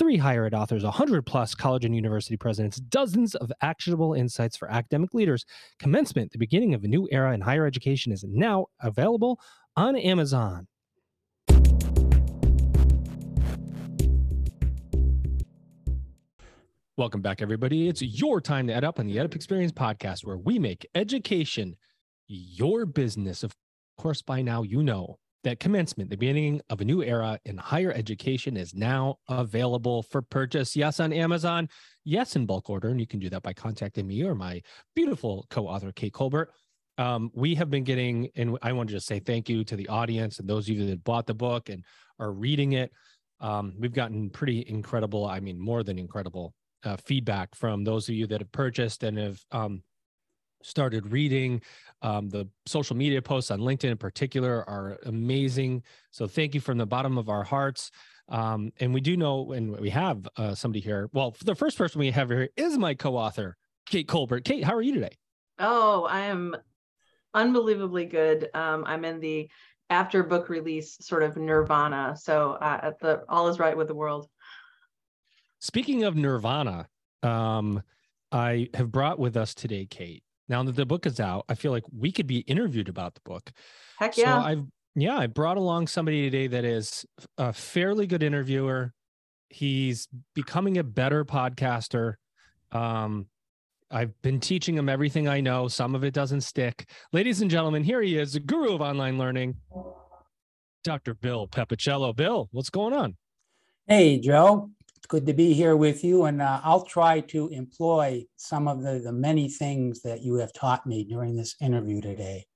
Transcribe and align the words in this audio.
three 0.00 0.16
higher 0.16 0.46
ed 0.46 0.54
authors, 0.54 0.82
100 0.82 1.26
plus 1.26 1.54
college 1.54 1.84
and 1.84 1.94
university 1.94 2.34
presidents, 2.34 2.78
dozens 2.78 3.34
of 3.34 3.52
actionable 3.60 4.14
insights 4.14 4.56
for 4.56 4.70
academic 4.72 5.12
leaders. 5.12 5.44
Commencement, 5.78 6.32
the 6.32 6.38
beginning 6.38 6.72
of 6.72 6.82
a 6.82 6.88
new 6.88 7.06
era 7.12 7.34
in 7.34 7.42
higher 7.42 7.66
education, 7.66 8.10
is 8.10 8.24
now 8.26 8.64
available 8.80 9.38
on 9.76 9.96
Amazon. 9.96 10.66
Welcome 16.96 17.20
back, 17.20 17.42
everybody. 17.42 17.86
It's 17.86 18.00
your 18.00 18.40
time 18.40 18.68
to 18.68 18.72
EdUp 18.72 18.98
on 18.98 19.06
the 19.06 19.16
EdUp 19.16 19.34
Experience 19.34 19.72
podcast, 19.72 20.24
where 20.24 20.38
we 20.38 20.58
make 20.58 20.86
education 20.94 21.76
your 22.26 22.86
business. 22.86 23.42
Of 23.42 23.54
course, 23.98 24.22
by 24.22 24.40
now 24.40 24.62
you 24.62 24.82
know 24.82 25.18
that 25.44 25.60
commencement, 25.60 26.10
the 26.10 26.16
beginning 26.16 26.60
of 26.70 26.80
a 26.80 26.84
new 26.84 27.02
era 27.02 27.38
in 27.44 27.56
higher 27.56 27.92
education, 27.92 28.56
is 28.56 28.74
now 28.74 29.16
available 29.28 30.02
for 30.02 30.22
purchase. 30.22 30.76
Yes, 30.76 31.00
on 31.00 31.12
Amazon. 31.12 31.68
Yes, 32.04 32.36
in 32.36 32.46
bulk 32.46 32.68
order. 32.68 32.88
And 32.88 33.00
you 33.00 33.06
can 33.06 33.20
do 33.20 33.30
that 33.30 33.42
by 33.42 33.52
contacting 33.52 34.06
me 34.06 34.22
or 34.24 34.34
my 34.34 34.60
beautiful 34.94 35.46
co 35.50 35.66
author, 35.66 35.92
Kate 35.92 36.12
Colbert. 36.12 36.52
Um, 36.98 37.30
we 37.34 37.54
have 37.54 37.70
been 37.70 37.84
getting, 37.84 38.28
and 38.36 38.58
I 38.62 38.72
want 38.72 38.90
to 38.90 38.94
just 38.94 39.06
say 39.06 39.20
thank 39.20 39.48
you 39.48 39.64
to 39.64 39.76
the 39.76 39.88
audience 39.88 40.38
and 40.38 40.48
those 40.48 40.68
of 40.68 40.76
you 40.76 40.86
that 40.86 41.04
bought 41.04 41.26
the 41.26 41.34
book 41.34 41.70
and 41.70 41.84
are 42.18 42.32
reading 42.32 42.72
it. 42.72 42.92
Um, 43.40 43.74
we've 43.78 43.94
gotten 43.94 44.28
pretty 44.28 44.64
incredible, 44.68 45.24
I 45.26 45.40
mean, 45.40 45.58
more 45.58 45.82
than 45.82 45.98
incredible 45.98 46.52
uh, 46.84 46.96
feedback 46.96 47.54
from 47.54 47.84
those 47.84 48.08
of 48.08 48.14
you 48.14 48.26
that 48.26 48.40
have 48.40 48.52
purchased 48.52 49.02
and 49.02 49.16
have 49.16 49.40
um, 49.50 49.82
started 50.62 51.10
reading. 51.12 51.62
Um, 52.02 52.28
the 52.28 52.48
social 52.66 52.96
media 52.96 53.20
posts 53.20 53.50
on 53.50 53.60
LinkedIn 53.60 53.90
in 53.90 53.96
particular 53.96 54.68
are 54.68 54.98
amazing. 55.06 55.82
So 56.10 56.26
thank 56.26 56.54
you 56.54 56.60
from 56.60 56.78
the 56.78 56.86
bottom 56.86 57.18
of 57.18 57.28
our 57.28 57.44
hearts. 57.44 57.90
Um, 58.28 58.72
and 58.80 58.94
we 58.94 59.00
do 59.00 59.16
know, 59.16 59.52
and 59.52 59.78
we 59.78 59.90
have 59.90 60.26
uh, 60.36 60.54
somebody 60.54 60.80
here. 60.80 61.10
Well, 61.12 61.36
the 61.44 61.54
first 61.54 61.76
person 61.76 61.98
we 61.98 62.10
have 62.10 62.28
here 62.28 62.48
is 62.56 62.78
my 62.78 62.94
co-author, 62.94 63.56
Kate 63.86 64.06
Colbert. 64.06 64.44
Kate, 64.44 64.64
how 64.64 64.74
are 64.74 64.82
you 64.82 64.94
today? 64.94 65.16
Oh, 65.58 66.04
I 66.04 66.20
am 66.20 66.56
unbelievably 67.34 68.06
good. 68.06 68.48
Um, 68.54 68.84
I'm 68.86 69.04
in 69.04 69.20
the 69.20 69.50
after 69.90 70.22
book 70.22 70.48
release 70.48 70.96
sort 71.00 71.22
of 71.22 71.36
nirvana. 71.36 72.16
So 72.16 72.52
uh, 72.52 72.78
at 72.82 73.00
the 73.00 73.24
all 73.28 73.48
is 73.48 73.58
right 73.58 73.76
with 73.76 73.88
the 73.88 73.94
world. 73.94 74.28
Speaking 75.58 76.04
of 76.04 76.16
nirvana, 76.16 76.88
um, 77.22 77.82
I 78.32 78.68
have 78.74 78.90
brought 78.90 79.18
with 79.18 79.36
us 79.36 79.54
today, 79.54 79.86
Kate, 79.86 80.22
now 80.50 80.64
that 80.64 80.74
the 80.74 80.84
book 80.84 81.06
is 81.06 81.20
out, 81.20 81.44
I 81.48 81.54
feel 81.54 81.70
like 81.70 81.84
we 81.96 82.10
could 82.10 82.26
be 82.26 82.40
interviewed 82.40 82.88
about 82.88 83.14
the 83.14 83.20
book. 83.24 83.52
Heck 83.98 84.18
yeah. 84.18 84.42
So 84.42 84.46
I've 84.46 84.64
yeah, 84.96 85.16
I 85.16 85.28
brought 85.28 85.56
along 85.56 85.86
somebody 85.86 86.22
today 86.22 86.48
that 86.48 86.64
is 86.64 87.06
a 87.38 87.52
fairly 87.52 88.08
good 88.08 88.24
interviewer. 88.24 88.92
He's 89.48 90.08
becoming 90.34 90.78
a 90.78 90.84
better 90.84 91.24
podcaster. 91.24 92.14
Um, 92.72 93.26
I've 93.92 94.20
been 94.22 94.40
teaching 94.40 94.76
him 94.76 94.88
everything 94.88 95.28
I 95.28 95.40
know. 95.40 95.68
Some 95.68 95.94
of 95.94 96.02
it 96.02 96.12
doesn't 96.12 96.40
stick. 96.42 96.90
Ladies 97.12 97.40
and 97.40 97.50
gentlemen, 97.50 97.84
here 97.84 98.02
he 98.02 98.18
is, 98.18 98.32
the 98.32 98.40
guru 98.40 98.74
of 98.74 98.80
online 98.80 99.16
learning, 99.16 99.56
Dr. 100.82 101.14
Bill 101.14 101.46
Pepicello. 101.46 102.14
Bill, 102.14 102.48
what's 102.50 102.70
going 102.70 102.92
on? 102.92 103.16
Hey, 103.86 104.18
Joe 104.18 104.70
good 105.10 105.26
to 105.26 105.34
be 105.34 105.52
here 105.52 105.76
with 105.76 106.02
you. 106.02 106.24
And 106.24 106.40
uh, 106.40 106.60
I'll 106.64 106.84
try 106.84 107.20
to 107.20 107.48
employ 107.48 108.24
some 108.36 108.68
of 108.68 108.82
the, 108.82 109.00
the 109.00 109.12
many 109.12 109.48
things 109.48 110.00
that 110.02 110.22
you 110.22 110.36
have 110.36 110.52
taught 110.52 110.86
me 110.86 111.04
during 111.04 111.36
this 111.36 111.56
interview 111.60 112.00
today. 112.00 112.46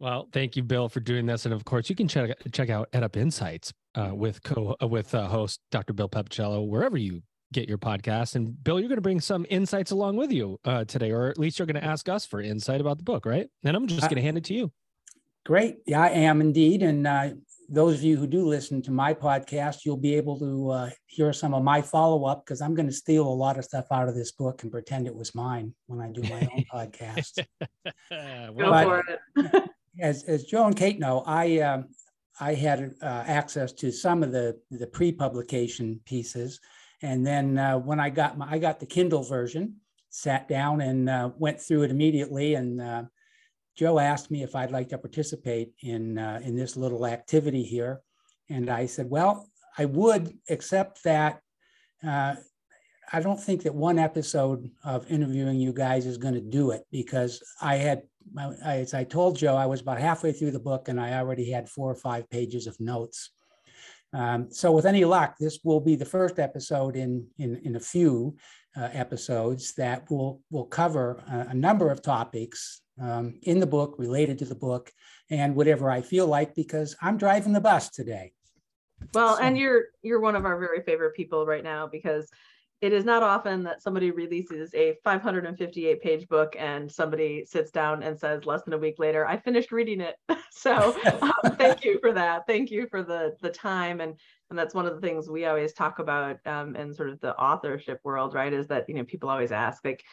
Well, 0.00 0.28
thank 0.32 0.56
you, 0.56 0.62
Bill, 0.62 0.88
for 0.88 1.00
doing 1.00 1.26
this. 1.26 1.44
And 1.44 1.54
of 1.54 1.64
course, 1.64 1.88
you 1.88 1.94
can 1.94 2.08
check 2.08 2.36
check 2.52 2.68
out 2.68 2.90
EdUp 2.92 3.16
Insights 3.16 3.72
uh, 3.94 4.10
with 4.12 4.42
co 4.42 4.74
uh, 4.82 4.86
with 4.88 5.14
uh, 5.14 5.28
host 5.28 5.60
Dr. 5.70 5.92
Bill 5.92 6.08
Pepicello 6.08 6.66
wherever 6.66 6.98
you 6.98 7.22
get 7.52 7.68
your 7.68 7.78
podcast. 7.78 8.34
And 8.34 8.62
Bill, 8.64 8.80
you're 8.80 8.88
going 8.88 8.96
to 8.96 9.02
bring 9.02 9.20
some 9.20 9.46
insights 9.48 9.92
along 9.92 10.16
with 10.16 10.32
you 10.32 10.58
uh, 10.64 10.84
today, 10.84 11.12
or 11.12 11.28
at 11.28 11.38
least 11.38 11.58
you're 11.58 11.66
going 11.66 11.80
to 11.80 11.84
ask 11.84 12.08
us 12.08 12.26
for 12.26 12.40
insight 12.40 12.80
about 12.80 12.98
the 12.98 13.04
book, 13.04 13.24
right? 13.24 13.48
And 13.62 13.76
I'm 13.76 13.86
just 13.86 14.02
going 14.02 14.16
to 14.16 14.22
hand 14.22 14.36
it 14.36 14.44
to 14.44 14.54
you. 14.54 14.72
Great. 15.46 15.76
Yeah, 15.86 16.02
I 16.02 16.08
am 16.08 16.40
indeed. 16.40 16.82
And 16.82 17.06
uh, 17.06 17.30
those 17.68 17.96
of 17.96 18.02
you 18.02 18.16
who 18.16 18.26
do 18.26 18.46
listen 18.46 18.82
to 18.82 18.90
my 18.90 19.14
podcast, 19.14 19.84
you'll 19.84 19.96
be 19.96 20.14
able 20.14 20.38
to 20.38 20.70
uh, 20.70 20.90
hear 21.06 21.32
some 21.32 21.54
of 21.54 21.62
my 21.62 21.80
follow 21.80 22.24
up 22.24 22.44
because 22.44 22.60
I'm 22.60 22.74
going 22.74 22.86
to 22.86 22.92
steal 22.92 23.26
a 23.26 23.28
lot 23.28 23.58
of 23.58 23.64
stuff 23.64 23.86
out 23.90 24.08
of 24.08 24.14
this 24.14 24.32
book 24.32 24.62
and 24.62 24.72
pretend 24.72 25.06
it 25.06 25.14
was 25.14 25.34
mine 25.34 25.74
when 25.86 26.00
I 26.00 26.10
do 26.10 26.22
my 26.22 26.48
own 26.52 26.64
podcast. 26.72 27.44
Go 28.10 28.54
but, 28.56 28.84
for 28.84 29.04
it. 29.36 29.70
as, 30.00 30.24
as 30.24 30.44
Joe 30.44 30.66
and 30.66 30.76
Kate 30.76 30.98
know, 30.98 31.22
I 31.26 31.58
um, 31.60 31.86
I 32.40 32.54
had 32.54 32.94
uh, 33.00 33.24
access 33.26 33.72
to 33.74 33.92
some 33.92 34.22
of 34.22 34.32
the 34.32 34.58
the 34.70 34.86
pre 34.86 35.12
publication 35.12 36.00
pieces, 36.04 36.60
and 37.02 37.26
then 37.26 37.58
uh, 37.58 37.78
when 37.78 38.00
I 38.00 38.10
got 38.10 38.36
my 38.36 38.50
I 38.50 38.58
got 38.58 38.80
the 38.80 38.86
Kindle 38.86 39.22
version, 39.22 39.76
sat 40.10 40.48
down 40.48 40.80
and 40.80 41.08
uh, 41.08 41.30
went 41.38 41.60
through 41.60 41.82
it 41.82 41.90
immediately 41.90 42.54
and 42.54 42.80
uh, 42.80 43.02
Joe 43.76 43.98
asked 43.98 44.30
me 44.30 44.42
if 44.42 44.54
I'd 44.54 44.70
like 44.70 44.88
to 44.90 44.98
participate 44.98 45.72
in, 45.80 46.18
uh, 46.18 46.40
in 46.44 46.54
this 46.56 46.76
little 46.76 47.06
activity 47.06 47.62
here. 47.62 48.00
And 48.48 48.70
I 48.70 48.86
said, 48.86 49.10
well, 49.10 49.48
I 49.76 49.86
would, 49.86 50.38
except 50.48 51.02
that 51.04 51.40
uh, 52.06 52.36
I 53.12 53.20
don't 53.20 53.40
think 53.40 53.62
that 53.62 53.74
one 53.74 53.98
episode 53.98 54.70
of 54.84 55.10
interviewing 55.10 55.58
you 55.58 55.72
guys 55.72 56.06
is 56.06 56.18
going 56.18 56.34
to 56.34 56.40
do 56.40 56.70
it 56.70 56.84
because 56.92 57.42
I 57.60 57.76
had, 57.76 58.02
I, 58.38 58.78
as 58.78 58.94
I 58.94 59.04
told 59.04 59.36
Joe, 59.36 59.56
I 59.56 59.66
was 59.66 59.80
about 59.80 60.00
halfway 60.00 60.32
through 60.32 60.52
the 60.52 60.60
book 60.60 60.88
and 60.88 61.00
I 61.00 61.14
already 61.14 61.50
had 61.50 61.68
four 61.68 61.90
or 61.90 61.96
five 61.96 62.28
pages 62.30 62.66
of 62.66 62.78
notes. 62.80 63.30
Um, 64.12 64.48
so 64.50 64.70
with 64.70 64.86
any 64.86 65.04
luck, 65.04 65.34
this 65.40 65.58
will 65.64 65.80
be 65.80 65.96
the 65.96 66.04
first 66.04 66.38
episode 66.38 66.94
in, 66.94 67.26
in, 67.38 67.56
in 67.64 67.74
a 67.74 67.80
few 67.80 68.36
uh, 68.76 68.88
episodes 68.92 69.74
that 69.74 70.08
will, 70.10 70.40
will 70.50 70.66
cover 70.66 71.22
a, 71.28 71.50
a 71.50 71.54
number 71.54 71.90
of 71.90 72.00
topics 72.00 72.82
um, 73.00 73.38
in 73.42 73.60
the 73.60 73.66
book, 73.66 73.96
related 73.98 74.38
to 74.38 74.44
the 74.44 74.54
book, 74.54 74.92
and 75.30 75.54
whatever 75.54 75.90
I 75.90 76.02
feel 76.02 76.26
like 76.26 76.54
because 76.54 76.96
I'm 77.00 77.16
driving 77.16 77.52
the 77.52 77.60
bus 77.60 77.90
today. 77.90 78.32
Well, 79.12 79.36
so. 79.36 79.42
and 79.42 79.58
you're 79.58 79.86
you're 80.02 80.20
one 80.20 80.36
of 80.36 80.44
our 80.44 80.58
very 80.58 80.82
favorite 80.82 81.14
people 81.14 81.46
right 81.46 81.64
now 81.64 81.86
because 81.86 82.30
it 82.80 82.92
is 82.92 83.04
not 83.06 83.22
often 83.22 83.62
that 83.62 83.82
somebody 83.82 84.10
releases 84.10 84.74
a 84.74 84.94
558 85.04 86.02
page 86.02 86.28
book 86.28 86.54
and 86.58 86.90
somebody 86.90 87.44
sits 87.46 87.70
down 87.70 88.02
and 88.02 88.18
says 88.18 88.44
less 88.44 88.62
than 88.62 88.74
a 88.74 88.78
week 88.78 88.96
later 88.98 89.26
i 89.26 89.38
finished 89.38 89.72
reading 89.72 90.02
it 90.02 90.16
so 90.50 90.94
um, 91.22 91.56
thank 91.56 91.84
you 91.84 91.98
for 92.00 92.12
that 92.12 92.42
thank 92.46 92.70
you 92.70 92.86
for 92.90 93.02
the 93.02 93.34
the 93.40 93.48
time 93.48 94.00
and 94.00 94.14
and 94.50 94.58
that's 94.58 94.74
one 94.74 94.84
of 94.84 94.94
the 94.94 95.00
things 95.00 95.30
we 95.30 95.46
always 95.46 95.72
talk 95.72 95.98
about 95.98 96.36
um, 96.46 96.76
in 96.76 96.92
sort 96.92 97.08
of 97.08 97.18
the 97.20 97.34
authorship 97.36 98.00
world 98.04 98.34
right 98.34 98.52
is 98.52 98.66
that 98.66 98.84
you 98.86 98.94
know 98.94 99.04
people 99.04 99.30
always 99.30 99.52
ask 99.52 99.82
like 99.84 100.04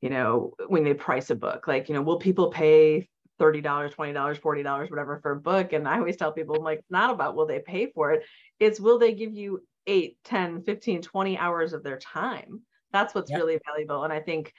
you 0.00 0.10
know, 0.10 0.52
when 0.68 0.84
they 0.84 0.94
price 0.94 1.30
a 1.30 1.34
book, 1.34 1.66
like, 1.66 1.88
you 1.88 1.94
know, 1.94 2.02
will 2.02 2.18
people 2.18 2.50
pay 2.50 3.08
$30, 3.40 3.62
$20, 3.62 3.94
$40, 3.94 4.90
whatever 4.90 5.18
for 5.20 5.32
a 5.32 5.40
book? 5.40 5.72
And 5.72 5.88
I 5.88 5.98
always 5.98 6.16
tell 6.16 6.32
people, 6.32 6.56
I'm 6.56 6.62
like, 6.62 6.84
not 6.90 7.10
about 7.10 7.34
will 7.34 7.46
they 7.46 7.60
pay 7.60 7.90
for 7.94 8.12
it. 8.12 8.24
It's 8.60 8.80
will 8.80 8.98
they 8.98 9.14
give 9.14 9.34
you 9.34 9.62
8, 9.86 10.16
10, 10.24 10.62
15, 10.62 11.02
20 11.02 11.38
hours 11.38 11.72
of 11.72 11.82
their 11.82 11.98
time. 11.98 12.62
That's 12.92 13.14
what's 13.14 13.30
yep. 13.30 13.40
really 13.40 13.58
valuable. 13.66 14.04
And 14.04 14.12
I 14.12 14.20
think 14.20 14.52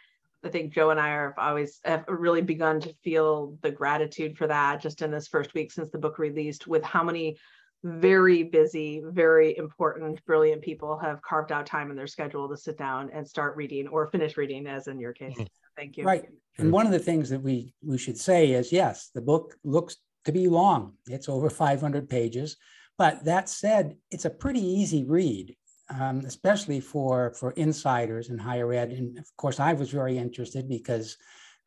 I 0.43 0.49
think 0.49 0.73
Joe 0.73 0.89
and 0.89 0.99
I 0.99 1.09
are 1.09 1.35
always 1.37 1.81
have 1.83 2.05
really 2.07 2.41
begun 2.41 2.79
to 2.81 2.93
feel 3.03 3.57
the 3.61 3.71
gratitude 3.71 4.37
for 4.37 4.47
that 4.47 4.81
just 4.81 5.01
in 5.01 5.11
this 5.11 5.27
first 5.27 5.53
week 5.53 5.71
since 5.71 5.89
the 5.89 5.97
book 5.97 6.17
released 6.17 6.65
with 6.65 6.83
how 6.83 7.03
many 7.03 7.37
very 7.83 8.43
busy, 8.43 9.01
very 9.05 9.57
important, 9.57 10.23
brilliant 10.25 10.61
people 10.61 10.97
have 10.97 11.21
carved 11.21 11.51
out 11.51 11.65
time 11.65 11.89
in 11.89 11.95
their 11.95 12.07
schedule 12.07 12.49
to 12.49 12.57
sit 12.57 12.77
down 12.77 13.09
and 13.13 13.27
start 13.27 13.55
reading 13.55 13.87
or 13.87 14.07
finish 14.07 14.35
reading, 14.37 14.67
as 14.67 14.87
in 14.87 14.99
your 14.99 15.13
case. 15.13 15.33
Mm-hmm. 15.33 15.43
Thank 15.77 15.97
you. 15.97 16.03
Right. 16.03 16.25
And 16.57 16.71
one 16.71 16.85
of 16.85 16.91
the 16.91 16.99
things 16.99 17.29
that 17.29 17.41
we 17.41 17.73
we 17.81 17.97
should 17.97 18.17
say 18.17 18.51
is 18.51 18.71
yes, 18.71 19.11
the 19.15 19.21
book 19.21 19.55
looks 19.63 19.97
to 20.25 20.31
be 20.33 20.49
long. 20.49 20.93
It's 21.07 21.29
over 21.29 21.49
500 21.49 22.09
pages, 22.09 22.57
but 22.97 23.23
that 23.23 23.47
said, 23.47 23.95
it's 24.11 24.25
a 24.25 24.29
pretty 24.29 24.61
easy 24.61 25.05
read, 25.05 25.55
um, 25.89 26.19
especially 26.25 26.81
for 26.81 27.33
for 27.33 27.51
insiders 27.51 28.29
in 28.29 28.37
higher 28.37 28.73
ed. 28.73 28.91
And 28.91 29.17
of 29.17 29.25
course, 29.37 29.61
I 29.61 29.71
was 29.71 29.89
very 29.89 30.17
interested 30.17 30.67
because 30.67 31.15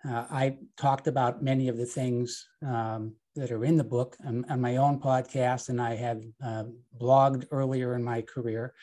uh, 0.06 0.26
I 0.30 0.58
talked 0.76 1.06
about 1.06 1.42
many 1.42 1.68
of 1.68 1.78
the 1.78 1.86
things 1.86 2.46
um, 2.66 3.14
that 3.34 3.50
are 3.50 3.64
in 3.64 3.76
the 3.76 3.84
book 3.84 4.16
on, 4.24 4.60
my 4.60 4.76
own 4.76 5.00
podcast, 5.00 5.68
and 5.68 5.80
I 5.80 5.94
had 5.94 6.24
uh, 6.44 6.64
blogged 7.00 7.46
earlier 7.50 7.94
in 7.94 8.04
my 8.04 8.22
career. 8.22 8.74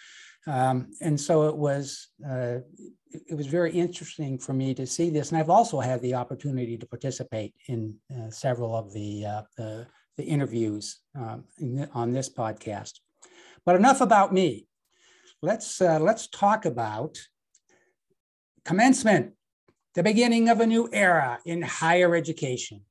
Um, 0.47 0.91
and 1.01 1.19
so 1.19 1.47
it 1.47 1.55
was 1.55 2.07
uh, 2.27 2.59
it 3.11 3.35
was 3.35 3.47
very 3.47 3.71
interesting 3.71 4.37
for 4.37 4.53
me 4.53 4.73
to 4.75 4.85
see 4.85 5.09
this, 5.09 5.31
and 5.31 5.39
I've 5.39 5.49
also 5.49 5.79
had 5.79 6.01
the 6.01 6.15
opportunity 6.15 6.77
to 6.77 6.85
participate 6.85 7.53
in 7.67 7.95
uh, 8.15 8.29
several 8.29 8.75
of 8.75 8.93
the, 8.93 9.25
uh, 9.25 9.41
the, 9.57 9.87
the 10.17 10.23
interviews 10.23 10.99
um, 11.15 11.43
the, 11.57 11.89
on 11.93 12.13
this 12.13 12.29
podcast. 12.29 12.99
But 13.65 13.75
enough 13.75 14.01
about 14.01 14.33
me. 14.33 14.67
Let's 15.41 15.81
uh, 15.81 15.99
let's 15.99 16.27
talk 16.27 16.65
about 16.65 17.17
commencement, 18.65 19.33
the 19.95 20.03
beginning 20.03 20.49
of 20.49 20.59
a 20.59 20.67
new 20.67 20.89
era 20.91 21.39
in 21.45 21.61
higher 21.61 22.15
education. 22.15 22.81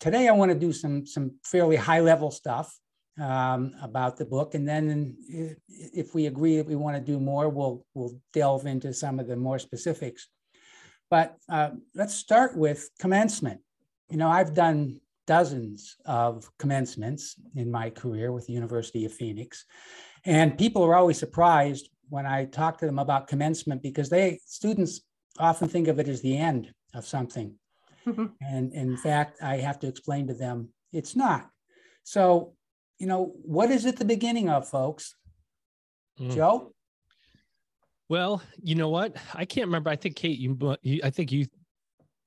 Today, 0.00 0.28
I 0.28 0.32
want 0.32 0.52
to 0.52 0.58
do 0.58 0.72
some, 0.72 1.06
some 1.06 1.32
fairly 1.42 1.76
high 1.76 2.00
level 2.00 2.30
stuff. 2.30 2.78
um, 3.20 3.74
about 3.82 4.16
the 4.16 4.24
book, 4.24 4.54
and 4.54 4.68
then 4.68 5.16
if 5.68 6.14
we 6.14 6.26
agree 6.26 6.56
that 6.56 6.66
we 6.66 6.76
want 6.76 6.96
to 6.96 7.02
do 7.02 7.18
more, 7.18 7.48
we'll 7.48 7.84
we'll 7.94 8.18
delve 8.32 8.66
into 8.66 8.92
some 8.92 9.18
of 9.18 9.26
the 9.26 9.36
more 9.36 9.58
specifics. 9.58 10.28
But 11.10 11.36
uh, 11.48 11.70
let's 11.94 12.14
start 12.14 12.56
with 12.56 12.88
commencement. 13.00 13.60
You 14.10 14.18
know, 14.18 14.28
I've 14.28 14.54
done 14.54 15.00
dozens 15.26 15.96
of 16.06 16.48
commencements 16.58 17.34
in 17.56 17.70
my 17.70 17.90
career 17.90 18.32
with 18.32 18.46
the 18.46 18.52
University 18.52 19.04
of 19.04 19.12
Phoenix, 19.12 19.64
and 20.24 20.56
people 20.56 20.84
are 20.84 20.94
always 20.94 21.18
surprised 21.18 21.88
when 22.08 22.24
I 22.24 22.44
talk 22.46 22.78
to 22.78 22.86
them 22.86 22.98
about 22.98 23.26
commencement 23.26 23.82
because 23.82 24.08
they 24.08 24.40
students 24.46 25.00
often 25.38 25.68
think 25.68 25.88
of 25.88 25.98
it 25.98 26.08
as 26.08 26.22
the 26.22 26.36
end 26.36 26.72
of 26.94 27.06
something. 27.06 27.54
and 28.40 28.72
in 28.72 28.96
fact, 28.96 29.42
I 29.42 29.56
have 29.56 29.78
to 29.80 29.86
explain 29.86 30.26
to 30.28 30.34
them 30.34 30.70
it's 30.92 31.14
not. 31.14 31.48
So, 32.04 32.54
you 32.98 33.06
know, 33.06 33.32
what 33.42 33.70
is 33.70 33.84
it 33.84 33.96
the 33.96 34.04
beginning 34.04 34.48
of, 34.48 34.68
folks? 34.68 35.14
Mm. 36.18 36.34
Joe? 36.34 36.72
Well, 38.08 38.42
you 38.62 38.74
know 38.74 38.88
what? 38.88 39.16
I 39.34 39.44
can't 39.44 39.66
remember. 39.66 39.90
I 39.90 39.96
think 39.96 40.16
Kate, 40.16 40.38
you, 40.38 40.56
you, 40.82 41.00
I 41.04 41.10
think 41.10 41.30
you 41.30 41.46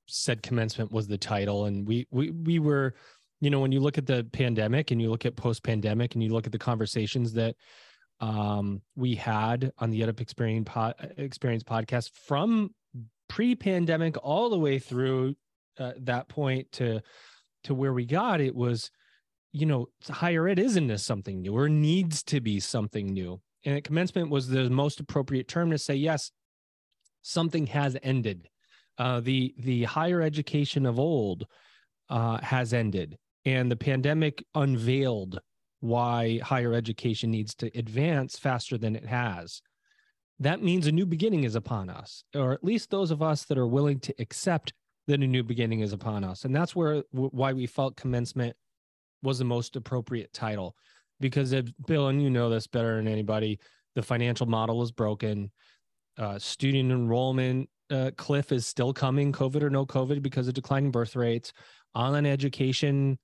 said 0.06 0.42
commencement 0.42 0.92
was 0.92 1.08
the 1.08 1.18
title, 1.18 1.64
and 1.64 1.86
we 1.86 2.06
we 2.10 2.30
we 2.30 2.58
were, 2.60 2.94
you 3.40 3.50
know, 3.50 3.58
when 3.58 3.72
you 3.72 3.80
look 3.80 3.98
at 3.98 4.06
the 4.06 4.24
pandemic 4.32 4.92
and 4.92 5.02
you 5.02 5.10
look 5.10 5.26
at 5.26 5.34
post 5.34 5.64
pandemic 5.64 6.14
and 6.14 6.22
you 6.22 6.30
look 6.30 6.46
at 6.46 6.52
the 6.52 6.58
conversations 6.58 7.32
that 7.32 7.56
um, 8.20 8.80
we 8.94 9.16
had 9.16 9.72
on 9.78 9.90
the 9.90 10.00
EdUp 10.00 10.20
Experience, 10.20 10.68
pod, 10.70 10.94
Experience 11.16 11.64
podcast 11.64 12.10
from 12.26 12.72
pre-pandemic 13.28 14.16
all 14.22 14.50
the 14.50 14.58
way 14.58 14.78
through 14.78 15.34
uh, 15.78 15.92
that 16.00 16.28
point 16.28 16.70
to 16.72 17.00
to 17.64 17.74
where 17.74 17.92
we 17.92 18.04
got 18.04 18.40
it 18.40 18.54
was 18.54 18.90
you 19.52 19.66
know 19.66 19.86
higher 20.08 20.48
ed 20.48 20.58
isn't 20.58 20.98
something 20.98 21.40
new 21.40 21.56
or 21.56 21.68
needs 21.68 22.22
to 22.24 22.40
be 22.40 22.60
something 22.60 23.06
new. 23.06 23.40
And 23.64 23.76
at 23.76 23.84
commencement 23.84 24.30
was 24.30 24.48
the 24.48 24.68
most 24.68 24.98
appropriate 24.98 25.46
term 25.46 25.70
to 25.70 25.78
say 25.78 25.94
yes 25.94 26.32
something 27.22 27.66
has 27.68 27.96
ended. 28.02 28.48
Uh, 28.98 29.20
the 29.20 29.54
the 29.58 29.84
higher 29.84 30.20
education 30.20 30.84
of 30.84 30.98
old 30.98 31.46
uh, 32.10 32.38
has 32.42 32.74
ended. 32.74 33.16
And 33.44 33.70
the 33.70 33.76
pandemic 33.76 34.44
unveiled 34.54 35.40
why 35.80 36.38
higher 36.38 36.74
education 36.74 37.30
needs 37.30 37.54
to 37.56 37.76
advance 37.76 38.38
faster 38.38 38.78
than 38.78 38.94
it 38.94 39.06
has. 39.06 39.62
That 40.38 40.62
means 40.62 40.86
a 40.86 40.92
new 40.92 41.06
beginning 41.06 41.44
is 41.44 41.54
upon 41.54 41.90
us, 41.90 42.24
or 42.34 42.52
at 42.52 42.62
least 42.62 42.90
those 42.90 43.10
of 43.10 43.22
us 43.22 43.44
that 43.44 43.58
are 43.58 43.66
willing 43.66 43.98
to 44.00 44.14
accept 44.18 44.72
that 45.08 45.20
a 45.20 45.26
new 45.26 45.42
beginning 45.42 45.80
is 45.80 45.92
upon 45.92 46.24
us. 46.24 46.44
And 46.44 46.54
that's 46.54 46.76
where 46.76 47.02
why 47.10 47.52
we 47.52 47.66
felt 47.66 47.96
commencement 47.96 48.56
was 49.22 49.38
the 49.38 49.44
most 49.44 49.76
appropriate 49.76 50.32
title. 50.32 50.76
Because 51.20 51.52
if, 51.52 51.66
Bill, 51.86 52.08
and 52.08 52.22
you 52.22 52.30
know 52.30 52.50
this 52.50 52.66
better 52.66 52.96
than 52.96 53.08
anybody, 53.08 53.58
the 53.94 54.02
financial 54.02 54.46
model 54.46 54.82
is 54.82 54.90
broken. 54.90 55.50
Uh, 56.18 56.38
student 56.38 56.90
enrollment 56.90 57.68
uh, 57.90 58.10
cliff 58.16 58.52
is 58.52 58.66
still 58.66 58.92
coming, 58.92 59.32
COVID 59.32 59.62
or 59.62 59.70
no 59.70 59.86
COVID, 59.86 60.22
because 60.22 60.48
of 60.48 60.54
declining 60.54 60.90
birth 60.90 61.14
rates. 61.14 61.52
Online 61.94 62.26
education 62.26 63.18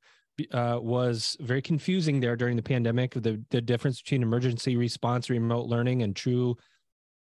uh, 0.52 0.78
was 0.80 1.36
very 1.40 1.62
confusing 1.62 2.20
there 2.20 2.36
during 2.36 2.56
the 2.56 2.62
pandemic. 2.62 3.14
The 3.14 3.42
the 3.50 3.60
difference 3.60 4.02
between 4.02 4.22
emergency 4.22 4.76
response, 4.76 5.30
remote 5.30 5.66
learning, 5.66 6.02
and 6.02 6.14
true 6.14 6.56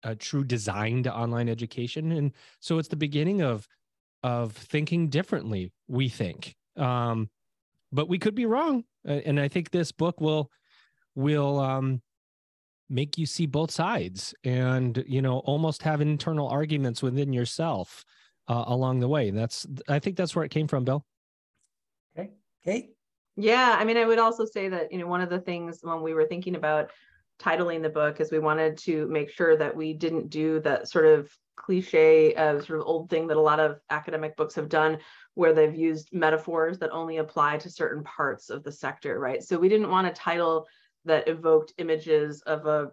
a 0.04 0.14
true 0.14 0.44
design 0.44 1.02
to 1.02 1.12
online 1.12 1.48
education 1.48 2.12
and 2.12 2.32
so 2.60 2.78
it's 2.78 2.86
the 2.86 2.94
beginning 2.94 3.42
of 3.42 3.66
of 4.22 4.52
thinking 4.52 5.08
differently 5.08 5.72
we 5.86 6.08
think. 6.08 6.54
Um 6.76 7.30
but 7.90 8.08
we 8.08 8.18
could 8.18 8.34
be 8.34 8.46
wrong 8.46 8.84
and 9.04 9.40
i 9.40 9.48
think 9.48 9.70
this 9.70 9.92
book 9.92 10.20
will 10.20 10.50
will 11.14 11.58
um 11.58 12.02
make 12.90 13.18
you 13.18 13.26
see 13.26 13.46
both 13.46 13.70
sides 13.70 14.34
and 14.44 15.02
you 15.06 15.20
know 15.20 15.38
almost 15.40 15.82
have 15.82 16.00
internal 16.00 16.48
arguments 16.48 17.02
within 17.02 17.32
yourself 17.32 18.04
uh, 18.48 18.64
along 18.68 19.00
the 19.00 19.08
way. 19.08 19.28
And 19.28 19.38
that's 19.38 19.66
i 19.88 19.98
think 19.98 20.16
that's 20.16 20.34
where 20.34 20.44
it 20.44 20.50
came 20.50 20.68
from 20.68 20.84
bill. 20.84 21.04
Okay. 22.18 22.30
Kate? 22.64 22.90
Yeah 23.36 23.76
i 23.78 23.84
mean 23.84 23.96
i 23.96 24.04
would 24.04 24.18
also 24.18 24.44
say 24.44 24.68
that 24.68 24.90
you 24.92 24.98
know 24.98 25.06
one 25.06 25.20
of 25.20 25.30
the 25.30 25.40
things 25.40 25.80
when 25.82 26.02
we 26.02 26.14
were 26.14 26.26
thinking 26.26 26.56
about 26.56 26.90
titling 27.40 27.82
the 27.82 27.88
book 27.88 28.20
is 28.20 28.32
we 28.32 28.38
wanted 28.38 28.76
to 28.78 29.06
make 29.08 29.30
sure 29.30 29.56
that 29.56 29.74
we 29.74 29.92
didn't 29.92 30.28
do 30.28 30.60
that 30.60 30.88
sort 30.88 31.06
of 31.06 31.30
cliche 31.58 32.34
uh, 32.34 32.60
sort 32.62 32.80
of 32.80 32.86
old 32.86 33.10
thing 33.10 33.26
that 33.26 33.36
a 33.36 33.40
lot 33.40 33.60
of 33.60 33.80
academic 33.90 34.36
books 34.36 34.54
have 34.54 34.68
done 34.68 34.98
where 35.34 35.52
they've 35.52 35.74
used 35.74 36.08
metaphors 36.12 36.78
that 36.78 36.90
only 36.90 37.18
apply 37.18 37.58
to 37.58 37.70
certain 37.70 38.02
parts 38.04 38.48
of 38.50 38.62
the 38.62 38.72
sector 38.72 39.18
right? 39.18 39.42
So 39.42 39.58
we 39.58 39.68
didn't 39.68 39.90
want 39.90 40.06
a 40.06 40.12
title 40.12 40.66
that 41.04 41.28
evoked 41.28 41.72
images 41.78 42.42
of 42.42 42.66
a 42.66 42.90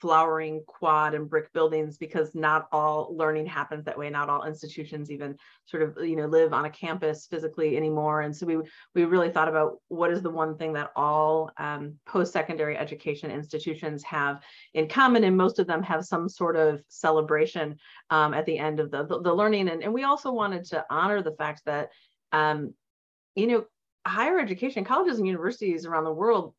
flowering 0.00 0.62
quad 0.66 1.14
and 1.14 1.28
brick 1.28 1.52
buildings 1.52 1.98
because 1.98 2.34
not 2.34 2.68
all 2.72 3.14
learning 3.14 3.46
happens 3.46 3.84
that 3.84 3.98
way. 3.98 4.08
Not 4.10 4.28
all 4.28 4.44
institutions 4.44 5.10
even 5.10 5.36
sort 5.66 5.82
of 5.82 5.96
you 6.04 6.16
know 6.16 6.26
live 6.26 6.52
on 6.52 6.64
a 6.64 6.70
campus 6.70 7.26
physically 7.26 7.76
anymore. 7.76 8.22
And 8.22 8.34
so 8.34 8.46
we 8.46 8.58
we 8.94 9.04
really 9.04 9.30
thought 9.30 9.48
about 9.48 9.78
what 9.88 10.10
is 10.10 10.22
the 10.22 10.30
one 10.30 10.56
thing 10.56 10.72
that 10.74 10.90
all 10.96 11.50
um, 11.58 11.94
post-secondary 12.06 12.76
education 12.76 13.30
institutions 13.30 14.02
have 14.04 14.40
in 14.74 14.88
common 14.88 15.24
and 15.24 15.36
most 15.36 15.58
of 15.58 15.66
them 15.66 15.82
have 15.82 16.04
some 16.04 16.28
sort 16.28 16.56
of 16.56 16.82
celebration 16.88 17.76
um, 18.10 18.34
at 18.34 18.46
the 18.46 18.58
end 18.58 18.80
of 18.80 18.90
the, 18.90 19.04
the, 19.04 19.20
the 19.20 19.34
learning. 19.34 19.68
And, 19.68 19.82
and 19.82 19.92
we 19.92 20.04
also 20.04 20.32
wanted 20.32 20.64
to 20.66 20.84
honor 20.90 21.22
the 21.22 21.32
fact 21.32 21.62
that 21.66 21.90
um, 22.32 22.74
you 23.34 23.46
know 23.46 23.64
higher 24.06 24.38
education 24.38 24.84
colleges 24.84 25.18
and 25.18 25.26
universities 25.26 25.84
around 25.84 26.04
the 26.04 26.12
world 26.12 26.54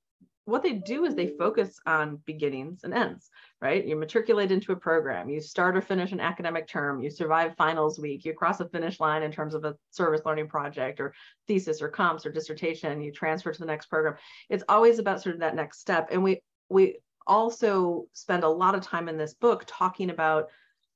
what 0.46 0.64
they 0.64 0.74
do 0.74 1.06
is 1.06 1.14
they 1.14 1.36
focus 1.38 1.80
on 1.86 2.20
beginnings 2.26 2.84
and 2.84 2.94
ends, 2.94 3.30
right? 3.62 3.86
You 3.86 3.96
matriculate 3.96 4.52
into 4.52 4.72
a 4.72 4.76
program, 4.76 5.30
you 5.30 5.40
start 5.40 5.78
or 5.78 5.82
finish 5.82 6.12
an 6.12 6.20
academic 6.20 6.68
term, 6.68 7.02
you 7.02 7.12
survive 7.12 7.56
finals 7.58 8.00
week, 8.00 8.26
you 8.26 8.34
cross 8.34 8.60
a 8.60 8.68
finish 8.68 9.00
line 9.00 9.22
in 9.22 9.32
terms 9.32 9.54
of 9.54 9.66
a 9.66 9.76
service 9.92 10.22
learning 10.26 10.48
project 10.48 11.00
or 11.00 11.14
thesis 11.48 11.82
or 11.82 11.90
comps 11.90 12.26
or 12.26 12.32
dissertation, 12.32 13.02
you 13.02 13.12
transfer 13.12 13.52
to 13.52 13.60
the 13.60 13.66
next 13.66 13.86
program. 13.86 14.16
It's 14.50 14.64
always 14.68 14.98
about 14.98 15.22
sort 15.22 15.36
of 15.36 15.42
that 15.42 15.56
next 15.56 15.80
step. 15.80 16.10
And 16.12 16.24
we 16.24 16.42
we 16.70 16.98
also 17.28 18.06
spend 18.14 18.44
a 18.44 18.50
lot 18.50 18.76
of 18.76 18.82
time 18.82 19.08
in 19.08 19.18
this 19.18 19.36
book 19.36 19.64
talking 19.68 20.10
about 20.10 20.48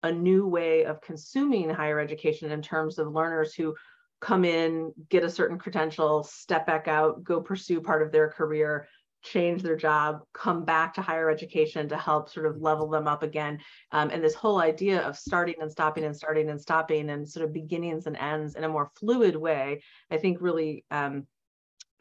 a 0.03 0.11
new 0.11 0.47
way 0.47 0.85
of 0.85 1.01
consuming 1.01 1.69
higher 1.69 1.99
education 1.99 2.51
in 2.51 2.61
terms 2.61 2.97
of 2.97 3.13
learners 3.13 3.53
who 3.53 3.75
come 4.21 4.45
in, 4.45 4.91
get 5.09 5.23
a 5.23 5.29
certain 5.29 5.57
credential, 5.57 6.23
step 6.23 6.65
back 6.65 6.87
out, 6.87 7.23
go 7.23 7.41
pursue 7.41 7.81
part 7.81 8.01
of 8.01 8.11
their 8.11 8.29
career, 8.29 8.87
change 9.25 9.61
their 9.61 9.75
job, 9.75 10.21
come 10.33 10.63
back 10.63 10.93
to 10.93 11.01
higher 11.01 11.29
education 11.29 11.89
to 11.89 11.97
help 11.97 12.29
sort 12.29 12.45
of 12.45 12.61
level 12.61 12.87
them 12.87 13.07
up 13.07 13.23
again. 13.23 13.59
Um, 13.91 14.09
and 14.11 14.23
this 14.23 14.35
whole 14.35 14.59
idea 14.59 15.01
of 15.01 15.17
starting 15.17 15.55
and 15.59 15.71
stopping 15.71 16.05
and 16.05 16.15
starting 16.15 16.49
and 16.49 16.61
stopping 16.61 17.09
and 17.09 17.27
sort 17.27 17.45
of 17.45 17.53
beginnings 17.53 18.07
and 18.07 18.15
ends 18.17 18.55
in 18.55 18.63
a 18.63 18.69
more 18.69 18.91
fluid 18.95 19.35
way, 19.35 19.81
I 20.11 20.17
think 20.17 20.37
really 20.39 20.85
um, 20.91 21.25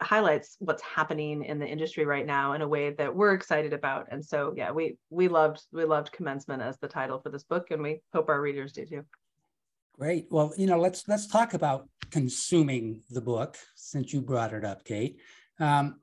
highlights 0.01 0.57
what's 0.59 0.83
happening 0.83 1.43
in 1.43 1.59
the 1.59 1.67
industry 1.67 2.05
right 2.05 2.25
now 2.25 2.53
in 2.53 2.61
a 2.61 2.67
way 2.67 2.91
that 2.91 3.15
we're 3.15 3.33
excited 3.33 3.73
about. 3.73 4.07
And 4.11 4.23
so, 4.23 4.53
yeah, 4.55 4.71
we 4.71 4.97
we 5.09 5.27
loved 5.27 5.61
we 5.71 5.85
loved 5.85 6.11
commencement 6.11 6.61
as 6.61 6.77
the 6.79 6.87
title 6.87 7.19
for 7.19 7.29
this 7.29 7.43
book, 7.43 7.71
and 7.71 7.81
we 7.81 8.01
hope 8.13 8.29
our 8.29 8.41
readers 8.41 8.73
do 8.73 8.85
too. 8.85 9.03
Great. 9.97 10.27
Well, 10.29 10.53
you 10.57 10.67
know, 10.67 10.79
let's 10.79 11.07
let's 11.07 11.27
talk 11.27 11.53
about 11.53 11.87
consuming 12.11 13.01
the 13.09 13.21
book 13.21 13.57
since 13.75 14.13
you 14.13 14.21
brought 14.21 14.53
it 14.53 14.65
up, 14.65 14.83
Kate. 14.83 15.19
Um, 15.59 16.01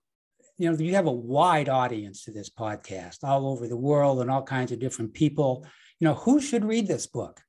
you 0.58 0.70
know, 0.70 0.78
you 0.78 0.94
have 0.94 1.06
a 1.06 1.12
wide 1.12 1.68
audience 1.68 2.24
to 2.24 2.30
this 2.30 2.50
podcast 2.50 3.24
all 3.24 3.48
over 3.48 3.66
the 3.66 3.76
world 3.76 4.20
and 4.20 4.30
all 4.30 4.42
kinds 4.42 4.72
of 4.72 4.78
different 4.78 5.14
people. 5.14 5.66
You 5.98 6.08
know, 6.08 6.14
who 6.14 6.40
should 6.40 6.64
read 6.64 6.86
this 6.86 7.06
book? 7.06 7.40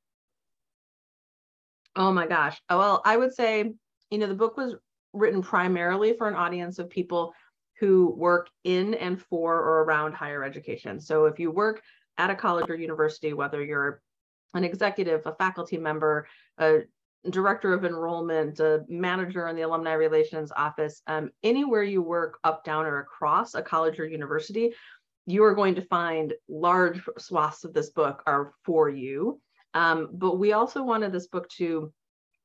Oh 1.95 2.12
my 2.12 2.27
gosh. 2.27 2.60
Oh, 2.69 2.77
well, 2.77 3.01
I 3.05 3.17
would 3.17 3.33
say, 3.33 3.74
you 4.10 4.17
know, 4.17 4.27
the 4.27 4.33
book 4.33 4.57
was 4.57 4.75
written 5.13 5.41
primarily 5.41 6.13
for 6.17 6.27
an 6.27 6.36
audience 6.36 6.79
of 6.79 6.89
people 6.89 7.33
who 7.79 8.13
work 8.17 8.50
in 8.63 8.93
and 8.95 9.22
for 9.22 9.55
or 9.55 9.83
around 9.83 10.13
higher 10.13 10.43
education. 10.43 11.00
So 11.00 11.25
if 11.25 11.39
you 11.39 11.51
work 11.51 11.81
at 12.17 12.29
a 12.29 12.36
college 12.36 12.69
or 12.69 12.75
university, 12.75 13.33
whether 13.33 13.63
you're 13.63 14.01
an 14.53 14.63
executive, 14.63 15.22
a 15.25 15.36
faculty 15.36 15.77
member, 15.77 16.27
a 16.57 16.81
director 17.30 17.74
of 17.74 17.86
enrollment, 17.86 18.60
a 18.60 18.84
manager 18.89 19.48
in 19.48 19.56
the 19.56 19.62
alumni 19.62 19.94
relations 19.94 20.51
office, 20.56 21.01
um, 21.08 21.32
anywhere 21.44 21.84
you 21.84 22.01
work 22.01 22.39
up, 22.44 22.63
down, 22.63 22.86
or 22.86 23.00
across 23.00 23.56
a 23.56 23.62
college 23.62 24.00
or 24.00 24.06
university, 24.06 24.74
you 25.25 25.44
are 25.44 25.56
going 25.56 25.75
to 25.75 25.82
find 25.82 26.34
large 26.50 27.01
swaths 27.18 27.63
of 27.63 27.74
this 27.74 27.92
book 27.92 28.22
are 28.27 28.53
for 28.65 28.89
you. 28.89 29.39
Um, 29.74 30.10
but 30.13 30.38
we 30.38 30.53
also 30.53 30.84
wanted 30.84 31.12
this 31.12 31.27
book 31.27 31.50
to 31.51 31.92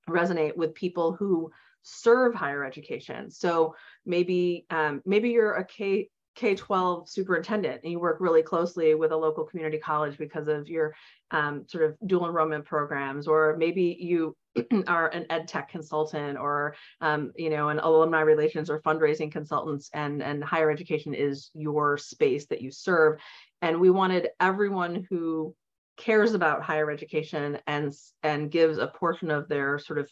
resonate 0.09 0.57
with 0.57 0.75
people 0.75 1.13
who 1.13 1.51
serve 1.83 2.35
higher 2.35 2.65
education. 2.65 3.31
So 3.31 3.75
maybe 4.07 4.67
um, 4.71 5.03
maybe 5.05 5.31
you're 5.31 5.55
a 5.55 5.65
K 5.65 6.09
K 6.35 6.55
12 6.55 7.09
superintendent 7.09 7.81
and 7.83 7.91
you 7.91 7.99
work 7.99 8.19
really 8.21 8.43
closely 8.43 8.95
with 8.95 9.11
a 9.11 9.17
local 9.17 9.45
community 9.45 9.79
college 9.79 10.17
because 10.17 10.47
of 10.47 10.69
your 10.69 10.95
um, 11.33 11.65
sort 11.67 11.85
of 11.85 11.97
dual 12.07 12.27
enrollment 12.27 12.65
programs, 12.65 13.27
or 13.27 13.57
maybe 13.59 13.97
you 13.99 14.37
are 14.87 15.09
an 15.09 15.27
ed 15.31 15.49
tech 15.49 15.69
consultant 15.69 16.39
or 16.39 16.75
um, 17.01 17.33
you 17.37 17.51
know 17.51 17.69
an 17.69 17.79
alumni 17.79 18.21
relations 18.21 18.71
or 18.71 18.81
fundraising 18.83 19.31
consultants 19.31 19.91
and 19.95 20.23
and 20.23 20.43
higher 20.43 20.71
education 20.71 21.15
is 21.15 21.51
your 21.55 21.97
space 21.99 22.47
that 22.47 22.63
you 22.63 22.71
serve 22.71 23.19
and 23.63 23.79
we 23.79 23.91
wanted 23.91 24.29
everyone 24.41 25.07
who 25.11 25.55
cares 25.99 26.33
about 26.33 26.63
higher 26.63 26.91
education 26.91 27.59
and 27.67 27.93
and 28.23 28.51
gives 28.51 28.79
a 28.79 28.87
portion 28.87 29.31
of 29.31 29.49
their 29.49 29.79
sort 29.79 29.99
of 29.99 30.09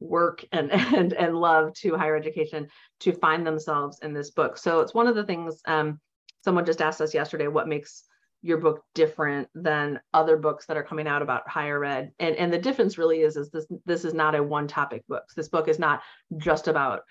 work 0.00 0.44
and 0.52 0.70
and 0.94 1.12
and 1.14 1.36
love 1.36 1.72
to 1.74 1.96
higher 1.96 2.16
education 2.16 2.68
to 3.00 3.12
find 3.12 3.46
themselves 3.46 4.00
in 4.02 4.12
this 4.12 4.30
book. 4.30 4.58
So 4.58 4.80
it's 4.80 4.94
one 4.94 5.06
of 5.06 5.14
the 5.14 5.24
things 5.24 5.60
um, 5.66 6.00
someone 6.44 6.66
just 6.66 6.82
asked 6.82 7.00
us 7.00 7.14
yesterday 7.14 7.46
what 7.46 7.68
makes 7.68 8.04
your 8.42 8.58
book 8.58 8.82
different 8.94 9.48
than 9.54 10.00
other 10.14 10.36
books 10.36 10.66
that 10.66 10.76
are 10.76 10.82
coming 10.82 11.08
out 11.08 11.22
about 11.22 11.48
higher 11.48 11.84
ed 11.84 12.12
and 12.18 12.36
and 12.36 12.52
the 12.52 12.58
difference 12.58 12.98
really 12.98 13.20
is 13.20 13.36
is 13.36 13.50
this 13.50 13.66
this 13.84 14.04
is 14.04 14.14
not 14.14 14.34
a 14.34 14.42
one 14.42 14.68
topic 14.68 15.02
book 15.08 15.24
this 15.36 15.48
book 15.48 15.68
is 15.68 15.78
not 15.78 16.02
just 16.36 16.68
about 16.68 17.02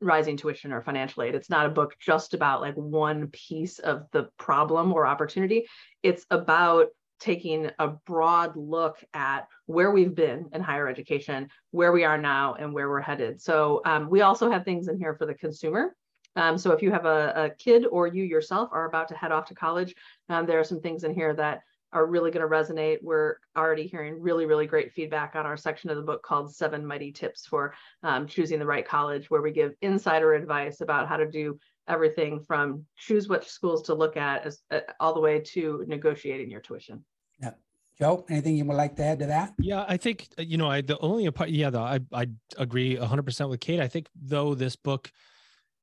rising 0.00 0.36
tuition 0.36 0.72
or 0.72 0.80
financial 0.80 1.22
aid 1.22 1.34
it's 1.34 1.50
not 1.50 1.66
a 1.66 1.70
book 1.70 1.94
just 2.00 2.32
about 2.32 2.60
like 2.60 2.74
one 2.74 3.26
piece 3.28 3.78
of 3.78 4.04
the 4.12 4.28
problem 4.38 4.92
or 4.92 5.06
opportunity 5.06 5.66
it's 6.02 6.24
about 6.30 6.88
taking 7.20 7.70
a 7.78 7.88
broad 7.88 8.56
look 8.56 8.96
at 9.12 9.48
where 9.66 9.90
we've 9.90 10.14
been 10.14 10.48
in 10.52 10.62
higher 10.62 10.88
education, 10.88 11.48
where 11.72 11.92
we 11.92 12.04
are 12.04 12.18
now, 12.18 12.54
and 12.54 12.72
where 12.72 12.88
we're 12.88 13.00
headed. 13.00 13.40
So 13.40 13.82
um, 13.84 14.08
we 14.08 14.20
also 14.20 14.50
have 14.50 14.64
things 14.64 14.88
in 14.88 14.98
here 14.98 15.14
for 15.14 15.26
the 15.26 15.34
consumer. 15.34 15.94
Um, 16.38 16.56
so 16.56 16.70
if 16.70 16.82
you 16.82 16.92
have 16.92 17.04
a, 17.04 17.32
a, 17.34 17.50
kid 17.50 17.84
or 17.90 18.06
you 18.06 18.22
yourself 18.22 18.68
are 18.72 18.86
about 18.86 19.08
to 19.08 19.16
head 19.16 19.32
off 19.32 19.46
to 19.46 19.54
college, 19.54 19.94
um, 20.28 20.46
there 20.46 20.60
are 20.60 20.64
some 20.64 20.80
things 20.80 21.02
in 21.02 21.12
here 21.12 21.34
that 21.34 21.62
are 21.92 22.06
really 22.06 22.30
going 22.30 22.48
to 22.48 22.54
resonate. 22.54 22.98
We're 23.02 23.36
already 23.56 23.88
hearing 23.88 24.20
really, 24.20 24.46
really 24.46 24.66
great 24.66 24.92
feedback 24.92 25.34
on 25.34 25.46
our 25.46 25.56
section 25.56 25.90
of 25.90 25.96
the 25.96 26.02
book 26.02 26.22
called 26.22 26.54
Seven 26.54 26.86
Mighty 26.86 27.10
Tips 27.10 27.44
for 27.44 27.74
um, 28.04 28.28
Choosing 28.28 28.60
the 28.60 28.66
Right 28.66 28.86
College, 28.86 29.28
where 29.30 29.42
we 29.42 29.50
give 29.50 29.74
insider 29.82 30.34
advice 30.34 30.80
about 30.80 31.08
how 31.08 31.16
to 31.16 31.28
do 31.28 31.58
everything 31.88 32.38
from 32.38 32.84
choose 32.96 33.28
which 33.28 33.48
schools 33.48 33.82
to 33.82 33.94
look 33.94 34.16
at 34.16 34.44
as, 34.46 34.60
uh, 34.70 34.80
all 35.00 35.14
the 35.14 35.20
way 35.20 35.40
to 35.40 35.84
negotiating 35.88 36.50
your 36.50 36.60
tuition. 36.60 37.04
Yeah. 37.42 37.52
Joe, 37.98 38.24
anything 38.28 38.56
you 38.56 38.64
would 38.66 38.76
like 38.76 38.94
to 38.96 39.04
add 39.04 39.18
to 39.18 39.26
that? 39.26 39.54
Yeah, 39.58 39.84
I 39.88 39.96
think, 39.96 40.28
uh, 40.38 40.42
you 40.42 40.56
know, 40.56 40.70
I, 40.70 40.82
the 40.82 40.98
only 41.00 41.28
part, 41.32 41.48
yeah, 41.50 41.70
the, 41.70 41.80
I, 41.80 41.98
I 42.12 42.26
agree 42.58 42.94
hundred 42.94 43.24
percent 43.24 43.50
with 43.50 43.58
Kate. 43.58 43.80
I 43.80 43.88
think 43.88 44.06
though 44.14 44.54
this 44.54 44.76
book 44.76 45.10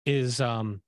is, 0.06 0.42
um, 0.42 0.82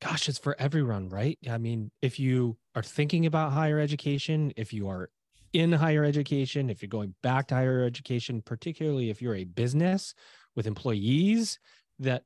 gosh, 0.00 0.28
it's 0.28 0.38
for 0.38 0.56
everyone, 0.58 1.08
right? 1.08 1.38
I 1.48 1.58
mean, 1.58 1.90
if 2.00 2.18
you 2.18 2.56
are 2.74 2.82
thinking 2.82 3.26
about 3.26 3.52
higher 3.52 3.78
education, 3.78 4.52
if 4.56 4.72
you 4.72 4.88
are 4.88 5.10
in 5.52 5.72
higher 5.72 6.04
education, 6.04 6.70
if 6.70 6.82
you're 6.82 6.88
going 6.88 7.14
back 7.22 7.48
to 7.48 7.54
higher 7.54 7.84
education, 7.84 8.42
particularly 8.42 9.10
if 9.10 9.20
you're 9.20 9.34
a 9.34 9.44
business 9.44 10.14
with 10.56 10.66
employees 10.66 11.58
that 11.98 12.24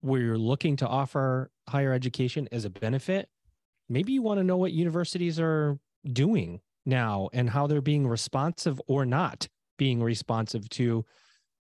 where 0.00 0.20
you're 0.20 0.38
looking 0.38 0.76
to 0.76 0.88
offer 0.88 1.50
higher 1.68 1.92
education 1.92 2.48
as 2.52 2.64
a 2.64 2.70
benefit, 2.70 3.28
maybe 3.88 4.12
you 4.12 4.22
want 4.22 4.38
to 4.38 4.44
know 4.44 4.56
what 4.56 4.72
universities 4.72 5.38
are 5.38 5.78
doing 6.12 6.60
now 6.86 7.28
and 7.32 7.48
how 7.50 7.66
they're 7.66 7.80
being 7.80 8.06
responsive 8.06 8.80
or 8.86 9.06
not 9.06 9.48
being 9.78 10.02
responsive 10.02 10.68
to 10.68 11.04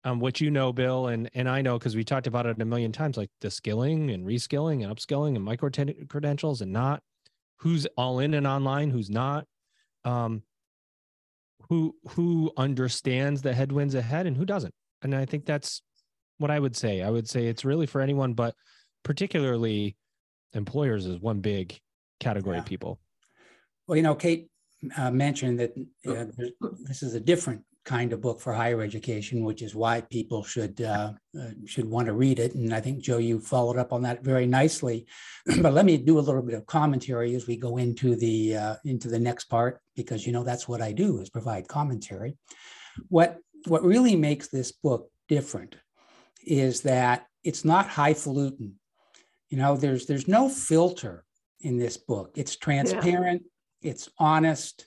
um, 0.04 0.20
what 0.20 0.40
you 0.40 0.50
know, 0.50 0.72
Bill, 0.72 1.08
and 1.08 1.30
and 1.34 1.50
I 1.50 1.62
know 1.62 1.78
because 1.78 1.96
we 1.96 2.04
talked 2.04 2.28
about 2.28 2.46
it 2.46 2.62
a 2.62 2.66
million 2.66 2.92
times, 2.92 3.18
like 3.18 3.30
the 3.42 3.52
skilling 3.52 4.12
and 4.12 4.26
reskilling 4.26 4.84
and 4.84 4.96
upskilling 4.96 5.36
and 5.36 5.44
micro 5.44 5.70
credentials 6.08 6.62
and 6.62 6.72
not 6.72 7.02
who's 7.58 7.86
all 7.98 8.20
in 8.20 8.34
and 8.34 8.48
online, 8.48 8.90
who's 8.90 9.10
not, 9.10 9.46
um, 10.06 10.42
who 11.68 11.96
who 12.10 12.52
understands 12.56 13.42
the 13.42 13.54
headwinds 13.54 13.96
ahead 13.96 14.26
and 14.26 14.38
who 14.38 14.46
doesn't. 14.46 14.74
And 15.02 15.14
I 15.14 15.26
think 15.26 15.46
that's 15.46 15.82
what 16.38 16.52
I 16.52 16.60
would 16.60 16.76
say. 16.76 17.02
I 17.02 17.10
would 17.10 17.28
say 17.28 17.48
it's 17.48 17.66
really 17.66 17.86
for 17.86 18.00
anyone, 18.00 18.34
but 18.34 18.56
particularly 19.04 19.98
employers 20.54 21.06
is 21.06 21.20
one 21.20 21.42
big 21.42 21.78
category 22.20 22.56
yeah. 22.56 22.62
of 22.62 22.66
people. 22.66 23.00
Well, 23.88 23.98
you 23.98 24.04
know, 24.04 24.16
Kate 24.16 24.50
uh, 24.98 25.12
mentioned 25.12 25.60
that 25.60 25.74
uh, 26.08 26.26
this 26.84 27.04
is 27.04 27.14
a 27.16 27.20
different 27.20 27.64
kind 27.90 28.14
of 28.14 28.22
book 28.22 28.40
for 28.40 28.54
higher 28.54 28.84
education, 28.84 29.44
which 29.44 29.64
is 29.64 29.74
why 29.74 30.00
people 30.00 30.44
should 30.44 30.80
uh, 30.80 31.12
uh, 31.40 31.50
should 31.66 31.90
want 31.90 32.06
to 32.06 32.14
read 32.14 32.38
it. 32.38 32.54
And 32.54 32.72
I 32.72 32.80
think 32.80 33.00
Joe, 33.00 33.18
you 33.18 33.40
followed 33.40 33.78
up 33.78 33.92
on 33.92 34.04
that 34.04 34.24
very 34.24 34.46
nicely. 34.46 35.08
but 35.64 35.74
let 35.74 35.86
me 35.86 35.98
do 35.98 36.20
a 36.20 36.28
little 36.28 36.44
bit 36.44 36.54
of 36.54 36.68
commentary 36.68 37.34
as 37.34 37.48
we 37.48 37.58
go 37.58 37.78
into 37.78 38.16
the 38.16 38.56
uh, 38.56 38.76
into 38.86 39.08
the 39.08 39.18
next 39.18 39.46
part, 39.46 39.82
because 39.96 40.28
you 40.28 40.32
know 40.32 40.44
that's 40.44 40.68
what 40.68 40.84
I 40.84 40.92
do 40.92 41.20
is 41.20 41.32
provide 41.32 41.68
commentary. 41.68 42.38
What 43.08 43.40
what 43.66 43.84
really 43.84 44.16
makes 44.16 44.50
this 44.50 44.72
book 44.72 45.10
different 45.28 45.76
is 46.46 46.82
that 46.82 47.26
it's 47.44 47.66
not 47.66 47.88
highfalutin. 47.88 48.76
You 49.50 49.58
know, 49.58 49.76
there's 49.76 50.06
there's 50.06 50.28
no 50.28 50.48
filter 50.48 51.26
in 51.62 51.80
this 51.80 51.98
book. 51.98 52.34
It's 52.36 52.56
transparent. 52.56 53.42
Yeah. 53.82 53.92
It's 53.92 54.10
honest. 54.20 54.86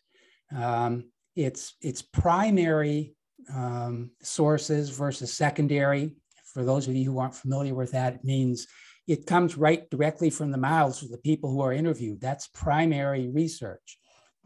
Um, 0.55 1.07
it's 1.37 1.75
it's 1.81 2.03
primary 2.03 3.15
um, 3.55 4.11
sources 4.23 4.91
versus 4.91 5.33
secondary. 5.33 6.17
For 6.53 6.65
those 6.65 6.87
of 6.87 6.95
you 6.95 7.11
who 7.11 7.19
aren't 7.19 7.35
familiar 7.35 7.75
with 7.75 7.93
that, 7.93 8.15
it 8.15 8.25
means 8.25 8.67
it 9.09 9.27
comes 9.27 9.57
right 9.57 9.89
directly 9.91 10.31
from 10.31 10.51
the 10.51 10.59
mouths 10.59 11.03
of 11.03 11.11
the 11.11 11.19
people 11.19 11.51
who 11.51 11.61
are 11.61 11.73
interviewed. 11.73 12.21
That's 12.21 12.49
primary 12.49 13.29
research. 13.29 13.99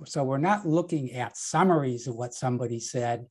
So 0.04 0.24
we're 0.24 0.38
not 0.38 0.66
looking 0.66 1.12
at 1.12 1.36
summaries 1.36 2.06
of 2.06 2.16
what 2.16 2.34
somebody 2.34 2.80
said 2.80 3.26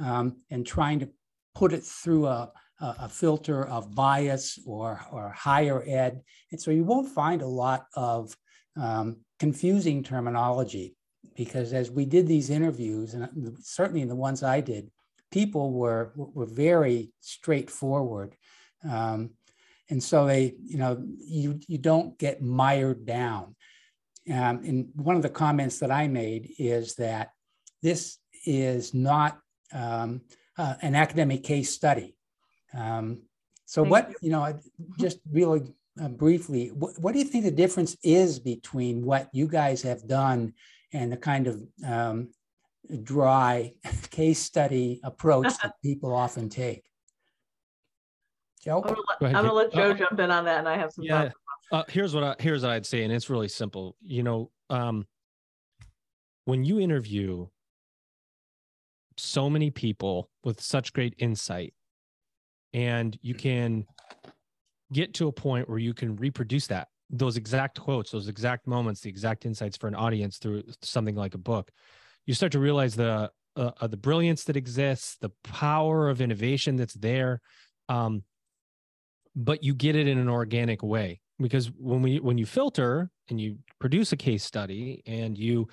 um, 0.00 0.36
and 0.50 0.66
trying 0.66 1.00
to 1.00 1.08
put 1.54 1.72
it 1.72 1.84
through 1.84 2.26
a, 2.26 2.50
a, 2.80 3.08
filter 3.08 3.66
of 3.66 3.94
bias 3.94 4.58
or, 4.66 5.00
or 5.10 5.30
higher 5.30 5.82
ed. 5.86 6.22
And 6.52 6.60
so 6.60 6.70
you 6.70 6.84
won't 6.84 7.08
find 7.08 7.42
a 7.42 7.46
lot 7.46 7.86
of 7.94 8.36
um, 8.76 9.18
confusing 9.38 10.02
terminology 10.02 10.95
because 11.36 11.72
as 11.72 11.90
we 11.90 12.04
did 12.04 12.26
these 12.26 12.50
interviews, 12.50 13.14
and 13.14 13.56
certainly 13.60 14.02
in 14.02 14.08
the 14.08 14.16
ones 14.16 14.42
I 14.42 14.60
did, 14.60 14.90
people 15.30 15.72
were 15.72 16.12
were 16.16 16.46
very 16.46 17.12
straightforward, 17.20 18.34
um, 18.88 19.30
and 19.88 20.02
so 20.02 20.26
they, 20.26 20.54
you 20.64 20.78
know, 20.78 21.02
you 21.18 21.60
you 21.68 21.78
don't 21.78 22.18
get 22.18 22.42
mired 22.42 23.06
down. 23.06 23.54
Um, 24.28 24.64
and 24.64 24.88
one 24.94 25.16
of 25.16 25.22
the 25.22 25.28
comments 25.28 25.78
that 25.78 25.92
I 25.92 26.08
made 26.08 26.54
is 26.58 26.96
that 26.96 27.30
this 27.82 28.18
is 28.44 28.92
not 28.92 29.38
um, 29.72 30.22
uh, 30.58 30.74
an 30.82 30.94
academic 30.94 31.44
case 31.44 31.72
study. 31.72 32.16
Um, 32.74 33.22
so, 33.66 33.82
Thank 33.82 33.90
what 33.90 34.14
you. 34.22 34.30
know, 34.30 34.58
just 34.98 35.18
really 35.30 35.62
uh, 36.00 36.08
briefly, 36.08 36.68
what 36.68 37.12
do 37.12 37.18
you 37.18 37.24
think 37.24 37.44
the 37.44 37.50
difference 37.50 37.96
is 38.02 38.38
between 38.38 39.04
what 39.04 39.28
you 39.32 39.46
guys 39.46 39.82
have 39.82 40.06
done 40.06 40.54
and 40.92 41.10
the 41.10 41.16
kind 41.16 41.46
of 41.46 41.62
um, 41.86 42.30
dry 43.02 43.72
case 44.10 44.38
study 44.38 45.00
approach 45.04 45.52
that 45.62 45.74
people 45.82 46.14
often 46.14 46.48
take. 46.48 46.84
Joe, 48.64 48.82
I'm 49.20 49.32
gonna 49.32 49.52
let, 49.52 49.72
Joe 49.72 49.90
uh, 49.90 49.94
jump 49.94 50.18
in 50.18 50.30
on 50.30 50.44
that, 50.44 50.58
and 50.58 50.68
I 50.68 50.76
have 50.76 50.92
some. 50.92 51.04
Yeah, 51.04 51.30
uh, 51.70 51.84
here's 51.88 52.14
what 52.14 52.24
I, 52.24 52.34
here's 52.40 52.62
what 52.62 52.72
I'd 52.72 52.86
say, 52.86 53.04
and 53.04 53.12
it's 53.12 53.30
really 53.30 53.48
simple. 53.48 53.96
You 54.02 54.24
know, 54.24 54.50
um, 54.70 55.06
when 56.46 56.64
you 56.64 56.80
interview 56.80 57.46
so 59.16 59.48
many 59.48 59.70
people 59.70 60.30
with 60.42 60.60
such 60.60 60.92
great 60.92 61.14
insight, 61.18 61.74
and 62.72 63.16
you 63.22 63.34
can 63.34 63.86
get 64.92 65.14
to 65.14 65.28
a 65.28 65.32
point 65.32 65.68
where 65.68 65.78
you 65.78 65.94
can 65.94 66.16
reproduce 66.16 66.66
that 66.66 66.88
those 67.10 67.36
exact 67.36 67.80
quotes, 67.80 68.10
those 68.10 68.28
exact 68.28 68.66
moments, 68.66 69.00
the 69.00 69.08
exact 69.08 69.46
insights 69.46 69.76
for 69.76 69.86
an 69.86 69.94
audience 69.94 70.38
through 70.38 70.64
something 70.82 71.14
like 71.14 71.34
a 71.34 71.38
book, 71.38 71.70
you 72.26 72.34
start 72.34 72.52
to 72.52 72.58
realize 72.58 72.96
the 72.96 73.30
uh, 73.56 73.70
uh, 73.80 73.86
the 73.86 73.96
brilliance 73.96 74.44
that 74.44 74.56
exists, 74.56 75.16
the 75.20 75.30
power 75.42 76.10
of 76.10 76.20
innovation 76.20 76.76
that's 76.76 76.94
there, 76.94 77.40
um, 77.88 78.22
but 79.34 79.62
you 79.62 79.74
get 79.74 79.96
it 79.96 80.06
in 80.06 80.18
an 80.18 80.28
organic 80.28 80.82
way. 80.82 81.20
Because 81.38 81.70
when 81.78 82.02
we 82.02 82.18
when 82.18 82.38
you 82.38 82.46
filter 82.46 83.10
and 83.28 83.40
you 83.40 83.58
produce 83.78 84.12
a 84.12 84.16
case 84.16 84.44
study 84.44 85.02
and 85.06 85.38
you 85.38 85.68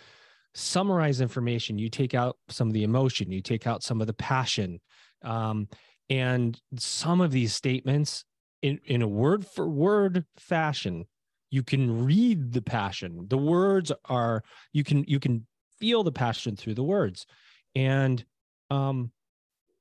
summarize 0.53 1.19
information, 1.19 1.77
you 1.77 1.89
take 1.89 2.13
out 2.13 2.37
some 2.49 2.67
of 2.67 2.73
the 2.73 2.83
emotion, 2.83 3.31
you 3.31 3.41
take 3.41 3.65
out 3.65 3.83
some 3.83 4.01
of 4.01 4.07
the 4.07 4.13
passion, 4.13 4.79
um, 5.23 5.67
and 6.09 6.59
some 6.77 7.21
of 7.21 7.31
these 7.31 7.53
statements 7.53 8.25
in 8.61 8.79
in 8.85 9.01
a 9.01 9.07
word 9.07 9.45
for 9.45 9.67
word 9.67 10.25
fashion 10.37 11.05
you 11.53 11.61
can 11.61 12.03
read 12.03 12.51
the 12.51 12.63
passion. 12.63 13.27
The 13.29 13.37
words 13.37 13.91
are 14.05 14.43
you 14.71 14.83
can 14.83 15.03
you 15.07 15.19
can 15.19 15.45
feel 15.79 16.03
the 16.03 16.11
passion 16.11 16.55
through 16.55 16.73
the 16.73 16.83
words. 16.83 17.27
And 17.75 18.25
um 18.71 19.11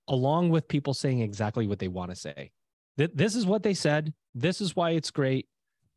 along 0.07 0.51
with 0.51 0.69
people 0.69 0.93
saying 0.93 1.21
exactly 1.21 1.67
what 1.67 1.79
they 1.79 1.89
want 1.89 2.11
to 2.11 2.17
say. 2.17 2.51
That 2.99 3.17
this 3.17 3.35
is 3.35 3.47
what 3.47 3.63
they 3.63 3.73
said. 3.73 4.13
This 4.35 4.61
is 4.61 4.77
why 4.77 4.91
it's 4.91 5.11
great. 5.11 5.49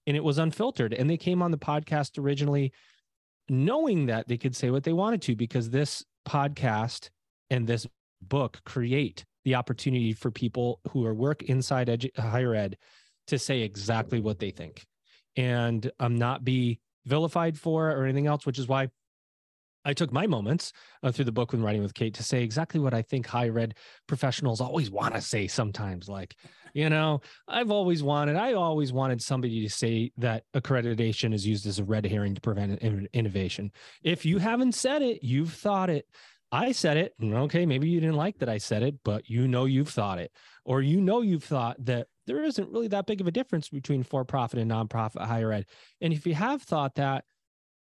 And 0.08 0.16
it 0.16 0.24
was 0.24 0.38
unfiltered. 0.38 0.94
And 0.94 1.10
they 1.10 1.18
came 1.18 1.42
on 1.42 1.52
the 1.52 1.58
podcast 1.58 2.18
originally 2.18 2.72
knowing 3.50 4.06
that 4.06 4.30
they 4.30 4.38
could 4.38 4.56
say 4.56 4.70
what 4.70 4.86
they 4.86 4.94
wanted 4.94 5.22
to 5.24 5.36
because 5.36 5.70
this 5.70 6.06
podcast 6.26 7.10
and 7.50 7.68
this 7.68 7.86
book 8.22 8.62
create 8.64 9.26
the 9.44 9.56
opportunity 9.56 10.14
for 10.14 10.32
people 10.32 10.80
who 10.92 11.06
are 11.06 11.14
work 11.14 11.44
inside 11.44 11.90
edu- 11.90 12.18
higher 12.18 12.56
ed 12.56 12.78
to 13.28 13.38
say 13.38 13.60
exactly 13.60 14.22
what 14.22 14.40
they 14.40 14.52
think 14.52 14.86
and 15.36 15.90
um, 16.00 16.16
not 16.16 16.44
be 16.44 16.80
vilified 17.06 17.58
for 17.58 17.92
or 17.92 18.04
anything 18.04 18.28
else, 18.28 18.46
which 18.46 18.60
is 18.60 18.68
why 18.68 18.90
I 19.86 19.94
took 19.94 20.12
my 20.12 20.26
moments 20.26 20.74
uh, 21.04 21.12
through 21.12 21.26
the 21.26 21.32
book 21.32 21.52
when 21.52 21.62
writing 21.62 21.84
with 21.84 21.94
Kate 21.94 22.16
to 22.16 22.24
say 22.24 22.44
exactly 22.44 22.80
what 22.80 22.94
I 22.94 23.04
think 23.04 23.28
higher 23.28 23.58
ed 23.60 23.76
professionals 24.08 24.60
always 24.60 24.90
want 24.90 25.14
to 25.14 25.22
say 25.22 25.48
sometimes. 25.48 26.10
Like, 26.10 26.36
you 26.74 26.90
know, 26.90 27.22
I've 27.48 27.70
always 27.70 28.02
wanted, 28.02 28.36
I 28.36 28.54
always 28.54 28.92
wanted 28.92 29.22
somebody 29.22 29.62
to 29.62 29.70
say 29.70 30.12
that 30.18 30.44
accreditation 30.56 31.34
is 31.34 31.46
used 31.46 31.68
as 31.68 31.78
a 31.78 31.84
red 31.84 32.06
herring 32.06 32.34
to 32.34 32.42
prevent 32.42 32.82
innovation. 33.14 33.72
If 34.04 34.26
you 34.26 34.40
haven't 34.40 34.74
said 34.74 35.04
it, 35.04 35.24
you've 35.24 35.54
thought 35.54 35.92
it. 35.92 36.08
I 36.52 36.72
said 36.72 36.98
it. 36.98 37.14
Okay, 37.22 37.66
maybe 37.66 37.88
you 37.88 38.00
didn't 38.00 38.16
like 38.16 38.40
that 38.40 38.50
I 38.50 38.58
said 38.58 38.82
it, 38.82 38.96
but 39.04 39.30
you 39.30 39.48
know 39.48 39.66
you've 39.66 39.90
thought 39.90 40.20
it. 40.20 40.32
Or 40.64 40.82
you 40.82 41.00
know 41.00 41.22
you've 41.22 41.44
thought 41.44 41.84
that 41.86 42.08
there 42.28 42.44
isn't 42.44 42.72
really 42.72 42.88
that 42.90 43.06
big 43.06 43.22
of 43.22 43.28
a 43.28 43.32
difference 43.32 43.70
between 43.70 44.04
for 44.04 44.26
profit 44.26 44.60
and 44.60 44.72
nonprofit 44.72 45.26
higher 45.26 45.52
ed. 45.52 45.66
And 46.02 46.14
if 46.14 46.26
you 46.26 46.36
have 46.36 46.62
thought 46.62 46.96
that, 46.96 47.26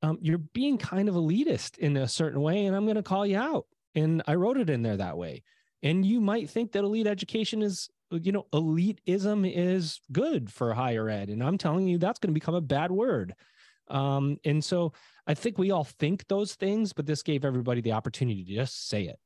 um, 0.03 0.17
you're 0.21 0.39
being 0.39 0.77
kind 0.77 1.07
of 1.07 1.15
elitist 1.15 1.77
in 1.77 1.95
a 1.95 2.07
certain 2.07 2.41
way, 2.41 2.65
and 2.65 2.75
I'm 2.75 2.85
going 2.85 2.95
to 2.95 3.03
call 3.03 3.25
you 3.25 3.37
out. 3.37 3.67
And 3.93 4.23
I 4.25 4.35
wrote 4.35 4.57
it 4.57 4.69
in 4.69 4.81
there 4.81 4.97
that 4.97 5.17
way. 5.17 5.43
And 5.83 6.05
you 6.05 6.21
might 6.21 6.49
think 6.49 6.71
that 6.71 6.83
elite 6.83 7.07
education 7.07 7.61
is, 7.61 7.89
you 8.11 8.31
know, 8.31 8.47
elitism 8.53 9.51
is 9.53 9.99
good 10.11 10.51
for 10.51 10.73
higher 10.73 11.09
ed. 11.09 11.29
And 11.29 11.43
I'm 11.43 11.57
telling 11.57 11.87
you, 11.87 11.97
that's 11.97 12.19
going 12.19 12.29
to 12.29 12.39
become 12.39 12.55
a 12.55 12.61
bad 12.61 12.91
word. 12.91 13.35
Um, 13.87 14.37
and 14.45 14.63
so 14.63 14.93
I 15.27 15.33
think 15.33 15.57
we 15.57 15.71
all 15.71 15.83
think 15.83 16.27
those 16.27 16.55
things, 16.55 16.93
but 16.93 17.05
this 17.05 17.23
gave 17.23 17.43
everybody 17.43 17.81
the 17.81 17.91
opportunity 17.91 18.43
to 18.43 18.55
just 18.55 18.87
say 18.87 19.03
it. 19.03 19.19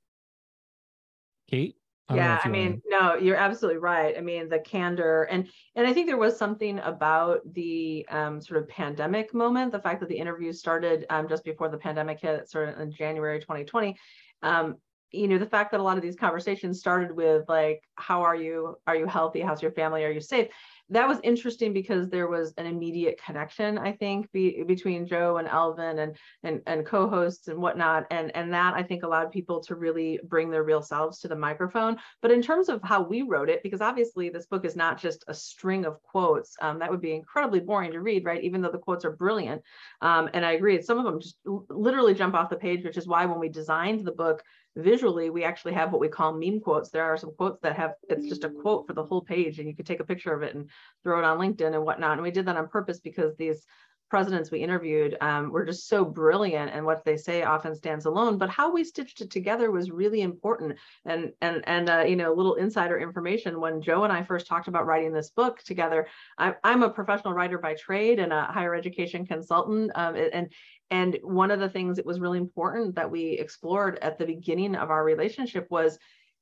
Kate? 1.49 1.75
I 2.07 2.15
yeah, 2.15 2.39
I 2.43 2.49
mean, 2.49 2.81
no, 2.85 3.15
you're 3.15 3.35
absolutely 3.35 3.79
right. 3.79 4.15
I 4.15 4.21
mean, 4.21 4.47
the 4.47 4.59
candor 4.59 5.23
and 5.23 5.49
and 5.75 5.87
I 5.87 5.93
think 5.93 6.07
there 6.07 6.17
was 6.17 6.37
something 6.37 6.77
about 6.79 7.41
the 7.53 8.05
um, 8.09 8.39
sort 8.41 8.61
of 8.61 8.69
pandemic 8.69 9.33
moment, 9.33 9.71
the 9.71 9.79
fact 9.79 10.01
that 10.01 10.09
the 10.09 10.17
interview 10.17 10.53
started 10.53 11.05
um, 11.09 11.27
just 11.27 11.43
before 11.43 11.69
the 11.69 11.77
pandemic 11.77 12.21
hit, 12.21 12.49
sort 12.49 12.69
of 12.69 12.79
in 12.79 12.91
January 12.91 13.39
2020. 13.39 13.95
Um, 14.43 14.75
you 15.11 15.27
know, 15.27 15.39
the 15.39 15.45
fact 15.45 15.71
that 15.71 15.79
a 15.79 15.83
lot 15.83 15.97
of 15.97 16.03
these 16.03 16.15
conversations 16.15 16.79
started 16.79 17.11
with 17.11 17.45
like, 17.47 17.81
"How 17.95 18.21
are 18.21 18.35
you? 18.35 18.77
Are 18.85 18.95
you 18.95 19.07
healthy? 19.07 19.41
How's 19.41 19.61
your 19.61 19.71
family? 19.71 20.03
Are 20.03 20.11
you 20.11 20.21
safe?" 20.21 20.49
That 20.89 21.07
was 21.07 21.19
interesting 21.23 21.73
because 21.73 22.09
there 22.09 22.27
was 22.27 22.53
an 22.57 22.67
immediate 22.67 23.19
connection, 23.23 23.77
I 23.77 23.91
think, 23.93 24.31
be, 24.31 24.63
between 24.63 25.07
Joe 25.07 25.37
and 25.37 25.47
Elvin 25.47 25.99
and 25.99 26.15
and 26.43 26.61
and 26.67 26.85
co-hosts 26.85 27.47
and 27.47 27.59
whatnot, 27.59 28.05
and 28.11 28.35
and 28.35 28.53
that 28.53 28.75
I 28.75 28.83
think 28.83 29.03
allowed 29.03 29.31
people 29.31 29.61
to 29.63 29.75
really 29.75 30.19
bring 30.23 30.51
their 30.51 30.63
real 30.63 30.83
selves 30.83 31.19
to 31.19 31.27
the 31.27 31.35
microphone. 31.35 31.97
But 32.21 32.31
in 32.31 32.41
terms 32.41 32.69
of 32.69 32.81
how 32.83 33.01
we 33.01 33.23
wrote 33.23 33.49
it, 33.49 33.63
because 33.63 33.81
obviously 33.81 34.29
this 34.29 34.45
book 34.45 34.63
is 34.63 34.75
not 34.75 35.01
just 35.01 35.23
a 35.27 35.33
string 35.33 35.85
of 35.85 36.01
quotes, 36.03 36.55
um, 36.61 36.77
that 36.79 36.91
would 36.91 37.01
be 37.01 37.13
incredibly 37.13 37.61
boring 37.61 37.91
to 37.91 38.01
read, 38.01 38.23
right? 38.23 38.43
Even 38.43 38.61
though 38.61 38.71
the 38.71 38.77
quotes 38.77 39.05
are 39.05 39.15
brilliant, 39.15 39.63
um, 40.01 40.29
and 40.33 40.45
I 40.45 40.51
agree, 40.51 40.81
some 40.81 40.99
of 40.99 41.05
them 41.05 41.19
just 41.19 41.37
literally 41.69 42.13
jump 42.13 42.35
off 42.35 42.49
the 42.49 42.57
page, 42.57 42.83
which 42.83 42.97
is 42.97 43.07
why 43.07 43.25
when 43.25 43.39
we 43.39 43.49
designed 43.49 44.05
the 44.05 44.11
book 44.11 44.43
visually, 44.75 45.29
we 45.29 45.43
actually 45.43 45.73
have 45.73 45.91
what 45.91 46.01
we 46.01 46.07
call 46.07 46.33
meme 46.33 46.59
quotes. 46.59 46.89
There 46.89 47.03
are 47.03 47.17
some 47.17 47.33
quotes 47.35 47.59
that 47.61 47.75
have, 47.75 47.93
it's 48.09 48.27
just 48.27 48.43
a 48.43 48.49
quote 48.49 48.87
for 48.87 48.93
the 48.93 49.03
whole 49.03 49.21
page 49.21 49.59
and 49.59 49.67
you 49.67 49.75
could 49.75 49.85
take 49.85 49.99
a 49.99 50.05
picture 50.05 50.33
of 50.33 50.43
it 50.43 50.55
and 50.55 50.69
throw 51.03 51.19
it 51.19 51.25
on 51.25 51.39
LinkedIn 51.39 51.73
and 51.73 51.83
whatnot. 51.83 52.13
And 52.13 52.21
we 52.21 52.31
did 52.31 52.45
that 52.45 52.57
on 52.57 52.67
purpose 52.67 52.99
because 52.99 53.35
these 53.35 53.65
presidents 54.09 54.51
we 54.51 54.59
interviewed 54.59 55.17
um, 55.21 55.51
were 55.51 55.65
just 55.65 55.87
so 55.87 56.05
brilliant 56.05 56.71
and 56.71 56.85
what 56.85 57.03
they 57.03 57.17
say 57.17 57.43
often 57.43 57.75
stands 57.75 58.05
alone 58.05 58.37
but 58.37 58.49
how 58.49 58.71
we 58.71 58.83
stitched 58.83 59.21
it 59.21 59.31
together 59.31 59.71
was 59.71 59.91
really 59.91 60.21
important. 60.21 60.77
And 61.05 61.31
and 61.41 61.63
and 61.67 61.89
uh, 61.89 62.03
you 62.07 62.15
know 62.15 62.33
a 62.33 62.35
little 62.35 62.55
insider 62.55 62.99
information 62.99 63.59
when 63.59 63.81
joe 63.81 64.03
and 64.03 64.13
i 64.13 64.23
first 64.23 64.47
talked 64.47 64.67
about 64.67 64.85
writing 64.85 65.11
this 65.11 65.29
book 65.29 65.59
together 65.63 66.07
I, 66.37 66.53
am 66.63 66.83
a 66.83 66.89
professional 66.89 67.33
writer 67.33 67.57
by 67.57 67.75
trade 67.75 68.19
and 68.19 68.31
a 68.31 68.43
higher 68.43 68.75
education 68.75 69.25
consultant 69.25 69.91
um, 69.95 70.15
and 70.15 70.51
and 70.91 71.17
one 71.23 71.51
of 71.51 71.59
the 71.59 71.69
things 71.69 71.97
that 71.97 72.05
was 72.05 72.19
really 72.19 72.37
important 72.37 72.95
that 72.95 73.09
we 73.09 73.31
explored 73.31 73.97
at 74.01 74.17
the 74.17 74.25
beginning 74.25 74.75
of 74.75 74.91
our 74.91 75.03
relationship 75.03 75.67
was, 75.69 75.97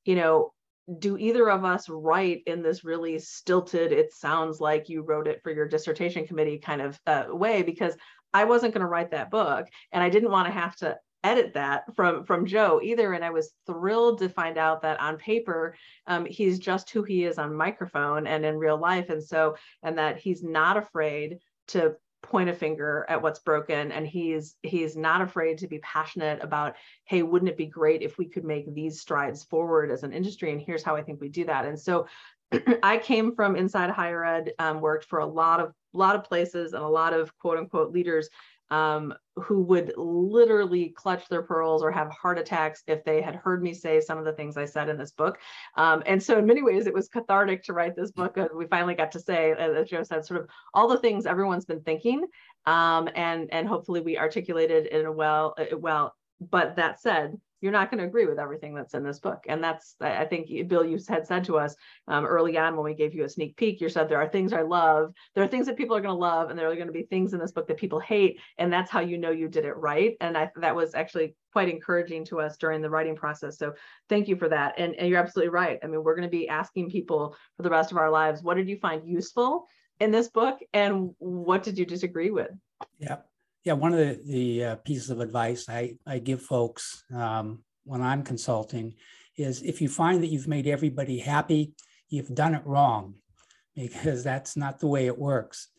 you 0.05 0.15
know, 0.15 0.53
do 0.99 1.17
either 1.17 1.49
of 1.49 1.63
us 1.63 1.87
write 1.89 2.43
in 2.45 2.61
this 2.61 2.83
really 2.83 3.19
stilted, 3.19 3.91
it 3.91 4.13
sounds 4.13 4.59
like 4.59 4.89
you 4.89 5.01
wrote 5.01 5.27
it 5.27 5.41
for 5.43 5.51
your 5.51 5.67
dissertation 5.67 6.27
committee 6.27 6.57
kind 6.57 6.81
of 6.81 6.99
uh, 7.07 7.25
way? 7.29 7.63
Because 7.63 7.95
I 8.33 8.45
wasn't 8.45 8.73
going 8.73 8.81
to 8.81 8.87
write 8.87 9.11
that 9.11 9.31
book 9.31 9.67
and 9.91 10.03
I 10.03 10.09
didn't 10.09 10.31
want 10.31 10.47
to 10.47 10.53
have 10.53 10.75
to 10.77 10.97
edit 11.23 11.53
that 11.53 11.83
from 11.95 12.25
from 12.25 12.45
joe 12.45 12.81
either 12.83 13.13
and 13.13 13.23
i 13.23 13.29
was 13.29 13.53
thrilled 13.65 14.19
to 14.19 14.27
find 14.27 14.57
out 14.57 14.81
that 14.81 14.99
on 14.99 15.17
paper 15.17 15.73
um, 16.07 16.25
he's 16.25 16.59
just 16.59 16.89
who 16.89 17.01
he 17.01 17.23
is 17.23 17.37
on 17.37 17.55
microphone 17.55 18.27
and 18.27 18.45
in 18.45 18.57
real 18.57 18.77
life 18.77 19.09
and 19.09 19.23
so 19.23 19.55
and 19.83 19.97
that 19.97 20.17
he's 20.17 20.43
not 20.43 20.75
afraid 20.75 21.37
to 21.67 21.95
point 22.23 22.49
a 22.49 22.53
finger 22.53 23.05
at 23.09 23.21
what's 23.21 23.39
broken 23.39 23.91
and 23.91 24.07
he's 24.07 24.55
he's 24.63 24.95
not 24.95 25.21
afraid 25.21 25.59
to 25.59 25.67
be 25.67 25.77
passionate 25.79 26.41
about 26.41 26.75
hey 27.05 27.21
wouldn't 27.21 27.49
it 27.49 27.57
be 27.57 27.67
great 27.67 28.01
if 28.01 28.17
we 28.17 28.25
could 28.25 28.43
make 28.45 28.73
these 28.73 28.99
strides 28.99 29.43
forward 29.43 29.91
as 29.91 30.03
an 30.03 30.13
industry? 30.13 30.51
And 30.51 30.59
here's 30.59 30.83
how 30.83 30.95
i 30.95 31.03
think 31.03 31.21
we 31.21 31.29
do 31.29 31.45
that. 31.45 31.65
And 31.65 31.79
so 31.79 32.07
i 32.83 32.97
came 32.97 33.35
from 33.35 33.55
inside 33.55 33.89
higher 33.91 34.23
ed 34.25 34.53
um, 34.57 34.81
worked 34.81 35.05
for 35.05 35.19
a 35.19 35.25
lot 35.25 35.59
of 35.59 35.73
a 35.93 35.97
lot 35.97 36.15
of 36.15 36.23
places 36.23 36.73
and 36.73 36.83
a 36.83 36.87
lot 36.87 37.13
of 37.13 37.37
quote 37.37 37.57
unquote 37.57 37.91
leaders 37.91 38.29
um, 38.73 39.13
who 39.35 39.61
would 39.61 39.93
literally 39.97 40.89
clutch 40.89 41.29
their 41.29 41.43
pearls 41.43 41.83
or 41.83 41.91
have 41.91 42.09
heart 42.09 42.39
attacks 42.39 42.81
if 42.87 43.03
they 43.03 43.21
had 43.21 43.35
heard 43.35 43.61
me 43.61 43.71
say 43.71 44.01
some 44.01 44.17
of 44.17 44.25
the 44.25 44.33
things 44.33 44.57
I 44.57 44.65
said 44.65 44.89
in 44.89 44.97
this 44.97 45.11
book. 45.11 45.37
Um, 45.77 46.01
and 46.07 46.21
so, 46.21 46.39
in 46.39 46.47
many 46.47 46.63
ways, 46.63 46.87
it 46.87 46.93
was 46.93 47.07
cathartic 47.07 47.63
to 47.65 47.73
write 47.73 47.95
this 47.95 48.11
book. 48.11 48.35
We 48.55 48.65
finally 48.65 48.95
got 48.95 49.11
to 49.11 49.19
say, 49.19 49.51
as 49.51 49.89
Joe 49.89 50.01
said, 50.01 50.25
sort 50.25 50.41
of 50.41 50.49
all 50.73 50.87
the 50.87 50.97
things 50.97 51.27
everyone's 51.27 51.65
been 51.65 51.81
thinking, 51.81 52.25
um, 52.65 53.07
and 53.13 53.47
and 53.53 53.67
hopefully 53.67 54.01
we 54.01 54.17
articulated 54.17 54.87
in 54.87 55.05
a 55.05 55.11
well 55.11 55.53
well. 55.77 56.15
But 56.41 56.75
that 56.77 56.99
said, 56.99 57.39
you're 57.63 57.71
not 57.71 57.89
going 57.89 57.99
to 57.99 58.05
agree 58.05 58.25
with 58.25 58.39
everything 58.39 58.75
that's 58.75 58.93
in 58.93 59.03
this 59.03 59.19
book. 59.19 59.45
And 59.47 59.63
that's, 59.63 59.95
I 60.01 60.25
think, 60.25 60.49
Bill, 60.67 60.83
you 60.83 60.99
had 61.07 61.25
said 61.25 61.45
to 61.45 61.57
us 61.57 61.73
um, 62.09 62.25
early 62.25 62.57
on 62.57 62.75
when 62.75 62.83
we 62.83 62.93
gave 62.93 63.15
you 63.15 63.23
a 63.23 63.29
sneak 63.29 63.55
peek, 63.55 63.79
you 63.79 63.87
said 63.87 64.09
there 64.09 64.21
are 64.21 64.27
things 64.27 64.51
I 64.51 64.63
love, 64.63 65.13
there 65.33 65.45
are 65.45 65.47
things 65.47 65.65
that 65.67 65.77
people 65.77 65.95
are 65.95 66.01
going 66.01 66.13
to 66.13 66.19
love, 66.19 66.49
and 66.49 66.59
there 66.59 66.69
are 66.69 66.75
going 66.75 66.87
to 66.87 66.93
be 66.93 67.03
things 67.03 67.31
in 67.31 67.39
this 67.39 67.53
book 67.53 67.65
that 67.69 67.77
people 67.77 68.01
hate. 68.01 68.37
And 68.57 68.71
that's 68.71 68.91
how 68.91 68.99
you 68.99 69.17
know 69.17 69.31
you 69.31 69.47
did 69.47 69.63
it 69.63 69.77
right. 69.77 70.17
And 70.19 70.37
I, 70.37 70.51
that 70.57 70.75
was 70.75 70.93
actually 70.93 71.35
quite 71.53 71.69
encouraging 71.69 72.25
to 72.25 72.41
us 72.41 72.57
during 72.57 72.81
the 72.81 72.89
writing 72.89 73.15
process. 73.15 73.57
So 73.57 73.73
thank 74.09 74.27
you 74.27 74.35
for 74.35 74.49
that. 74.49 74.73
And, 74.77 74.93
and 74.95 75.07
you're 75.07 75.21
absolutely 75.21 75.51
right. 75.51 75.79
I 75.81 75.87
mean, 75.87 76.03
we're 76.03 76.15
going 76.15 76.27
to 76.27 76.37
be 76.37 76.49
asking 76.49 76.89
people 76.89 77.33
for 77.55 77.63
the 77.63 77.69
rest 77.69 77.93
of 77.93 77.97
our 77.97 78.09
lives, 78.09 78.43
what 78.43 78.57
did 78.57 78.67
you 78.67 78.77
find 78.77 79.07
useful 79.07 79.67
in 80.01 80.11
this 80.11 80.27
book? 80.27 80.59
And 80.73 81.11
what 81.19 81.63
did 81.63 81.77
you 81.77 81.85
disagree 81.85 82.29
with? 82.29 82.51
Yeah. 82.99 83.19
Yeah, 83.63 83.73
one 83.73 83.93
of 83.93 83.99
the, 83.99 84.19
the 84.25 84.65
uh, 84.65 84.75
pieces 84.77 85.09
of 85.09 85.21
advice 85.21 85.69
I, 85.69 85.95
I 86.05 86.19
give 86.19 86.41
folks 86.41 87.03
um, 87.15 87.59
when 87.85 88.01
I'm 88.01 88.23
consulting 88.23 88.95
is 89.37 89.61
if 89.61 89.81
you 89.81 89.87
find 89.87 90.21
that 90.21 90.27
you've 90.27 90.49
made 90.49 90.67
everybody 90.67 91.19
happy, 91.19 91.73
you've 92.09 92.35
done 92.35 92.55
it 92.55 92.65
wrong 92.65 93.15
because 93.75 94.23
that's 94.23 94.57
not 94.57 94.79
the 94.79 94.87
way 94.87 95.07
it 95.07 95.17
works. 95.17 95.69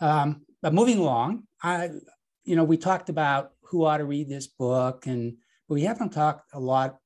Um, 0.00 0.42
but 0.62 0.74
moving 0.74 0.98
along, 0.98 1.44
I, 1.62 1.90
you 2.44 2.56
know, 2.56 2.64
we 2.64 2.78
talked 2.78 3.08
about 3.08 3.52
who 3.62 3.84
ought 3.84 3.98
to 3.98 4.04
read 4.04 4.28
this 4.28 4.46
book, 4.46 5.06
and 5.06 5.36
we 5.68 5.82
haven't 5.82 6.12
talked 6.12 6.48
a 6.54 6.60
lot 6.60 6.96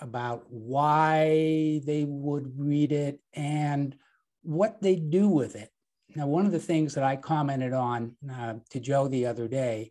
about 0.00 0.44
why 0.48 1.80
they 1.84 2.04
would 2.06 2.52
read 2.58 2.92
it 2.92 3.20
and 3.32 3.96
what 4.42 4.80
they 4.80 4.96
do 4.96 5.28
with 5.28 5.56
it. 5.56 5.71
Now, 6.14 6.26
one 6.26 6.46
of 6.46 6.52
the 6.52 6.58
things 6.58 6.94
that 6.94 7.04
I 7.04 7.16
commented 7.16 7.72
on 7.72 8.16
uh, 8.30 8.54
to 8.70 8.80
Joe 8.80 9.08
the 9.08 9.26
other 9.26 9.48
day 9.48 9.90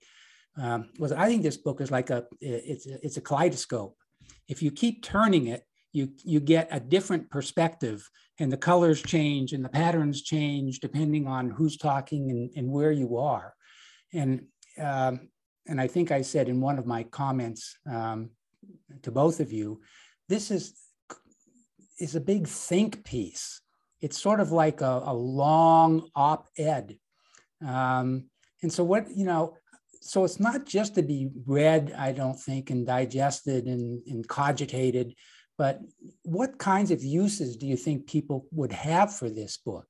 um, 0.58 0.90
was 1.00 1.12
I 1.12 1.28
think 1.28 1.44
this 1.44 1.58
book 1.58 1.82
is 1.82 1.92
like 1.92 2.10
a 2.10 2.26
it's 2.40 2.86
it's 2.86 3.18
a 3.18 3.22
kaleidoscope. 3.22 3.96
If 4.48 4.62
you 4.62 4.72
keep 4.72 5.04
turning 5.04 5.48
it, 5.48 5.64
you 5.94 6.10
you 6.24 6.40
get 6.40 6.68
a 6.72 6.80
different 6.80 7.30
perspective, 7.30 8.08
and 8.40 8.52
the 8.52 8.58
colors 8.58 9.02
change 9.02 9.54
and 9.54 9.64
the 9.64 9.70
patterns 9.70 10.22
change 10.22 10.80
depending 10.80 11.28
on 11.28 11.50
who's 11.50 11.78
talking 11.78 12.30
and, 12.32 12.50
and 12.56 12.72
where 12.72 12.92
you 12.92 13.18
are. 13.18 13.54
And 14.14 14.48
um, 14.78 15.30
and 15.68 15.80
I 15.80 15.88
think 15.88 16.12
I 16.12 16.22
said 16.22 16.50
in 16.50 16.60
one 16.60 16.78
of 16.78 16.86
my 16.86 17.04
comments 17.04 17.78
um, 17.90 18.32
to 19.04 19.12
both 19.12 19.40
of 19.40 19.52
you, 19.52 19.82
this 20.28 20.52
is 20.52 20.76
is 22.00 22.16
a 22.16 22.22
big 22.22 22.48
think 22.48 23.04
piece 23.06 23.62
it's 24.02 24.18
sort 24.20 24.40
of 24.40 24.52
like 24.52 24.82
a, 24.82 25.02
a 25.06 25.14
long 25.14 26.10
op-ed. 26.16 26.98
Um, 27.66 28.26
and 28.62 28.72
so 28.72 28.84
what, 28.84 29.10
you 29.16 29.26
know, 29.26 29.56
so 30.02 30.24
it's 30.26 30.40
not 30.40 30.66
just 30.66 30.96
to 30.96 31.04
be 31.04 31.30
read, 31.46 31.94
I 31.96 32.12
don't 32.12 32.40
think, 32.40 32.72
and 32.72 32.86
digested 32.86 33.66
and, 33.66 34.02
and 34.08 34.28
cogitated, 34.28 35.14
but 35.58 35.80
what 36.24 36.58
kinds 36.58 36.90
of 36.90 37.04
uses 37.04 37.56
do 37.56 37.68
you 37.68 37.78
think 37.78 38.08
people 38.08 38.48
would 38.52 38.72
have 38.72 39.16
for 39.16 39.30
this 39.30 39.58
book? 39.58 39.86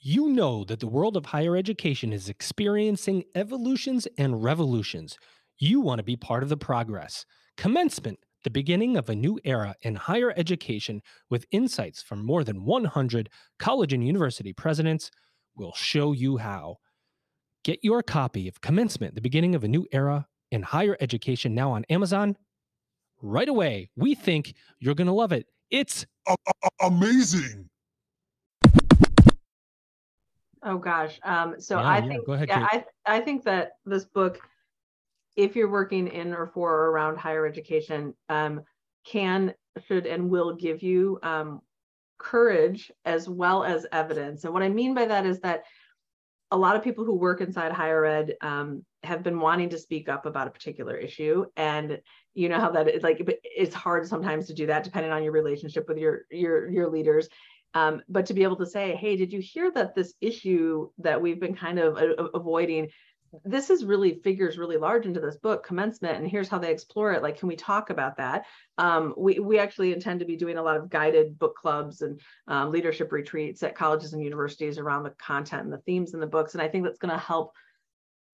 You 0.00 0.28
know 0.28 0.64
that 0.64 0.80
the 0.80 0.86
world 0.86 1.16
of 1.16 1.26
higher 1.26 1.56
education 1.56 2.12
is 2.12 2.28
experiencing 2.28 3.24
evolutions 3.34 4.06
and 4.16 4.42
revolutions. 4.42 5.18
You 5.58 5.80
want 5.80 5.98
to 5.98 6.04
be 6.04 6.16
part 6.16 6.42
of 6.42 6.48
the 6.48 6.56
progress. 6.56 7.26
Commencement, 7.56 8.18
the 8.46 8.50
beginning 8.50 8.96
of 8.96 9.10
a 9.10 9.14
new 9.16 9.40
era 9.42 9.74
in 9.82 9.96
higher 9.96 10.32
education 10.36 11.02
with 11.28 11.46
insights 11.50 12.00
from 12.00 12.24
more 12.24 12.44
than 12.44 12.64
100 12.64 13.28
college 13.58 13.92
and 13.92 14.06
university 14.06 14.52
presidents, 14.52 15.10
will 15.56 15.72
show 15.74 16.12
you 16.12 16.36
how. 16.36 16.76
Get 17.64 17.80
your 17.82 18.04
copy 18.04 18.46
of 18.46 18.60
Commencement, 18.60 19.16
the 19.16 19.20
beginning 19.20 19.56
of 19.56 19.64
a 19.64 19.68
new 19.68 19.84
era 19.90 20.28
in 20.52 20.62
higher 20.62 20.96
education 21.00 21.56
now 21.56 21.72
on 21.72 21.84
Amazon 21.90 22.36
right 23.20 23.48
away. 23.48 23.90
We 23.96 24.14
think 24.14 24.54
you're 24.78 24.94
going 24.94 25.08
to 25.08 25.12
love 25.12 25.32
it. 25.32 25.48
It's 25.72 26.06
amazing. 26.80 27.68
Oh 30.62 30.78
gosh. 30.78 31.18
Um, 31.24 31.56
so 31.58 31.80
yeah, 31.80 31.84
I 31.84 31.98
yeah, 31.98 32.06
think 32.06 32.28
ahead, 32.28 32.48
yeah, 32.48 32.68
I 32.70 32.84
I 33.06 33.20
think 33.20 33.42
that 33.42 33.72
this 33.84 34.04
book, 34.04 34.38
if 35.36 35.54
you're 35.54 35.70
working 35.70 36.08
in 36.08 36.32
or 36.32 36.46
for 36.46 36.72
or 36.72 36.90
around 36.90 37.18
higher 37.18 37.46
education, 37.46 38.14
um, 38.28 38.62
can, 39.04 39.54
should, 39.86 40.06
and 40.06 40.30
will 40.30 40.54
give 40.54 40.82
you 40.82 41.18
um, 41.22 41.60
courage 42.18 42.90
as 43.04 43.28
well 43.28 43.64
as 43.64 43.86
evidence. 43.92 44.44
And 44.44 44.52
what 44.52 44.62
I 44.62 44.68
mean 44.68 44.94
by 44.94 45.06
that 45.06 45.26
is 45.26 45.40
that 45.40 45.64
a 46.50 46.56
lot 46.56 46.76
of 46.76 46.82
people 46.82 47.04
who 47.04 47.14
work 47.14 47.40
inside 47.40 47.72
higher 47.72 48.04
ed 48.04 48.34
um, 48.40 48.84
have 49.02 49.22
been 49.22 49.40
wanting 49.40 49.68
to 49.70 49.78
speak 49.78 50.08
up 50.08 50.26
about 50.26 50.46
a 50.46 50.50
particular 50.50 50.96
issue 50.96 51.44
and 51.56 52.00
you 52.34 52.48
know 52.48 52.60
how 52.60 52.70
that 52.70 52.88
is 52.88 53.02
like 53.02 53.20
it's 53.42 53.74
hard 53.74 54.06
sometimes 54.06 54.46
to 54.46 54.54
do 54.54 54.66
that 54.66 54.84
depending 54.84 55.12
on 55.12 55.22
your 55.22 55.32
relationship 55.32 55.88
with 55.88 55.98
your 55.98 56.22
your 56.30 56.70
your 56.70 56.90
leaders 56.90 57.28
um, 57.74 58.00
but 58.08 58.26
to 58.26 58.34
be 58.34 58.42
able 58.42 58.56
to 58.56 58.66
say 58.66 58.94
hey 58.94 59.16
did 59.16 59.32
you 59.32 59.40
hear 59.40 59.70
that 59.72 59.94
this 59.94 60.14
issue 60.20 60.88
that 60.98 61.20
we've 61.20 61.40
been 61.40 61.54
kind 61.54 61.78
of 61.78 61.96
a- 61.96 62.30
avoiding 62.34 62.88
this 63.44 63.70
is 63.70 63.84
really 63.84 64.20
figures 64.22 64.58
really 64.58 64.76
large 64.76 65.06
into 65.06 65.20
this 65.20 65.36
book 65.36 65.64
commencement 65.64 66.18
and 66.18 66.28
here's 66.28 66.48
how 66.48 66.58
they 66.58 66.70
explore 66.70 67.12
it. 67.12 67.22
Like 67.22 67.38
can 67.38 67.48
we 67.48 67.56
talk 67.56 67.90
about 67.90 68.16
that? 68.16 68.46
Um, 68.78 69.14
we, 69.16 69.38
we 69.38 69.58
actually 69.58 69.92
intend 69.92 70.20
to 70.20 70.26
be 70.26 70.36
doing 70.36 70.58
a 70.58 70.62
lot 70.62 70.76
of 70.76 70.90
guided 70.90 71.38
book 71.38 71.56
clubs 71.56 72.02
and 72.02 72.20
um, 72.48 72.70
leadership 72.70 73.12
retreats 73.12 73.62
at 73.62 73.74
colleges 73.74 74.12
and 74.12 74.22
universities 74.22 74.78
around 74.78 75.02
the 75.02 75.10
content 75.10 75.64
and 75.64 75.72
the 75.72 75.78
themes 75.78 76.14
in 76.14 76.20
the 76.20 76.26
books. 76.26 76.54
And 76.54 76.62
i 76.62 76.68
think 76.68 76.84
that's 76.84 76.98
going 76.98 77.12
to 77.14 77.18
help 77.18 77.52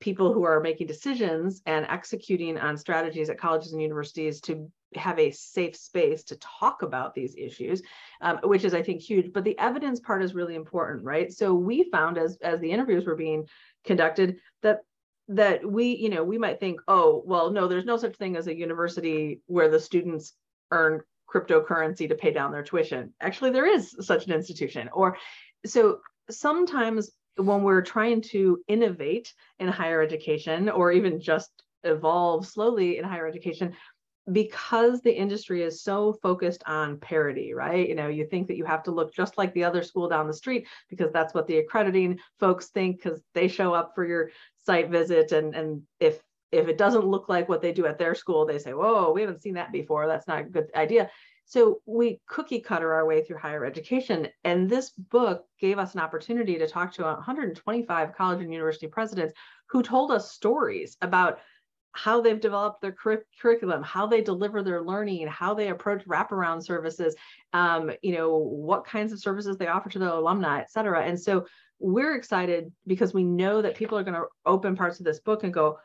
people 0.02 0.32
who 0.32 0.42
are 0.42 0.60
making 0.60 0.88
decisions 0.88 1.62
and 1.64 1.86
executing 1.88 2.58
on 2.58 2.76
strategies 2.76 3.30
at 3.30 3.38
colleges 3.38 3.72
and 3.72 3.80
universities 3.80 4.40
to 4.40 4.68
have 4.96 5.18
a 5.18 5.30
safe 5.30 5.76
space 5.76 6.24
to 6.24 6.36
talk 6.36 6.82
about 6.82 7.14
these 7.14 7.34
issues 7.38 7.82
um, 8.20 8.38
which 8.42 8.64
is 8.64 8.74
i 8.74 8.82
think 8.82 9.00
huge. 9.00 9.32
But 9.32 9.44
the 9.44 9.58
evidence 9.58 10.00
part 10.00 10.22
is 10.22 10.34
really 10.34 10.54
important 10.54 11.04
right? 11.04 11.32
So 11.32 11.54
we 11.54 11.88
found 11.90 12.18
as 12.18 12.36
as 12.42 12.60
the 12.60 12.70
interviews 12.70 13.06
were 13.06 13.16
being 13.16 13.46
conducted 13.84 14.38
that 14.62 14.80
that 15.28 15.64
we 15.64 15.96
you 15.96 16.08
know 16.08 16.24
we 16.24 16.38
might 16.38 16.60
think 16.60 16.80
oh 16.88 17.22
well 17.24 17.50
no 17.50 17.68
there's 17.68 17.84
no 17.84 17.96
such 17.96 18.16
thing 18.16 18.36
as 18.36 18.48
a 18.48 18.54
university 18.54 19.40
where 19.46 19.70
the 19.70 19.80
students 19.80 20.34
earn 20.70 21.00
cryptocurrency 21.32 22.08
to 22.08 22.14
pay 22.14 22.30
down 22.30 22.52
their 22.52 22.62
tuition. 22.62 23.12
Actually 23.20 23.50
there 23.50 23.66
is 23.66 23.96
such 24.00 24.26
an 24.26 24.32
institution. 24.32 24.88
Or 24.92 25.16
so 25.64 26.00
sometimes 26.30 27.10
when 27.36 27.62
we're 27.62 27.82
trying 27.82 28.20
to 28.20 28.62
innovate 28.68 29.32
in 29.58 29.68
higher 29.68 30.02
education 30.02 30.68
or 30.68 30.92
even 30.92 31.20
just 31.20 31.50
evolve 31.84 32.46
slowly 32.46 32.98
in 32.98 33.04
higher 33.04 33.26
education 33.26 33.74
because 34.30 35.00
the 35.00 35.12
industry 35.12 35.62
is 35.62 35.82
so 35.82 36.12
focused 36.22 36.62
on 36.66 36.98
parity 36.98 37.54
right 37.54 37.88
you 37.88 37.94
know 37.94 38.06
you 38.06 38.24
think 38.24 38.46
that 38.46 38.56
you 38.56 38.64
have 38.64 38.82
to 38.84 38.92
look 38.92 39.12
just 39.12 39.36
like 39.36 39.52
the 39.52 39.64
other 39.64 39.82
school 39.82 40.08
down 40.08 40.28
the 40.28 40.34
street 40.34 40.66
because 40.88 41.10
that's 41.12 41.34
what 41.34 41.46
the 41.48 41.56
accrediting 41.56 42.16
folks 42.38 42.68
think 42.68 43.02
because 43.02 43.20
they 43.34 43.48
show 43.48 43.74
up 43.74 43.92
for 43.94 44.06
your 44.06 44.30
site 44.64 44.90
visit 44.90 45.32
and 45.32 45.56
and 45.56 45.82
if 45.98 46.20
if 46.52 46.68
it 46.68 46.78
doesn't 46.78 47.06
look 47.06 47.28
like 47.28 47.48
what 47.48 47.60
they 47.60 47.72
do 47.72 47.86
at 47.86 47.98
their 47.98 48.14
school 48.14 48.46
they 48.46 48.58
say 48.58 48.72
whoa 48.72 49.10
we 49.10 49.22
haven't 49.22 49.42
seen 49.42 49.54
that 49.54 49.72
before 49.72 50.06
that's 50.06 50.28
not 50.28 50.40
a 50.40 50.44
good 50.44 50.70
idea 50.76 51.10
so 51.44 51.82
we 51.86 52.20
cookie 52.26 52.60
cutter 52.60 52.92
our 52.94 53.06
way 53.06 53.22
through 53.22 53.38
higher 53.38 53.64
education. 53.64 54.28
And 54.44 54.70
this 54.70 54.90
book 54.90 55.44
gave 55.60 55.78
us 55.78 55.92
an 55.92 56.00
opportunity 56.00 56.56
to 56.56 56.66
talk 56.68 56.92
to 56.94 57.02
125 57.02 58.14
college 58.14 58.40
and 58.40 58.52
university 58.52 58.86
presidents 58.86 59.34
who 59.68 59.82
told 59.82 60.12
us 60.12 60.32
stories 60.32 60.96
about 61.02 61.40
how 61.92 62.20
they've 62.20 62.40
developed 62.40 62.80
their 62.80 62.92
cur- 62.92 63.24
curriculum, 63.40 63.82
how 63.82 64.06
they 64.06 64.22
deliver 64.22 64.62
their 64.62 64.82
learning, 64.82 65.26
how 65.26 65.54
they 65.54 65.68
approach 65.68 66.04
wraparound 66.06 66.64
services, 66.64 67.14
um, 67.52 67.90
you 68.02 68.12
know, 68.12 68.36
what 68.36 68.86
kinds 68.86 69.12
of 69.12 69.20
services 69.20 69.56
they 69.56 69.66
offer 69.66 69.88
to 69.90 69.98
their 69.98 70.08
alumni, 70.08 70.60
et 70.60 70.70
cetera. 70.70 71.04
And 71.04 71.20
so 71.20 71.46
we're 71.78 72.14
excited 72.14 72.72
because 72.86 73.12
we 73.12 73.24
know 73.24 73.60
that 73.60 73.76
people 73.76 73.98
are 73.98 74.04
going 74.04 74.14
to 74.14 74.26
open 74.46 74.74
parts 74.74 75.00
of 75.00 75.04
this 75.04 75.20
book 75.20 75.44
and 75.44 75.52
go, 75.52 75.78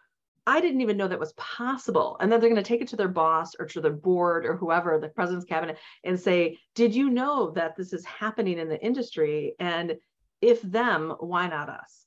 I 0.45 0.61
didn't 0.61 0.79
even 0.79 0.95
know 0.95 1.09
that 1.09 1.19
was 1.19 1.33
possible. 1.33 2.15
And 2.21 2.31
then 2.31 2.39
they're 2.39 2.49
going 2.49 2.63
to 2.63 2.67
take 2.67 2.81
it 2.81 2.87
to 2.89 2.95
their 2.95 3.09
boss 3.09 3.53
or 3.59 3.65
to 3.65 3.81
their 3.81 3.91
board 3.91 4.45
or 4.45 4.55
whoever, 4.55 4.97
the 4.97 5.09
president's 5.09 5.45
cabinet, 5.45 5.77
and 6.05 6.17
say, 6.17 6.57
Did 6.73 6.95
you 6.95 7.09
know 7.09 7.51
that 7.51 7.75
this 7.75 7.91
is 7.91 8.05
happening 8.05 8.57
in 8.57 8.69
the 8.69 8.81
industry? 8.81 9.55
And 9.59 9.97
if 10.39 10.61
them, 10.61 11.13
why 11.19 11.49
not 11.49 11.67
us? 11.67 12.05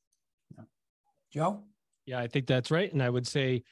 Joe? 1.30 1.64
Yeah, 2.06 2.18
I 2.18 2.28
think 2.28 2.46
that's 2.46 2.70
right. 2.70 2.90
And 2.90 3.02
I 3.02 3.10
would 3.10 3.26
say 3.26 3.62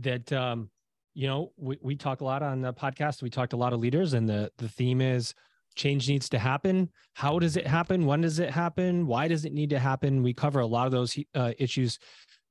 that, 0.00 0.32
um, 0.32 0.70
you 1.14 1.26
know, 1.26 1.52
we, 1.56 1.78
we 1.80 1.96
talk 1.96 2.20
a 2.20 2.24
lot 2.24 2.42
on 2.42 2.60
the 2.60 2.72
podcast. 2.72 3.22
We 3.22 3.30
talked 3.30 3.52
a 3.52 3.56
lot 3.56 3.72
of 3.72 3.80
leaders, 3.80 4.14
and 4.14 4.28
the, 4.28 4.50
the 4.58 4.68
theme 4.68 5.00
is 5.00 5.34
change 5.74 6.08
needs 6.08 6.28
to 6.30 6.38
happen. 6.38 6.90
How 7.14 7.38
does 7.38 7.56
it 7.56 7.66
happen? 7.66 8.06
When 8.06 8.20
does 8.20 8.38
it 8.38 8.50
happen? 8.50 9.06
Why 9.06 9.28
does 9.28 9.44
it 9.44 9.52
need 9.52 9.70
to 9.70 9.78
happen? 9.78 10.22
We 10.22 10.32
cover 10.32 10.60
a 10.60 10.66
lot 10.66 10.86
of 10.86 10.92
those 10.92 11.16
uh, 11.34 11.52
issues 11.58 11.98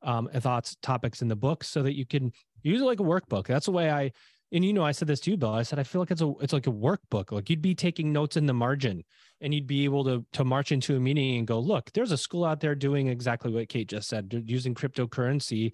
um, 0.01 0.29
thoughts, 0.35 0.75
topics 0.81 1.21
in 1.21 1.27
the 1.27 1.35
book 1.35 1.63
so 1.63 1.81
that 1.83 1.95
you 1.95 2.05
can 2.05 2.31
use 2.61 2.81
it 2.81 2.85
like 2.85 2.99
a 2.99 3.03
workbook. 3.03 3.47
That's 3.47 3.65
the 3.65 3.71
way 3.71 3.89
I, 3.89 4.11
and 4.51 4.63
you 4.63 4.71
know, 4.71 4.83
I 4.83 4.91
said 4.91 5.07
this 5.07 5.19
to 5.21 5.31
you, 5.31 5.37
Bill. 5.37 5.51
I 5.51 5.63
said 5.63 5.79
I 5.79 5.83
feel 5.83 6.01
like 6.01 6.11
it's 6.11 6.21
a 6.21 6.31
it's 6.41 6.53
like 6.53 6.67
a 6.67 6.71
workbook. 6.71 7.31
Like 7.31 7.49
you'd 7.49 7.61
be 7.61 7.73
taking 7.73 8.13
notes 8.13 8.37
in 8.37 8.45
the 8.45 8.53
margin, 8.53 9.03
and 9.41 9.51
you'd 9.51 9.65
be 9.65 9.83
able 9.83 10.03
to 10.03 10.23
to 10.33 10.43
march 10.43 10.71
into 10.71 10.95
a 10.95 10.99
meeting 10.99 11.37
and 11.37 11.47
go, 11.47 11.59
look, 11.59 11.91
there's 11.93 12.11
a 12.11 12.17
school 12.17 12.45
out 12.45 12.59
there 12.59 12.75
doing 12.75 13.07
exactly 13.07 13.51
what 13.51 13.67
Kate 13.67 13.89
just 13.89 14.09
said, 14.09 14.43
using 14.45 14.75
cryptocurrency 14.75 15.73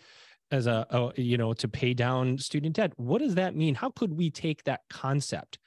as 0.52 0.68
a, 0.68 0.86
a 0.90 1.22
you 1.22 1.38
know 1.38 1.54
to 1.54 1.68
pay 1.68 1.94
down 1.94 2.38
student 2.38 2.76
debt. 2.76 2.94
What 2.98 3.20
does 3.20 3.36
that 3.36 3.56
mean? 3.56 3.76
How 3.76 3.90
could 3.90 4.14
we 4.14 4.30
take 4.30 4.64
that 4.64 4.82
concept 4.90 5.60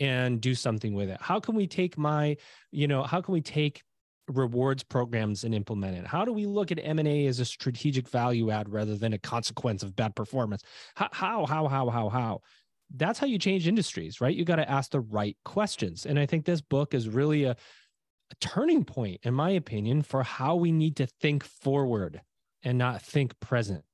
and 0.00 0.40
do 0.40 0.54
something 0.54 0.94
with 0.94 1.08
it? 1.08 1.18
How 1.20 1.38
can 1.40 1.54
we 1.54 1.66
take 1.66 1.96
my, 1.96 2.36
you 2.70 2.88
know, 2.88 3.04
how 3.04 3.20
can 3.20 3.32
we 3.32 3.40
take 3.40 3.82
rewards 4.28 4.82
programs 4.82 5.44
and 5.44 5.54
implement 5.54 5.96
it? 5.96 6.06
How 6.06 6.24
do 6.24 6.32
we 6.32 6.44
look 6.44 6.72
at 6.72 6.80
M&A 6.82 7.26
as 7.26 7.38
a 7.38 7.44
strategic 7.44 8.08
value 8.08 8.50
add 8.50 8.68
rather 8.68 8.96
than 8.96 9.12
a 9.12 9.18
consequence 9.18 9.82
of 9.82 9.94
bad 9.94 10.16
performance? 10.16 10.62
How, 10.96 11.08
how, 11.12 11.46
how, 11.46 11.68
how, 11.68 11.88
how, 11.88 12.08
how? 12.08 12.40
That's 12.94 13.18
how 13.18 13.26
you 13.26 13.38
change 13.38 13.68
industries, 13.68 14.20
right? 14.20 14.34
You 14.34 14.44
got 14.44 14.56
to 14.56 14.70
ask 14.70 14.90
the 14.90 15.00
right 15.00 15.36
questions. 15.44 16.04
And 16.04 16.18
I 16.18 16.26
think 16.26 16.44
this 16.44 16.60
book 16.60 16.94
is 16.94 17.08
really 17.08 17.44
a, 17.44 17.52
a 17.52 18.34
turning 18.40 18.84
point, 18.84 19.20
in 19.22 19.34
my 19.34 19.50
opinion, 19.50 20.02
for 20.02 20.24
how 20.24 20.56
we 20.56 20.72
need 20.72 20.96
to 20.96 21.06
think 21.06 21.44
forward 21.44 22.20
and 22.64 22.76
not 22.76 23.02
think 23.02 23.38
present. 23.40 23.84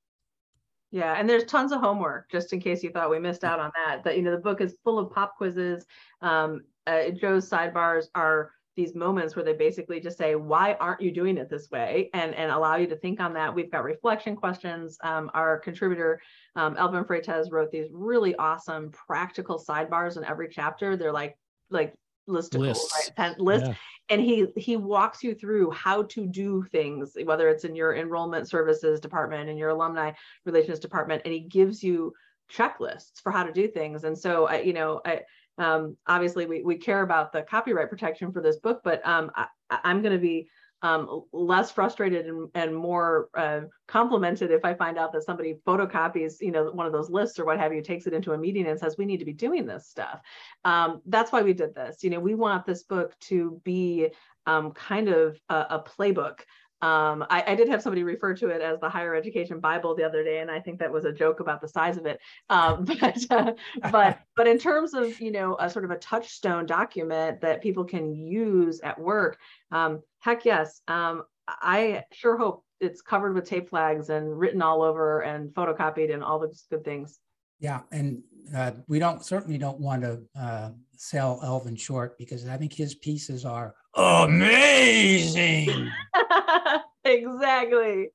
Yeah, 0.91 1.13
and 1.13 1.29
there's 1.29 1.43
tons 1.43 1.71
of 1.71 1.81
homework, 1.81 2.31
just 2.31 2.51
in 2.51 2.59
case 2.59 2.81
you 2.81 2.89
thought 2.89 3.11
we 3.11 3.19
missed 3.19 3.43
out 3.43 3.59
on 3.59 3.71
that. 3.75 4.03
That 4.03 4.17
you 4.17 4.23
know, 4.23 4.31
the 4.31 4.37
book 4.37 4.59
is 4.59 4.75
full 4.83 4.97
of 4.97 5.11
pop 5.11 5.37
quizzes. 5.37 5.85
Um, 6.21 6.61
uh, 6.87 7.11
Joe's 7.11 7.47
sidebars 7.47 8.05
are 8.15 8.51
these 8.79 8.95
moments 8.95 9.35
where 9.35 9.43
they 9.43 9.51
basically 9.51 9.99
just 9.99 10.17
say 10.17 10.35
why 10.35 10.73
aren't 10.79 11.01
you 11.01 11.11
doing 11.11 11.37
it 11.37 11.49
this 11.49 11.69
way 11.69 12.09
and 12.13 12.33
and 12.33 12.49
allow 12.49 12.77
you 12.77 12.87
to 12.87 12.95
think 12.95 13.19
on 13.19 13.33
that 13.33 13.53
we've 13.53 13.69
got 13.69 13.83
reflection 13.83 14.37
questions 14.37 14.97
um, 15.03 15.29
our 15.33 15.59
contributor 15.59 16.21
um, 16.55 16.77
elvin 16.77 17.03
freytes 17.03 17.51
wrote 17.51 17.71
these 17.71 17.87
really 17.91 18.33
awesome 18.35 18.89
practical 18.91 19.61
sidebars 19.61 20.15
in 20.15 20.23
every 20.23 20.47
chapter 20.47 20.95
they're 20.95 21.11
like 21.11 21.35
like 21.69 21.93
listicle 22.29 22.59
lists. 22.59 23.11
right 23.17 23.39
list 23.39 23.65
yeah. 23.65 23.73
and 24.09 24.21
he 24.21 24.47
he 24.55 24.77
walks 24.77 25.23
you 25.23 25.33
through 25.35 25.71
how 25.71 26.03
to 26.03 26.25
do 26.25 26.63
things 26.71 27.17
whether 27.23 27.49
it's 27.49 27.65
in 27.65 27.75
your 27.75 27.95
enrollment 27.95 28.47
services 28.47 28.99
department 28.99 29.49
in 29.49 29.57
your 29.57 29.69
alumni 29.69 30.11
relations 30.45 30.79
department 30.79 31.21
and 31.25 31.33
he 31.33 31.41
gives 31.41 31.83
you 31.83 32.13
checklists 32.51 33.21
for 33.21 33.31
how 33.31 33.43
to 33.43 33.51
do 33.51 33.67
things 33.67 34.03
and 34.03 34.17
so 34.17 34.47
I, 34.47 34.61
you 34.61 34.73
know 34.73 35.01
I, 35.05 35.21
um, 35.59 35.97
obviously 36.07 36.45
we, 36.45 36.63
we 36.63 36.77
care 36.77 37.01
about 37.01 37.33
the 37.33 37.41
copyright 37.41 37.89
protection 37.89 38.31
for 38.31 38.41
this 38.41 38.55
book, 38.55 38.81
but 38.83 39.05
um, 39.05 39.29
I, 39.35 39.47
am 39.83 40.01
going 40.01 40.13
to 40.13 40.19
be 40.19 40.47
um, 40.81 41.23
less 41.33 41.71
frustrated 41.71 42.25
and, 42.25 42.49
and 42.55 42.75
more 42.75 43.29
uh, 43.35 43.61
complimented 43.87 44.51
if 44.51 44.63
I 44.63 44.73
find 44.73 44.97
out 44.97 45.11
that 45.13 45.23
somebody 45.23 45.55
photocopies, 45.65 46.35
you 46.39 46.51
know, 46.51 46.71
one 46.71 46.85
of 46.85 46.93
those 46.93 47.09
lists 47.09 47.39
or 47.39 47.45
what 47.45 47.59
have 47.59 47.73
you, 47.73 47.81
takes 47.81 48.07
it 48.07 48.13
into 48.13 48.33
a 48.33 48.37
meeting 48.37 48.67
and 48.67 48.79
says, 48.79 48.95
we 48.97 49.05
need 49.05 49.17
to 49.19 49.25
be 49.25 49.33
doing 49.33 49.65
this 49.65 49.87
stuff. 49.87 50.21
Um, 50.63 51.01
that's 51.05 51.31
why 51.31 51.41
we 51.41 51.53
did 51.53 51.75
this. 51.75 52.03
You 52.03 52.09
know, 52.11 52.19
we 52.19 52.35
want 52.35 52.65
this 52.65 52.83
book 52.83 53.17
to 53.21 53.61
be 53.63 54.09
um, 54.45 54.71
kind 54.71 55.09
of 55.09 55.39
a, 55.49 55.55
a 55.55 55.83
playbook 55.85 56.39
Um, 56.81 57.25
I, 57.29 57.43
I, 57.45 57.55
did 57.55 57.67
have 57.67 57.81
somebody 57.81 58.03
refer 58.03 58.33
to 58.35 58.49
it 58.49 58.61
as 58.61 58.79
the 58.79 58.89
higher 58.89 59.13
education 59.13 59.59
Bible 59.59 59.95
the 59.95 60.05
other 60.05 60.23
day, 60.23 60.39
and 60.39 60.49
I 60.49 60.61
think 60.61 60.79
that 60.79 60.91
was 60.91 61.03
a 61.03 61.11
joke 61.11 61.41
about 61.41 61.59
the 61.59 61.67
size 61.67 61.97
of 61.97 62.05
it. 62.05 62.21
Um, 62.49 62.85
but 63.01 63.17
uh, 63.29 63.51
but 63.91 64.19
but 64.37 64.47
in 64.47 64.57
terms 64.57 64.93
of 64.93 65.19
you 65.19 65.31
know 65.31 65.57
a 65.59 65.69
sort 65.69 65.83
of 65.83 65.91
a 65.91 65.97
touchstone 65.97 66.65
document 66.65 67.41
that 67.41 67.61
people 67.61 67.83
can 67.83 68.15
use 68.15 68.79
at 68.81 68.97
work, 68.97 69.37
um, 69.71 70.01
heck 70.19 70.45
yes. 70.45 70.81
Um, 70.87 71.23
I 71.47 72.03
sure 72.13 72.37
hope 72.37 72.63
it's 72.79 73.01
covered 73.01 73.33
with 73.33 73.45
tape 73.45 73.69
flags 73.69 74.09
and 74.09 74.37
written 74.39 74.61
all 74.61 74.81
over 74.81 75.21
and 75.21 75.49
photocopied 75.49 76.13
and 76.13 76.23
all 76.23 76.39
those 76.39 76.65
good 76.69 76.85
things. 76.85 77.19
Yeah, 77.59 77.81
and 77.91 78.23
uh, 78.55 78.71
we 78.87 78.99
don't 78.99 79.25
certainly 79.25 79.57
don't 79.57 79.79
want 79.79 80.03
to 80.03 80.21
uh, 80.39 80.69
sell 80.95 81.41
Elvin 81.43 81.75
short 81.75 82.17
because 82.17 82.47
I 82.47 82.55
think 82.55 82.73
his 82.73 82.95
pieces 82.95 83.43
are 83.43 83.75
amazing. 83.95 85.89
exactly. 87.03 88.09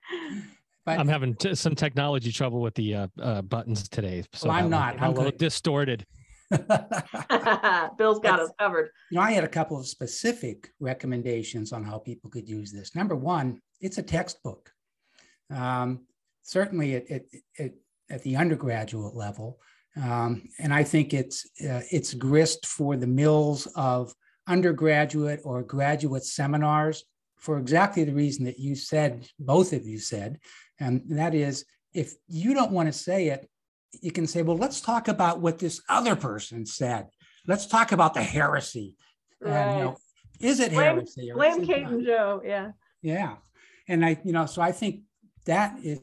But, 0.84 0.98
I'm 0.98 1.08
having 1.08 1.34
t- 1.34 1.54
some 1.54 1.74
technology 1.74 2.30
trouble 2.30 2.60
with 2.60 2.74
the 2.74 2.94
uh, 2.94 3.06
uh, 3.20 3.42
buttons 3.42 3.88
today. 3.88 4.22
So 4.34 4.48
well, 4.48 4.56
I'm 4.58 4.68
not. 4.68 5.00
I'm 5.00 5.12
a 5.12 5.14
little 5.14 5.32
distorted. 5.32 6.04
Bill's 7.98 8.20
got 8.20 8.40
us 8.40 8.50
covered. 8.58 8.90
You 9.10 9.16
know, 9.16 9.22
I 9.22 9.32
had 9.32 9.44
a 9.44 9.48
couple 9.48 9.78
of 9.78 9.86
specific 9.86 10.70
recommendations 10.80 11.72
on 11.72 11.84
how 11.84 11.98
people 11.98 12.28
could 12.28 12.48
use 12.48 12.70
this. 12.70 12.94
Number 12.94 13.16
one, 13.16 13.60
it's 13.80 13.96
a 13.98 14.02
textbook. 14.02 14.70
Um, 15.50 16.06
certainly, 16.42 16.94
it, 16.94 17.06
it, 17.08 17.26
it, 17.56 17.74
at 18.10 18.22
the 18.22 18.36
undergraduate 18.36 19.14
level, 19.14 19.58
um, 19.96 20.48
and 20.58 20.74
I 20.74 20.84
think 20.84 21.14
it's 21.14 21.46
uh, 21.62 21.80
it's 21.90 22.12
grist 22.12 22.66
for 22.66 22.96
the 22.96 23.06
mills 23.06 23.66
of 23.74 24.14
undergraduate 24.46 25.40
or 25.44 25.62
graduate 25.62 26.24
seminars 26.24 27.04
for 27.38 27.58
exactly 27.58 28.04
the 28.04 28.14
reason 28.14 28.44
that 28.44 28.58
you 28.58 28.74
said, 28.74 29.28
both 29.38 29.72
of 29.72 29.86
you 29.86 29.98
said, 29.98 30.38
and 30.80 31.02
that 31.10 31.34
is 31.34 31.64
if 31.92 32.14
you 32.28 32.54
don't 32.54 32.72
want 32.72 32.88
to 32.88 32.92
say 32.92 33.28
it, 33.28 33.48
you 34.02 34.10
can 34.10 34.26
say, 34.26 34.42
well, 34.42 34.56
let's 34.56 34.80
talk 34.80 35.08
about 35.08 35.40
what 35.40 35.58
this 35.58 35.80
other 35.88 36.16
person 36.16 36.66
said. 36.66 37.06
Let's 37.46 37.66
talk 37.66 37.92
about 37.92 38.14
the 38.14 38.22
heresy. 38.22 38.96
Right. 39.40 39.52
And, 39.52 39.78
you 39.78 39.84
know, 39.84 39.96
is 40.40 40.60
it 40.60 40.72
blame, 40.72 40.96
heresy? 40.96 41.32
blame 41.32 41.64
Kate 41.64 41.86
and 41.86 42.04
Joe. 42.04 42.42
Yeah. 42.44 42.72
Yeah. 43.02 43.36
And 43.86 44.04
I, 44.04 44.20
you 44.24 44.32
know, 44.32 44.46
so 44.46 44.62
I 44.62 44.72
think 44.72 45.02
that 45.44 45.76
if 45.82 46.00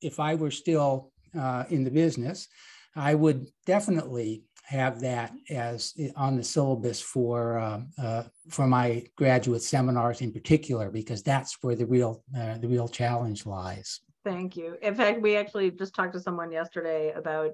if 0.00 0.20
I 0.20 0.34
were 0.34 0.50
still 0.50 1.12
uh, 1.38 1.64
in 1.70 1.84
the 1.84 1.90
business, 1.90 2.48
I 2.94 3.14
would 3.14 3.46
definitely 3.64 4.42
have 4.72 5.00
that 5.00 5.32
as 5.50 5.94
on 6.16 6.34
the 6.34 6.42
syllabus 6.42 6.98
for 6.98 7.58
uh, 7.58 7.80
uh, 8.02 8.22
for 8.48 8.66
my 8.66 9.04
graduate 9.16 9.62
seminars 9.62 10.22
in 10.22 10.32
particular 10.32 10.90
because 10.90 11.22
that's 11.22 11.58
where 11.60 11.76
the 11.76 11.84
real 11.84 12.24
uh, 12.36 12.56
the 12.56 12.66
real 12.66 12.88
challenge 12.88 13.44
lies. 13.44 14.00
Thank 14.24 14.56
you. 14.56 14.76
In 14.80 14.94
fact, 14.94 15.20
we 15.20 15.36
actually 15.36 15.72
just 15.72 15.94
talked 15.94 16.14
to 16.14 16.20
someone 16.20 16.50
yesterday 16.50 17.12
about 17.12 17.50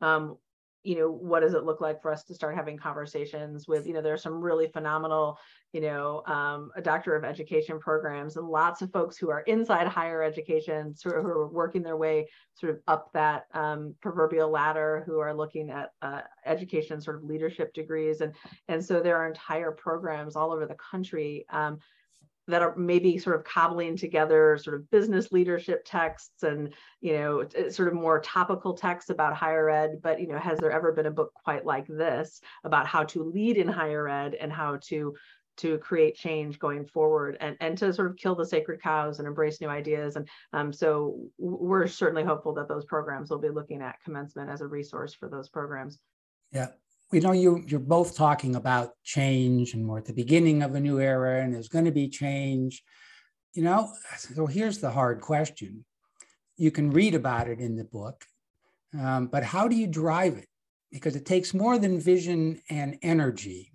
um, 0.00 0.38
you 0.82 0.96
know 0.96 1.10
what 1.10 1.40
does 1.40 1.54
it 1.54 1.64
look 1.64 1.80
like 1.80 2.00
for 2.02 2.12
us 2.12 2.24
to 2.24 2.34
start 2.34 2.54
having 2.54 2.76
conversations 2.76 3.68
with 3.68 3.86
you 3.86 3.92
know 3.92 4.02
there 4.02 4.12
are 4.12 4.18
some 4.18 4.40
really 4.40 4.68
phenomenal 4.68 5.38
you 5.72 5.80
know 5.80 6.22
um, 6.26 6.70
a 6.76 6.82
doctor 6.82 7.14
of 7.14 7.24
education 7.24 7.78
programs 7.78 8.36
and 8.36 8.48
lots 8.48 8.82
of 8.82 8.92
folks 8.92 9.16
who 9.16 9.30
are 9.30 9.40
inside 9.40 9.86
higher 9.86 10.22
education 10.22 10.94
sort 10.94 11.18
of 11.18 11.24
who 11.24 11.30
are 11.30 11.48
working 11.48 11.82
their 11.82 11.96
way 11.96 12.26
sort 12.54 12.72
of 12.72 12.80
up 12.88 13.10
that 13.12 13.46
um, 13.54 13.94
proverbial 14.00 14.50
ladder 14.50 15.02
who 15.06 15.18
are 15.18 15.34
looking 15.34 15.70
at 15.70 15.90
uh, 16.02 16.20
education 16.46 17.00
sort 17.00 17.16
of 17.16 17.24
leadership 17.24 17.72
degrees. 17.74 18.20
And 18.20 18.34
and 18.68 18.84
so 18.84 19.00
there 19.00 19.16
are 19.16 19.26
entire 19.26 19.72
programs 19.72 20.36
all 20.36 20.52
over 20.52 20.66
the 20.66 20.76
country 20.90 21.46
um, 21.50 21.78
that 22.48 22.62
are 22.62 22.74
maybe 22.76 23.18
sort 23.18 23.36
of 23.36 23.44
cobbling 23.44 23.96
together 23.96 24.58
sort 24.58 24.76
of 24.76 24.90
business 24.90 25.30
leadership 25.30 25.82
texts 25.84 26.42
and 26.42 26.74
you 27.00 27.12
know 27.12 27.46
sort 27.70 27.88
of 27.88 27.94
more 27.94 28.20
topical 28.20 28.74
texts 28.74 29.10
about 29.10 29.34
higher 29.34 29.70
ed 29.70 30.00
but 30.02 30.20
you 30.20 30.26
know 30.26 30.38
has 30.38 30.58
there 30.58 30.72
ever 30.72 30.92
been 30.92 31.06
a 31.06 31.10
book 31.10 31.32
quite 31.44 31.64
like 31.64 31.86
this 31.86 32.40
about 32.64 32.86
how 32.86 33.04
to 33.04 33.22
lead 33.22 33.56
in 33.56 33.68
higher 33.68 34.08
ed 34.08 34.34
and 34.34 34.52
how 34.52 34.76
to 34.82 35.14
to 35.56 35.76
create 35.78 36.16
change 36.16 36.58
going 36.58 36.86
forward 36.86 37.36
and, 37.40 37.56
and 37.60 37.76
to 37.76 37.92
sort 37.92 38.10
of 38.10 38.16
kill 38.16 38.34
the 38.34 38.46
sacred 38.46 38.80
cows 38.80 39.18
and 39.18 39.28
embrace 39.28 39.60
new 39.60 39.68
ideas? 39.68 40.16
And 40.16 40.26
um, 40.54 40.72
so 40.72 41.18
we're 41.36 41.86
certainly 41.86 42.24
hopeful 42.24 42.54
that 42.54 42.68
those 42.68 42.86
programs 42.86 43.28
will 43.28 43.38
be 43.38 43.50
looking 43.50 43.82
at 43.82 44.00
commencement 44.02 44.48
as 44.48 44.62
a 44.62 44.66
resource 44.66 45.12
for 45.12 45.28
those 45.28 45.50
programs. 45.50 45.98
Yeah 46.52 46.68
we 47.12 47.20
know 47.20 47.32
you 47.32 47.62
you're 47.66 47.78
both 47.78 48.16
talking 48.16 48.56
about 48.56 48.90
change 49.04 49.74
and 49.74 49.86
we're 49.86 49.98
at 49.98 50.06
the 50.06 50.12
beginning 50.12 50.62
of 50.62 50.74
a 50.74 50.80
new 50.80 50.98
era 50.98 51.42
and 51.42 51.54
there's 51.54 51.68
going 51.68 51.84
to 51.84 51.92
be 51.92 52.08
change. 52.08 52.82
You 53.54 53.62
know 53.62 53.92
so 54.18 54.46
here's 54.46 54.78
the 54.78 54.90
hard 54.90 55.20
question. 55.20 55.84
You 56.56 56.70
can 56.70 56.90
read 56.90 57.14
about 57.14 57.48
it 57.48 57.60
in 57.60 57.76
the 57.76 57.84
book 57.84 58.24
um, 58.98 59.26
but 59.26 59.42
how 59.42 59.68
do 59.68 59.76
you 59.76 59.86
drive 59.86 60.36
it? 60.36 60.48
Because 60.90 61.16
it 61.16 61.24
takes 61.24 61.54
more 61.54 61.78
than 61.78 62.00
vision 62.00 62.60
and 62.68 62.98
energy. 63.02 63.72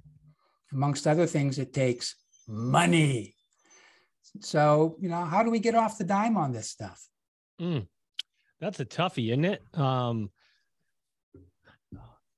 Amongst 0.71 1.07
other 1.07 1.25
things 1.25 1.57
it 1.59 1.73
takes 1.73 2.15
money. 2.47 3.35
So 4.41 4.97
you 4.99 5.09
know 5.09 5.23
how 5.23 5.43
do 5.43 5.49
we 5.49 5.59
get 5.59 5.75
off 5.75 5.97
the 5.97 6.03
dime 6.03 6.37
on 6.37 6.51
this 6.51 6.69
stuff? 6.69 7.01
Mm, 7.61 7.87
that's 8.59 8.79
a 8.79 8.85
toughie 8.85 9.29
isn't 9.29 9.45
it? 9.45 9.61
Um, 9.73 10.31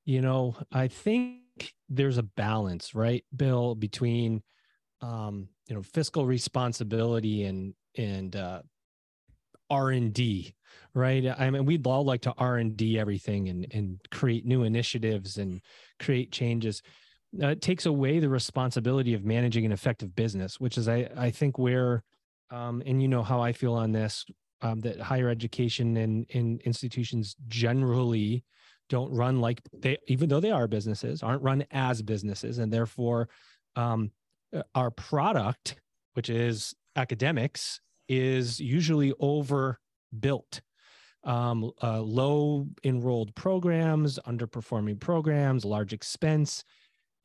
you 0.09 0.21
know, 0.21 0.55
I 0.71 0.87
think 0.87 1.75
there's 1.87 2.17
a 2.17 2.23
balance, 2.23 2.95
right, 2.95 3.23
Bill, 3.35 3.75
between 3.75 4.41
um, 5.01 5.49
you 5.67 5.75
know, 5.75 5.83
fiscal 5.83 6.25
responsibility 6.25 7.43
and 7.43 7.75
and 7.95 8.35
uh 8.35 8.61
R 9.69 9.91
and 9.91 10.11
D, 10.11 10.55
right? 10.95 11.23
I 11.37 11.51
mean, 11.51 11.63
we'd 11.65 11.85
all 11.85 12.03
like 12.03 12.21
to 12.21 12.33
R 12.39 12.57
and 12.57 12.75
D 12.75 12.97
everything 12.97 13.49
and 13.49 13.67
and 13.71 13.99
create 14.09 14.47
new 14.47 14.63
initiatives 14.63 15.37
and 15.37 15.61
create 15.99 16.31
changes. 16.31 16.81
Uh, 17.39 17.49
it 17.49 17.61
takes 17.61 17.85
away 17.85 18.17
the 18.17 18.29
responsibility 18.29 19.13
of 19.13 19.23
managing 19.23 19.63
an 19.63 19.71
effective 19.71 20.15
business, 20.15 20.59
which 20.59 20.75
is 20.79 20.89
I 20.89 21.07
I 21.15 21.29
think 21.29 21.59
where, 21.59 22.03
um, 22.49 22.81
and 22.83 22.99
you 22.99 23.07
know 23.07 23.21
how 23.21 23.41
I 23.41 23.53
feel 23.53 23.75
on 23.75 23.91
this, 23.91 24.25
um, 24.63 24.79
that 24.79 24.99
higher 24.99 25.29
education 25.29 25.97
and 25.97 26.25
in 26.31 26.59
institutions 26.65 27.35
generally 27.47 28.43
don't 28.89 29.13
run 29.13 29.39
like 29.39 29.61
they 29.71 29.97
even 30.07 30.29
though 30.29 30.39
they 30.39 30.51
are 30.51 30.67
businesses 30.67 31.23
aren't 31.23 31.43
run 31.43 31.63
as 31.71 32.01
businesses. 32.01 32.57
And 32.57 32.73
therefore 32.73 33.29
um, 33.75 34.11
uh, 34.55 34.63
our 34.75 34.91
product 34.91 35.79
which 36.13 36.29
is 36.29 36.75
academics 36.95 37.79
is 38.07 38.59
usually 38.59 39.13
overbuilt. 39.19 40.61
Um, 41.23 41.71
uh, 41.83 42.01
low 42.01 42.67
enrolled 42.83 43.35
programs 43.35 44.17
underperforming 44.25 44.99
programs 44.99 45.65
large 45.65 45.91
expense 45.93 46.63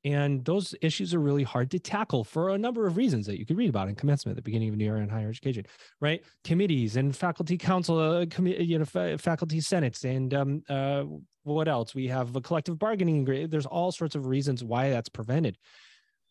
and 0.05 0.45
those 0.45 0.75
issues 0.83 1.14
are 1.14 1.19
really 1.19 1.43
hard 1.43 1.71
to 1.71 1.79
tackle 1.79 2.25
for 2.25 2.51
a 2.51 2.59
number 2.59 2.87
of 2.87 2.97
reasons 2.97 3.27
that 3.27 3.38
you 3.38 3.47
could 3.47 3.57
read 3.57 3.71
about 3.71 3.88
in 3.88 3.95
commencement 3.95 4.37
the 4.37 4.43
beginning 4.43 4.69
of 4.69 4.77
new 4.77 4.87
era 4.87 5.01
in 5.01 5.09
higher 5.09 5.31
education, 5.31 5.64
right? 6.01 6.23
Committees 6.45 6.97
and 6.97 7.17
faculty 7.17 7.57
council, 7.57 7.99
uh, 7.99 8.27
you 8.43 8.79
know, 8.79 8.85
fa- 8.85 9.17
faculty 9.17 9.61
senates, 9.61 10.05
and 10.05 10.35
um, 10.35 10.62
uh, 10.69 11.05
what 11.45 11.69
else? 11.69 11.95
We 11.95 12.07
have 12.09 12.37
a 12.37 12.40
collective 12.40 12.79
bargaining. 12.79 13.25
There's 13.49 13.67
all 13.67 13.93
sorts 13.93 14.14
of 14.14 14.27
reasons 14.27 14.62
why 14.62 14.90
that's 14.90 15.09
prevented. 15.09 15.57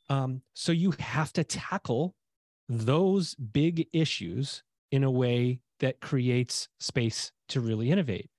Um, 0.10 0.42
so 0.54 0.72
you 0.72 0.94
have 1.00 1.34
to 1.34 1.44
tackle 1.44 2.16
those 2.70 3.36
big 3.36 3.88
issues 3.94 4.64
in 4.92 5.04
a 5.04 5.12
way 5.12 5.60
that 5.80 6.00
creates 6.00 6.68
space 6.80 7.32
to 7.50 7.62
really 7.62 7.90
innovate. 7.92 8.30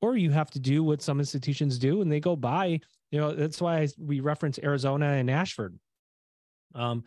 Or 0.00 0.16
you 0.16 0.30
have 0.30 0.50
to 0.50 0.60
do 0.60 0.82
what 0.82 1.00
some 1.00 1.20
institutions 1.20 1.78
do 1.78 2.02
and 2.02 2.10
they 2.10 2.18
go 2.18 2.34
buy 2.34 2.80
you 3.12 3.20
know, 3.20 3.32
that's 3.34 3.60
why 3.60 3.86
we 3.98 4.20
reference 4.20 4.58
Arizona 4.58 5.06
and 5.06 5.30
Ashford. 5.30 5.78
Um, 6.74 7.04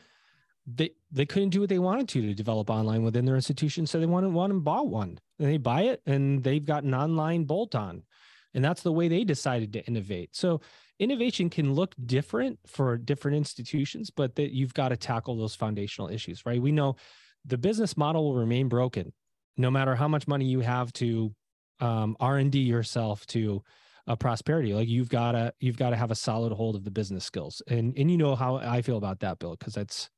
they 0.68 0.91
they 1.12 1.26
couldn't 1.26 1.50
do 1.50 1.60
what 1.60 1.70
they 1.70 1.80
wanted 1.80 2.08
to 2.10 2.22
to 2.22 2.34
develop 2.34 2.70
online 2.70 3.04
within 3.04 3.26
their 3.26 3.36
institution, 3.36 3.86
so 3.86 4.00
they 4.00 4.06
wanted 4.06 4.32
one 4.32 4.52
and 4.52 4.63
bought 4.63 4.88
one. 4.88 5.20
And 5.39 5.50
they 5.50 5.58
buy 5.58 5.84
it, 5.84 6.02
and 6.06 6.44
they've 6.44 6.65
got 6.65 6.84
an 6.84 6.94
online 6.94 7.44
bolt 7.44 7.76
on, 7.76 8.04
and 8.54 8.63
that's 8.63 8.84
the 8.84 8.91
way 8.91 9.08
they 9.08 9.24
decided 9.24 9.74
to 9.74 9.86
innovate. 9.86 10.36
So 10.36 10.62
innovation 11.00 11.50
can 11.50 11.74
look 11.74 11.94
different 12.06 12.60
for 12.68 12.98
different 12.98 13.38
institutions, 13.38 14.10
but 14.10 14.36
that 14.36 14.56
you've 14.56 14.74
got 14.74 14.89
to 14.89 14.98
tackle 14.98 15.36
those 15.36 15.56
foundational 15.56 16.10
issues, 16.10 16.46
right? 16.46 16.62
We 16.62 16.72
know 16.72 16.96
the 17.44 17.58
business 17.58 17.98
model 17.98 18.26
will 18.26 18.39
remain 18.39 18.70
broken, 18.70 19.12
no 19.58 19.70
matter 19.70 19.96
how 19.96 20.08
much 20.08 20.28
money 20.28 20.46
you 20.46 20.62
have 20.62 20.94
to 20.94 21.34
um, 21.80 22.15
R 22.20 22.38
and 22.38 22.52
D 22.52 22.60
yourself 22.60 23.26
to 23.28 23.63
uh, 24.08 24.15
prosperity. 24.15 24.74
Like 24.74 24.88
you've 24.88 25.10
got 25.10 25.34
to 25.34 25.54
you've 25.60 25.78
got 25.78 25.91
to 25.91 25.96
have 25.96 26.12
a 26.12 26.15
solid 26.15 26.54
hold 26.54 26.76
of 26.76 26.84
the 26.84 26.91
business 26.91 27.26
skills, 27.26 27.62
and 27.68 27.98
and 27.98 28.10
you 28.10 28.18
know 28.18 28.36
how 28.36 28.58
I 28.58 28.82
feel 28.82 28.98
about 28.98 29.20
that, 29.22 29.39
Bill, 29.39 29.56
because 29.56 29.74
that's 29.74 30.10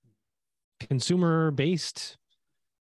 consumer 0.79 1.51
based 1.51 2.17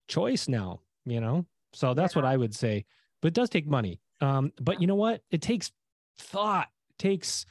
choice 0.08 0.48
now. 0.48 0.82
You 1.06 1.22
know, 1.22 1.46
so 1.74 1.94
that's 1.94 2.16
yeah. 2.16 2.22
what 2.22 2.28
I 2.28 2.38
would 2.38 2.56
say. 2.56 2.86
But 3.22 3.30
it 3.30 3.34
does 3.34 3.50
take 3.50 3.68
money. 3.68 4.02
Um, 4.22 4.52
but 4.60 4.82
you 4.82 4.88
know 4.88 4.96
what? 4.96 5.22
It 5.32 5.42
takes 5.42 5.72
thought. 6.18 6.70
It 6.90 6.98
takes 7.00 7.46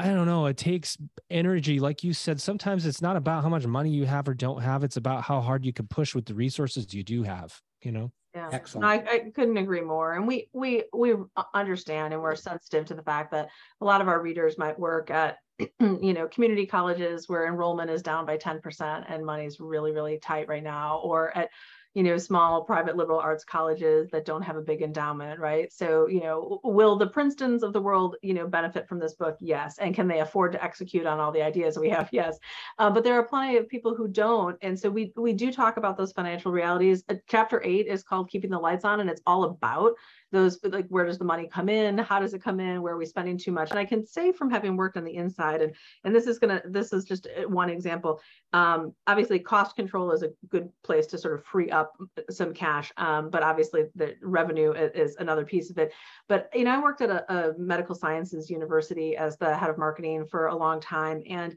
I 0.00 0.06
don't 0.14 0.26
know, 0.26 0.46
it 0.46 0.56
takes 0.56 0.96
energy. 1.28 1.78
Like 1.78 2.02
you 2.02 2.14
said, 2.14 2.40
sometimes 2.40 2.86
it's 2.86 3.02
not 3.02 3.16
about 3.16 3.42
how 3.42 3.50
much 3.50 3.66
money 3.66 3.90
you 3.90 4.06
have 4.06 4.26
or 4.28 4.32
don't 4.32 4.62
have. 4.62 4.82
It's 4.82 4.96
about 4.96 5.24
how 5.24 5.42
hard 5.42 5.62
you 5.62 5.74
can 5.74 5.88
push 5.88 6.14
with 6.14 6.24
the 6.24 6.32
resources 6.32 6.94
you 6.94 7.02
do 7.02 7.22
have, 7.22 7.60
you 7.82 7.92
know? 7.92 8.10
Yeah. 8.34 8.48
Excellent. 8.52 8.82
No, 8.82 8.88
I, 8.88 9.14
I 9.14 9.30
couldn't 9.34 9.56
agree 9.56 9.80
more. 9.80 10.14
And 10.14 10.26
we 10.26 10.48
we 10.52 10.84
we 10.92 11.14
understand 11.52 12.14
and 12.14 12.22
we're 12.22 12.36
sensitive 12.36 12.86
to 12.86 12.94
the 12.94 13.02
fact 13.02 13.32
that 13.32 13.48
a 13.80 13.84
lot 13.84 14.00
of 14.00 14.08
our 14.08 14.22
readers 14.22 14.56
might 14.56 14.78
work 14.78 15.10
at 15.10 15.38
you 15.80 16.12
know 16.12 16.28
community 16.28 16.64
colleges 16.64 17.28
where 17.28 17.46
enrollment 17.46 17.90
is 17.90 18.02
down 18.02 18.26
by 18.26 18.36
10% 18.36 19.04
and 19.08 19.26
money's 19.26 19.58
really 19.58 19.92
really 19.92 20.18
tight 20.18 20.48
right 20.48 20.62
now 20.62 21.00
or 21.02 21.36
at 21.36 21.50
you 21.94 22.02
know 22.02 22.16
small 22.16 22.64
private 22.64 22.96
liberal 22.96 23.18
arts 23.18 23.44
colleges 23.44 24.08
that 24.10 24.24
don't 24.24 24.42
have 24.42 24.56
a 24.56 24.60
big 24.60 24.82
endowment 24.82 25.40
right? 25.40 25.72
So 25.72 26.06
you 26.06 26.20
know 26.20 26.60
will 26.62 26.96
the 26.96 27.06
princetons 27.06 27.62
of 27.62 27.72
the 27.72 27.80
world 27.80 28.16
you 28.22 28.34
know 28.34 28.46
benefit 28.46 28.88
from 28.88 28.98
this 28.98 29.14
book? 29.14 29.36
Yes. 29.40 29.78
And 29.78 29.94
can 29.94 30.08
they 30.08 30.20
afford 30.20 30.52
to 30.52 30.62
execute 30.62 31.06
on 31.06 31.18
all 31.18 31.32
the 31.32 31.42
ideas 31.42 31.78
we 31.78 31.90
have? 31.90 32.08
Yes. 32.12 32.38
Uh, 32.78 32.90
but 32.90 33.04
there 33.04 33.14
are 33.14 33.24
plenty 33.24 33.56
of 33.56 33.68
people 33.68 33.94
who 33.94 34.08
don't. 34.08 34.56
And 34.62 34.78
so 34.78 34.90
we 34.90 35.12
we 35.16 35.32
do 35.32 35.52
talk 35.52 35.76
about 35.76 35.96
those 35.96 36.12
financial 36.12 36.52
realities. 36.52 37.04
Uh, 37.08 37.14
chapter 37.28 37.62
eight 37.64 37.86
is 37.86 38.02
called 38.02 38.30
keeping 38.30 38.50
the 38.50 38.58
lights 38.58 38.84
on 38.84 39.00
and 39.00 39.08
it's 39.08 39.22
all 39.26 39.44
about 39.44 39.92
those 40.32 40.58
like 40.64 40.86
where 40.88 41.04
does 41.04 41.18
the 41.18 41.24
money 41.24 41.48
come 41.52 41.68
in? 41.68 41.98
How 41.98 42.20
does 42.20 42.34
it 42.34 42.42
come 42.42 42.60
in? 42.60 42.82
Where 42.82 42.94
are 42.94 42.98
we 42.98 43.06
spending 43.06 43.38
too 43.38 43.52
much? 43.52 43.70
And 43.70 43.78
i 43.78 43.84
can 43.84 44.06
say 44.06 44.32
from 44.32 44.50
having 44.50 44.76
worked 44.76 44.96
on 44.96 45.04
the 45.04 45.14
inside 45.14 45.60
and 45.62 45.74
and 46.04 46.14
this 46.14 46.26
is 46.26 46.38
gonna 46.38 46.62
this 46.64 46.92
is 46.92 47.04
just 47.04 47.26
uh, 47.26 47.48
one 47.48 47.70
example 47.70 48.20
um, 48.52 48.94
obviously 49.06 49.38
cost 49.38 49.76
control 49.76 50.10
is 50.12 50.22
a 50.22 50.30
good 50.48 50.68
place 50.82 51.06
to 51.06 51.18
sort 51.18 51.34
of 51.34 51.44
free 51.44 51.70
up 51.70 51.96
some 52.30 52.52
cash 52.52 52.92
um, 52.96 53.30
but 53.30 53.42
obviously 53.42 53.84
the 53.94 54.14
revenue 54.22 54.72
is, 54.72 54.90
is, 54.94 55.16
another 55.16 55.44
piece 55.44 55.70
of 55.70 55.78
it. 55.78 55.92
But 56.28 56.48
you 56.54 56.64
know 56.64 56.72
i 56.72 56.82
worked 56.82 57.00
at 57.00 57.10
a, 57.10 57.32
a 57.32 57.58
medical 57.58 57.94
sciences 57.94 58.50
university 58.50 59.16
as 59.16 59.36
the 59.36 59.56
head 59.56 59.70
of 59.70 59.78
marketing 59.78 60.26
for 60.26 60.46
a 60.46 60.56
long 60.56 60.80
time 60.80 61.22
and 61.28 61.56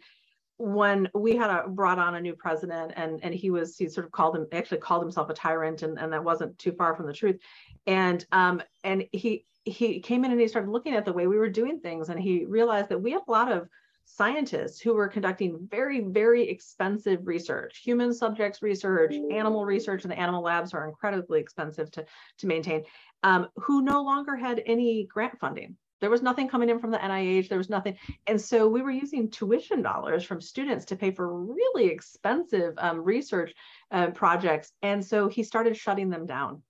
when 0.58 1.10
we 1.14 1.36
had 1.36 1.50
a, 1.50 1.68
brought 1.68 2.00
on 2.00 2.16
a 2.16 2.22
new 2.22 2.36
president 2.36 2.94
and 2.96 3.24
and 3.24 3.34
he 3.34 3.50
was 3.50 3.78
he 3.78 3.88
sort 3.88 4.06
of 4.06 4.12
called 4.12 4.36
him 4.36 4.48
actually 4.52 4.78
called 4.78 5.02
himself 5.02 5.30
a 5.30 5.34
tyrant 5.34 5.82
and, 5.82 5.98
and 5.98 6.14
that 6.14 6.24
wasn't 6.24 6.58
too 6.58 6.72
far 6.72 6.96
from 6.96 7.08
the 7.08 7.14
truth. 7.14 7.40
And 7.88 8.26
um 8.32 8.62
and 8.84 9.06
he 9.12 9.46
he 9.66 10.00
came 10.00 10.26
in 10.26 10.32
and 10.32 10.40
he 10.40 10.48
started 10.48 10.70
looking 10.70 10.94
at 10.94 11.06
the 11.06 11.14
way 11.14 11.28
we 11.28 11.38
were 11.38 11.50
doing 11.50 11.80
things 11.80 12.10
and 12.10 12.20
he 12.20 12.46
realized 12.46 12.90
that 12.90 13.02
we 13.02 13.12
have 13.12 13.24
a 13.28 13.32
lot 13.32 13.52
of 13.52 13.68
scientists 14.06 14.82
who 14.82 14.94
were 14.94 15.08
conducting 15.08 15.66
very 15.72 16.02
very 16.02 16.48
expensive 16.50 17.26
research 17.26 17.80
human 17.84 18.14
subjects 18.14 18.62
research 18.62 19.16
animal 19.32 19.66
research 19.66 20.04
and 20.04 20.12
the 20.12 20.20
animal 20.20 20.44
labs 20.44 20.74
are 20.74 20.88
incredibly 20.88 21.40
expensive 21.40 21.90
to 21.90 22.06
to 22.38 22.48
maintain 22.48 22.84
um, 23.24 23.48
who 23.56 23.82
no 23.82 24.04
longer 24.04 24.36
had 24.36 24.62
any 24.66 25.06
grant 25.06 25.40
funding 25.40 25.78
there 26.04 26.10
was 26.10 26.22
nothing 26.22 26.50
coming 26.50 26.68
in 26.68 26.80
from 26.80 26.92
the 26.92 26.98
nih 26.98 27.48
there 27.48 27.58
was 27.58 27.70
nothing. 27.70 27.98
And 28.28 28.40
so 28.40 28.68
we 28.68 28.82
were 28.82 28.92
using 28.92 29.30
tuition 29.30 29.82
dollars 29.82 30.26
from 30.26 30.42
students 30.42 30.84
to 30.88 30.98
pay 30.98 31.12
for 31.12 31.34
really 31.34 31.86
expensive 31.86 32.74
um, 32.78 33.02
research 33.02 33.54
uh, 33.90 34.08
projects. 34.08 34.74
And 34.82 35.04
so 35.04 35.30
he 35.30 35.44
started 35.44 35.78
shutting 35.78 36.10
them 36.10 36.26
down. 36.26 36.62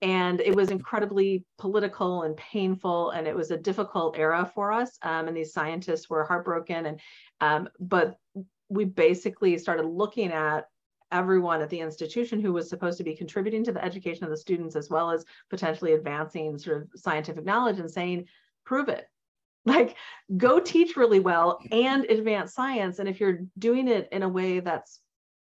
And 0.00 0.40
it 0.40 0.56
was 0.56 0.70
incredibly 0.70 1.44
political 1.58 2.22
and 2.22 2.34
painful 2.34 3.10
and 3.10 3.28
it 3.28 3.36
was 3.36 3.50
a 3.50 3.58
difficult 3.58 4.16
era 4.16 4.50
for 4.54 4.72
us 4.72 4.96
um, 5.02 5.28
and 5.28 5.36
these 5.36 5.52
scientists 5.52 6.08
were 6.08 6.24
heartbroken. 6.24 6.86
And 6.86 7.00
um, 7.42 7.68
but 7.78 8.16
we 8.70 8.86
basically 8.86 9.58
started 9.58 9.84
looking 9.84 10.32
at 10.32 10.64
everyone 11.10 11.60
at 11.60 11.68
the 11.68 11.80
institution 11.80 12.40
who 12.40 12.54
was 12.54 12.70
supposed 12.70 12.96
to 12.96 13.04
be 13.04 13.14
contributing 13.14 13.62
to 13.64 13.72
the 13.72 13.84
education 13.84 14.24
of 14.24 14.30
the 14.30 14.36
students 14.36 14.76
as 14.76 14.88
well 14.88 15.10
as 15.10 15.26
potentially 15.50 15.92
advancing 15.92 16.56
sort 16.56 16.80
of 16.80 16.88
scientific 16.96 17.44
knowledge 17.44 17.78
and 17.78 17.90
saying 17.90 18.26
prove 18.64 18.88
it 18.88 19.06
like 19.64 19.96
go 20.36 20.58
teach 20.58 20.96
really 20.96 21.20
well 21.20 21.60
and 21.70 22.04
advance 22.06 22.54
science 22.54 22.98
and 22.98 23.08
if 23.08 23.20
you're 23.20 23.40
doing 23.58 23.88
it 23.88 24.08
in 24.10 24.22
a 24.22 24.28
way 24.28 24.60
that's 24.60 25.00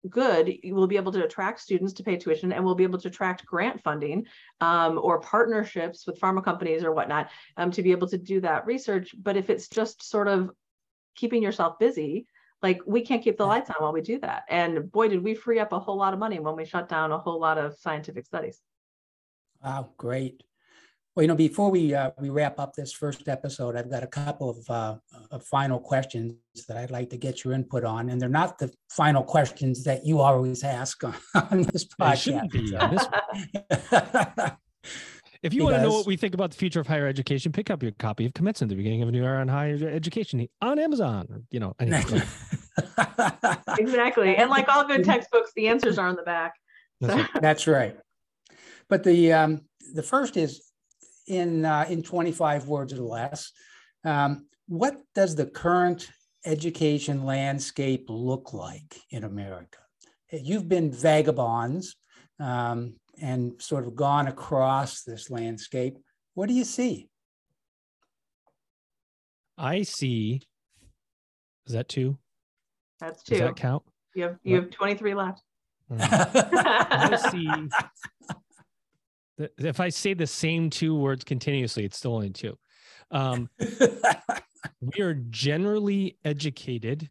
good, 0.10 0.54
you 0.64 0.76
will 0.76 0.88
be 0.88 0.98
able 0.98 1.12
to 1.12 1.24
attract 1.24 1.60
students 1.60 1.94
to 1.94 2.04
pay 2.04 2.18
tuition 2.18 2.52
and 2.52 2.64
we'll 2.64 2.76
be 2.76 2.84
able 2.84 3.00
to 3.00 3.08
attract 3.08 3.46
grant 3.46 3.82
funding 3.82 4.26
um, 4.62 5.00
or 5.02 5.20
partnerships 5.20 6.06
with 6.06 6.20
pharma 6.20 6.44
companies 6.44 6.84
or 6.84 6.94
whatnot 6.94 7.30
um, 7.58 7.72
to 7.72 7.82
be 7.82 7.92
able 7.92 8.08
to 8.08 8.18
do 8.18 8.40
that 8.42 8.66
research. 8.66 9.16
But 9.22 9.38
if 9.38 9.50
it's 9.50 9.68
just 9.68 10.08
sort 10.10 10.28
of 10.28 10.52
keeping 11.16 11.44
yourself 11.44 11.80
busy, 11.80 12.28
like 12.62 12.80
we 12.86 13.02
can't 13.02 13.24
keep 13.24 13.38
the 13.38 13.46
lights 13.46 13.70
on 13.70 13.76
while 13.80 13.94
we 13.94 14.02
do 14.02 14.20
that. 14.20 14.44
And 14.50 14.92
boy, 14.92 15.10
did 15.10 15.24
we 15.24 15.36
free 15.36 15.60
up 15.60 15.74
a 15.74 15.80
whole 15.80 15.98
lot 15.98 16.14
of 16.14 16.20
money 16.20 16.40
when 16.40 16.56
we 16.56 16.66
shut 16.66 16.90
down 16.90 17.12
a 17.12 17.18
whole 17.18 17.40
lot 17.40 17.58
of 17.58 17.78
scientific 17.78 18.26
studies. 18.26 18.62
Wow, 19.64 19.90
great. 19.98 20.44
Well, 21.18 21.24
you 21.24 21.30
know, 21.30 21.36
before 21.36 21.72
we 21.72 21.96
uh, 21.96 22.12
we 22.20 22.30
wrap 22.30 22.60
up 22.60 22.76
this 22.76 22.94
first 22.94 23.28
episode, 23.28 23.76
I've 23.76 23.90
got 23.90 24.04
a 24.04 24.08
couple 24.08 24.52
of, 24.52 24.70
uh, 24.70 24.98
of 25.32 25.44
final 25.48 25.80
questions 25.80 26.36
that 26.68 26.78
I'd 26.78 26.92
like 26.92 27.10
to 27.10 27.18
get 27.18 27.44
your 27.44 27.56
input 27.56 27.84
on, 27.84 28.12
and 28.12 28.22
they're 28.22 28.30
not 28.30 28.60
the 28.60 28.72
final 28.92 29.24
questions 29.24 29.84
that 29.86 30.06
you 30.06 30.20
always 30.20 30.64
ask 30.64 31.04
on, 31.04 31.16
on 31.34 31.64
this 31.64 31.86
podcast. 31.86 32.52
Be, 32.52 32.70
this... 32.70 33.08
if 35.42 35.56
you 35.56 35.62
because... 35.62 35.64
want 35.64 35.76
to 35.78 35.82
know 35.82 35.92
what 35.92 36.06
we 36.06 36.18
think 36.18 36.36
about 36.36 36.52
the 36.52 36.58
future 36.58 36.82
of 36.82 36.86
higher 36.86 37.08
education, 37.08 37.52
pick 37.52 37.72
up 37.72 37.82
your 37.82 37.94
copy 37.94 38.28
of 38.28 38.36
Commencement, 38.36 38.70
the 38.70 38.76
beginning 38.76 39.02
of 39.02 39.10
a 39.10 39.12
new 39.12 39.24
era 39.24 39.42
on 39.42 39.48
higher 39.48 39.90
education 39.90 40.48
on 40.62 40.78
Amazon. 40.78 41.48
You 41.50 41.62
know, 41.62 41.74
anyway. 41.80 42.04
exactly, 43.80 44.36
and 44.36 44.52
like 44.52 44.70
all 44.70 44.86
good 44.86 45.04
textbooks, 45.04 45.52
the 45.56 45.68
answers 45.68 45.98
are 45.98 46.10
on 46.10 46.16
the 46.16 46.22
back. 46.22 46.54
That's, 47.02 47.16
right. 47.16 47.42
That's 47.42 47.66
right. 47.66 47.98
But 48.88 49.04
the 49.04 49.34
um, 49.34 49.62
the 49.96 50.04
first 50.04 50.38
is 50.38 50.67
in, 51.28 51.66
uh, 51.66 51.86
in 51.90 52.04
25 52.04 52.68
words 52.68 52.94
or 52.94 53.02
less. 53.02 53.52
Um, 54.04 54.48
what 54.68 54.98
does 55.16 55.36
the 55.36 55.46
current 55.46 56.10
education 56.46 57.26
landscape 57.26 58.06
look 58.10 58.54
like 58.54 59.00
in 59.12 59.24
America? 59.24 59.80
You've 60.32 60.68
been 60.68 60.92
vagabonds 60.92 61.96
um, 62.40 62.96
and 63.20 63.54
sort 63.62 63.86
of 63.88 63.96
gone 63.96 64.28
across 64.28 65.04
this 65.04 65.30
landscape. 65.30 65.98
What 66.34 66.48
do 66.48 66.54
you 66.54 66.66
see? 66.66 67.10
I 69.58 69.82
see. 69.84 70.42
Is 71.66 71.74
that 71.74 71.90
two? 71.90 72.18
That's 73.00 73.24
two. 73.24 73.36
Does 73.36 73.42
that 73.42 73.56
count? 73.56 73.84
You 74.16 74.24
have 74.24 74.38
you 74.44 74.56
have 74.56 74.70
23 74.70 75.14
left. 75.14 75.42
I 76.00 77.18
see 77.32 77.50
if 79.38 79.80
I 79.80 79.90
say 79.90 80.14
the 80.14 80.28
same 80.28 80.70
two 80.70 80.96
words 80.96 81.24
continuously, 81.24 81.86
it's 81.86 81.98
still 81.98 82.16
only 82.16 82.30
two. 82.30 82.58
Um, 83.12 83.50
we 84.82 85.02
are 85.02 85.14
generally 85.14 86.18
educated 86.26 87.10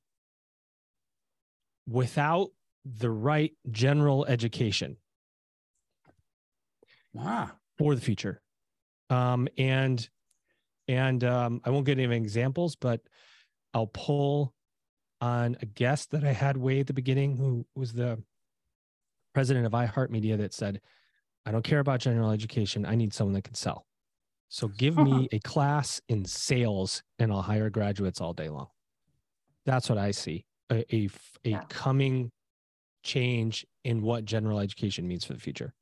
without 1.88 2.50
the 2.84 3.10
right 3.10 3.52
general 3.70 4.24
education. 4.26 4.96
Ah. 7.18 7.54
For 7.78 7.94
the 7.94 8.00
future. 8.00 8.40
Um, 9.10 9.48
and 9.56 10.08
and 10.88 11.24
um, 11.24 11.60
I 11.64 11.70
won't 11.70 11.86
get 11.86 11.98
any 11.98 12.16
examples, 12.16 12.76
but 12.76 13.00
I'll 13.74 13.88
pull 13.88 14.54
on 15.20 15.56
a 15.60 15.66
guest 15.66 16.12
that 16.12 16.24
I 16.24 16.32
had 16.32 16.56
way 16.56 16.80
at 16.80 16.86
the 16.86 16.92
beginning, 16.92 17.36
who 17.36 17.66
was 17.74 17.92
the 17.92 18.22
president 19.34 19.66
of 19.66 19.72
iHeartMedia, 19.72 20.38
that 20.38 20.54
said, 20.54 20.80
I 21.46 21.52
don't 21.52 21.62
care 21.62 21.78
about 21.78 22.00
general 22.00 22.32
education. 22.32 22.84
I 22.84 22.96
need 22.96 23.14
someone 23.14 23.34
that 23.34 23.44
can 23.44 23.54
sell. 23.54 23.86
So 24.48 24.68
give 24.68 24.96
me 24.96 25.28
a 25.32 25.38
class 25.40 26.00
in 26.08 26.24
sales 26.24 27.02
and 27.18 27.32
I'll 27.32 27.42
hire 27.42 27.70
graduates 27.70 28.20
all 28.20 28.32
day 28.32 28.48
long. 28.48 28.66
That's 29.64 29.88
what 29.88 29.98
I 29.98 30.10
see 30.10 30.44
a, 30.70 30.84
a, 30.94 31.08
a 31.44 31.50
yeah. 31.50 31.62
coming 31.68 32.30
change 33.02 33.66
in 33.84 34.02
what 34.02 34.24
general 34.24 34.60
education 34.60 35.06
means 35.06 35.24
for 35.24 35.32
the 35.32 35.40
future. 35.40 35.72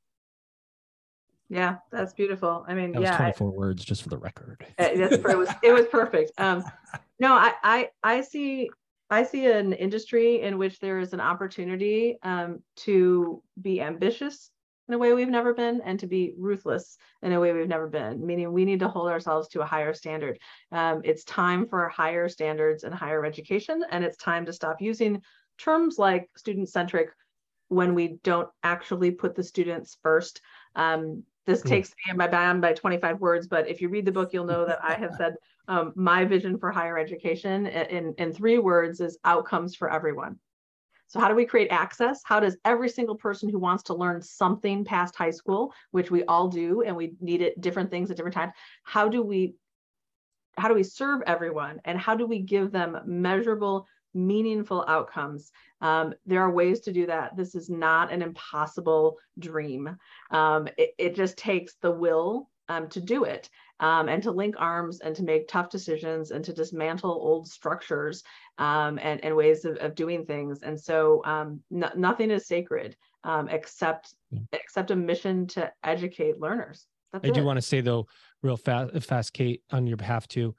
Yeah, 1.49 1.77
that's 1.91 2.13
beautiful. 2.13 2.65
I 2.67 2.73
mean, 2.73 2.91
that 2.93 3.01
yeah, 3.01 3.17
24 3.17 3.47
I, 3.47 3.51
words 3.51 3.85
just 3.85 4.01
for 4.01 4.09
the 4.09 4.17
record. 4.17 4.65
Uh, 4.79 4.89
that's, 4.95 5.13
it 5.13 5.37
was 5.37 5.49
it 5.61 5.71
was 5.71 5.85
perfect. 5.87 6.31
Um, 6.39 6.63
no, 7.19 7.33
I, 7.33 7.53
I 7.63 7.89
I 8.03 8.21
see 8.21 8.71
I 9.11 9.23
see 9.23 9.45
an 9.45 9.73
industry 9.73 10.41
in 10.41 10.57
which 10.57 10.79
there 10.79 10.97
is 10.99 11.13
an 11.13 11.21
opportunity 11.21 12.17
um, 12.23 12.63
to 12.77 13.43
be 13.61 13.79
ambitious 13.79 14.49
in 14.87 14.93
a 14.93 14.97
way 14.97 15.13
we've 15.13 15.27
never 15.27 15.53
been 15.53 15.81
and 15.81 15.99
to 15.99 16.07
be 16.07 16.33
ruthless 16.37 16.97
in 17.21 17.31
a 17.31 17.39
way 17.39 17.53
we've 17.53 17.67
never 17.67 17.87
been 17.87 18.25
meaning 18.25 18.51
we 18.51 18.65
need 18.65 18.79
to 18.79 18.87
hold 18.87 19.09
ourselves 19.09 19.47
to 19.49 19.61
a 19.61 19.65
higher 19.65 19.93
standard. 19.93 20.39
Um, 20.71 21.01
it's 21.03 21.23
time 21.23 21.67
for 21.67 21.89
higher 21.89 22.29
standards 22.29 22.83
and 22.83 22.93
higher 22.93 23.25
education 23.25 23.83
and 23.91 24.03
it's 24.03 24.17
time 24.17 24.45
to 24.45 24.53
stop 24.53 24.81
using 24.81 25.21
terms 25.57 25.97
like 25.97 26.29
student 26.35 26.69
centric 26.69 27.09
when 27.69 27.95
we 27.95 28.19
don't 28.23 28.49
actually 28.63 29.11
put 29.11 29.35
the 29.35 29.43
students 29.43 29.97
first. 30.03 30.41
Um, 30.75 31.23
this 31.45 31.61
mm. 31.61 31.69
takes 31.69 31.89
me 31.89 32.09
and 32.09 32.17
my 32.17 32.27
band 32.27 32.61
by 32.61 32.73
25 32.73 33.19
words 33.19 33.47
but 33.47 33.67
if 33.67 33.81
you 33.81 33.89
read 33.89 34.05
the 34.05 34.11
book 34.11 34.33
you'll 34.33 34.45
know 34.45 34.65
that 34.65 34.79
i 34.83 34.93
have 34.93 35.13
said 35.17 35.35
um, 35.67 35.93
my 35.95 36.25
vision 36.25 36.57
for 36.57 36.71
higher 36.71 36.97
education 36.97 37.65
in, 37.65 38.13
in 38.17 38.33
three 38.33 38.59
words 38.59 38.99
is 38.99 39.17
outcomes 39.23 39.75
for 39.75 39.91
everyone 39.91 40.39
so 41.07 41.19
how 41.19 41.27
do 41.27 41.35
we 41.35 41.45
create 41.45 41.69
access? 41.71 42.21
How 42.23 42.39
does 42.39 42.57
every 42.65 42.89
single 42.89 43.15
person 43.15 43.49
who 43.49 43.59
wants 43.59 43.83
to 43.83 43.93
learn 43.93 44.21
something 44.21 44.83
past 44.83 45.15
high 45.15 45.31
school, 45.31 45.73
which 45.91 46.11
we 46.11 46.23
all 46.25 46.47
do, 46.47 46.81
and 46.81 46.95
we 46.95 47.13
need 47.19 47.41
it 47.41 47.61
different 47.61 47.91
things 47.91 48.09
at 48.09 48.17
different 48.17 48.35
times, 48.35 48.53
how 48.83 49.07
do 49.07 49.21
we 49.21 49.55
how 50.57 50.69
do 50.69 50.73
we 50.73 50.83
serve 50.83 51.21
everyone? 51.27 51.81
And 51.83 51.97
how 51.99 52.15
do 52.15 52.25
we 52.25 52.39
give 52.39 52.71
them 52.71 52.97
measurable 53.05 53.87
meaningful 54.13 54.85
outcomes? 54.87 55.51
Um, 55.81 56.13
there 56.25 56.41
are 56.41 56.51
ways 56.51 56.79
to 56.81 56.93
do 56.93 57.05
that. 57.07 57.35
This 57.35 57.55
is 57.55 57.69
not 57.69 58.11
an 58.11 58.21
impossible 58.21 59.17
dream. 59.37 59.97
Um, 60.31 60.69
it, 60.77 60.91
it, 60.97 61.15
just 61.15 61.37
takes 61.37 61.75
the 61.81 61.91
will 61.91 62.49
um, 62.69 62.87
to 62.89 63.01
do 63.01 63.25
it 63.25 63.49
um, 63.79 64.07
and 64.09 64.23
to 64.23 64.31
link 64.31 64.55
arms 64.57 64.99
and 65.01 65.15
to 65.15 65.23
make 65.23 65.47
tough 65.47 65.69
decisions 65.69 66.31
and 66.31 66.43
to 66.45 66.53
dismantle 66.53 67.11
old 67.11 67.47
structures 67.47 68.23
um, 68.57 68.99
and, 69.01 69.23
and 69.23 69.35
ways 69.35 69.65
of, 69.65 69.77
of 69.77 69.95
doing 69.95 70.25
things. 70.25 70.61
And 70.63 70.79
so 70.79 71.21
um, 71.25 71.61
nothing 71.69 72.31
is 72.31 72.47
sacred 72.47 72.95
except 73.49 74.13
except 74.53 74.91
a 74.91 74.95
mission 74.95 75.47
to 75.47 75.71
educate 75.83 76.39
learners. 76.39 76.85
That's 77.11 77.27
I 77.27 77.31
do 77.31 77.43
want 77.43 77.57
to 77.57 77.61
say 77.61 77.81
though, 77.81 78.07
real 78.41 78.57
fast, 78.57 79.03
fast, 79.03 79.33
Kate, 79.33 79.63
on 79.71 79.87
your 79.87 79.97
behalf 79.97 80.27
too. 80.27 80.55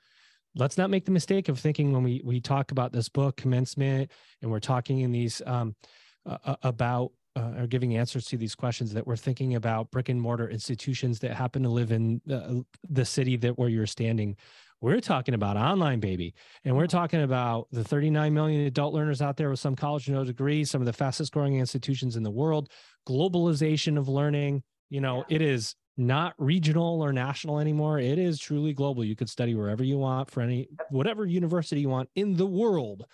Let's 0.55 0.79
not 0.79 0.89
make 0.89 1.05
the 1.05 1.11
mistake 1.11 1.49
of 1.49 1.59
thinking 1.59 1.93
when 1.93 2.03
we 2.03 2.23
we 2.25 2.41
talk 2.41 2.73
about 2.73 2.93
this 2.93 3.09
book 3.09 3.37
commencement 3.37 4.11
and 4.43 4.51
we're 4.51 4.61
talking 4.61 5.01
in 5.01 5.12
these 5.12 5.43
um, 5.45 5.77
uh, 6.25 6.57
about 6.62 7.12
uh, 7.37 7.53
or 7.59 7.66
giving 7.66 7.97
answers 7.97 8.24
to 8.26 8.37
these 8.37 8.55
questions 8.55 8.93
that 8.93 9.07
we're 9.07 9.16
thinking 9.16 9.55
about 9.55 9.91
brick 9.91 10.09
and 10.09 10.20
mortar 10.20 10.49
institutions 10.49 11.18
that 11.20 11.32
happen 11.32 11.62
to 11.62 11.68
live 11.68 11.93
in 11.93 12.20
the, 12.26 12.64
the 12.89 13.05
city 13.05 13.37
that 13.37 13.59
where 13.59 13.68
you're 13.68 13.87
standing 13.87 14.37
we're 14.82 15.01
talking 15.01 15.34
about 15.34 15.57
online 15.57 16.01
baby 16.01 16.34
and 16.64 16.76
we're 16.76 16.87
talking 16.87 17.22
about 17.22 17.66
the 17.72 17.84
39 17.84 18.34
million 18.34 18.66
adult 18.66 18.93
learners 18.93 19.22
out 19.22 19.37
there 19.37 19.51
with 19.51 19.61
some 19.61 19.76
college 19.76 20.09
no 20.09 20.24
degree 20.24 20.64
some 20.64 20.80
of 20.80 20.87
the 20.87 20.93
fastest 20.93 21.32
growing 21.32 21.59
institutions 21.59 22.16
in 22.16 22.22
the 22.22 22.30
world 22.30 22.70
globalization 23.09 23.99
of 23.99 24.09
learning 24.09 24.62
you 24.91 25.01
know 25.01 25.24
yeah. 25.28 25.37
it 25.37 25.43
is 25.43 25.76
not 25.97 26.34
regional 26.39 27.01
or 27.01 27.12
national 27.12 27.59
anymore. 27.59 27.99
It 27.99 28.18
is 28.18 28.39
truly 28.39 28.72
global. 28.72 29.05
You 29.05 29.16
could 29.16 29.30
study 29.30 29.55
wherever 29.55 29.82
you 29.82 29.99
want 29.99 30.30
for 30.30 30.43
any 30.43 30.68
whatever 30.91 31.24
university 31.24 31.80
you 31.80 31.89
want 31.89 32.11
in 32.14 32.37
the 32.37 32.47
world. 32.47 33.07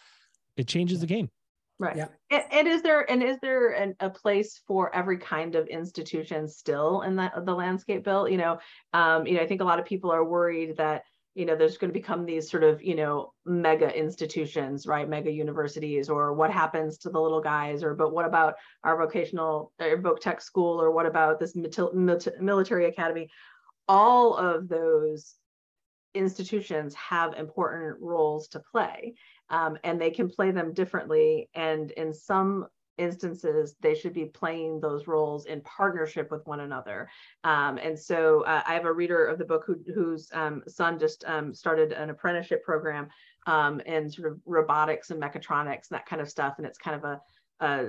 It 0.57 0.67
changes 0.67 1.01
the 1.01 1.07
game. 1.07 1.31
Right. 1.79 1.97
Yeah. 1.97 2.09
And, 2.31 2.45
and 2.53 2.69
is 2.69 2.83
there 2.83 3.11
and 3.11 3.23
is 3.23 3.39
there 3.43 3.71
an, 3.71 3.97
a 3.99 4.09
place 4.09 4.61
for 4.67 4.95
every 4.95 5.19
kind 5.19 5.57
of 5.57 5.67
institution 5.67 6.47
still 6.47 7.03
in 7.03 7.17
the 7.17 7.31
the 7.45 7.55
landscape 7.55 8.05
bill? 8.05 8.29
You 8.29 8.37
know, 8.37 8.59
um, 8.93 9.27
you 9.27 9.35
know, 9.35 9.43
I 9.43 9.47
think 9.47 9.61
a 9.61 9.65
lot 9.65 9.81
of 9.81 9.85
people 9.85 10.13
are 10.13 10.25
worried 10.25 10.77
that 10.77 11.03
you 11.35 11.47
know 11.47 11.57
there's 11.57 11.79
going 11.79 11.91
to 11.91 11.99
become 11.99 12.25
these 12.25 12.51
sort 12.51 12.63
of 12.63 12.83
you 12.83 12.95
know 12.95 13.33
mega 13.47 13.95
institutions 13.97 14.87
right 14.87 15.09
mega 15.09 15.31
universities 15.31 16.09
or 16.09 16.35
what 16.35 16.51
happens 16.51 16.99
to 16.99 17.11
the 17.11 17.21
little 17.21 17.41
guys 17.41 17.83
or 17.83 17.95
but 17.95 18.13
what 18.13 18.27
about 18.27 18.55
our 18.85 18.99
vocational 18.99 19.73
or 19.81 19.97
voc 19.99 20.21
tech 20.21 20.41
school 20.41 20.81
or 20.81 20.91
what 20.91 21.07
about 21.07 21.41
this 21.41 21.55
military 21.55 22.87
academy 22.87 23.29
all 23.89 24.37
of 24.37 24.69
those 24.69 25.35
institutions 26.15 26.95
have 26.95 27.35
important 27.35 27.97
roles 28.01 28.49
to 28.49 28.61
play 28.71 29.15
um, 29.53 29.79
and 29.85 30.01
they 30.01 30.11
can 30.11 30.29
play 30.29 30.51
them 30.51 30.73
differently. 30.73 31.49
And 31.55 31.93
in 31.93 32.13
some 32.13 32.67
instances 32.99 33.75
they 33.81 33.95
should 33.95 34.13
be 34.13 34.27
playing 34.27 34.79
those 34.81 35.07
roles 35.07 35.47
in 35.47 35.61
partnership 35.63 36.31
with 36.31 36.47
one 36.47 36.61
another. 36.61 37.09
Um, 37.45 37.79
and 37.79 37.99
so 37.99 38.43
uh, 38.43 38.63
i 38.67 38.75
have 38.75 38.85
a 38.85 38.93
reader 38.93 39.25
of 39.27 39.39
the 39.39 39.45
book 39.45 39.65
who, 39.67 39.81
whose 39.95 40.29
um, 40.33 40.63
son 40.69 40.99
just 40.99 41.25
um, 41.27 41.55
started 41.55 41.93
an 41.93 42.11
apprenticeship 42.11 42.63
program 42.65 43.09
um, 43.47 43.81
in 43.81 44.11
sort 44.11 44.31
of 44.31 44.39
robotics 44.45 45.11
and 45.11 45.21
mechatronics 45.21 45.91
and 45.91 45.97
that 45.99 46.07
kind 46.07 46.21
of 46.21 46.29
stuff. 46.29 46.55
And 46.59 46.67
it's 46.67 46.79
kind 46.79 46.97
of 46.97 47.05
a, 47.05 47.21
a 47.65 47.89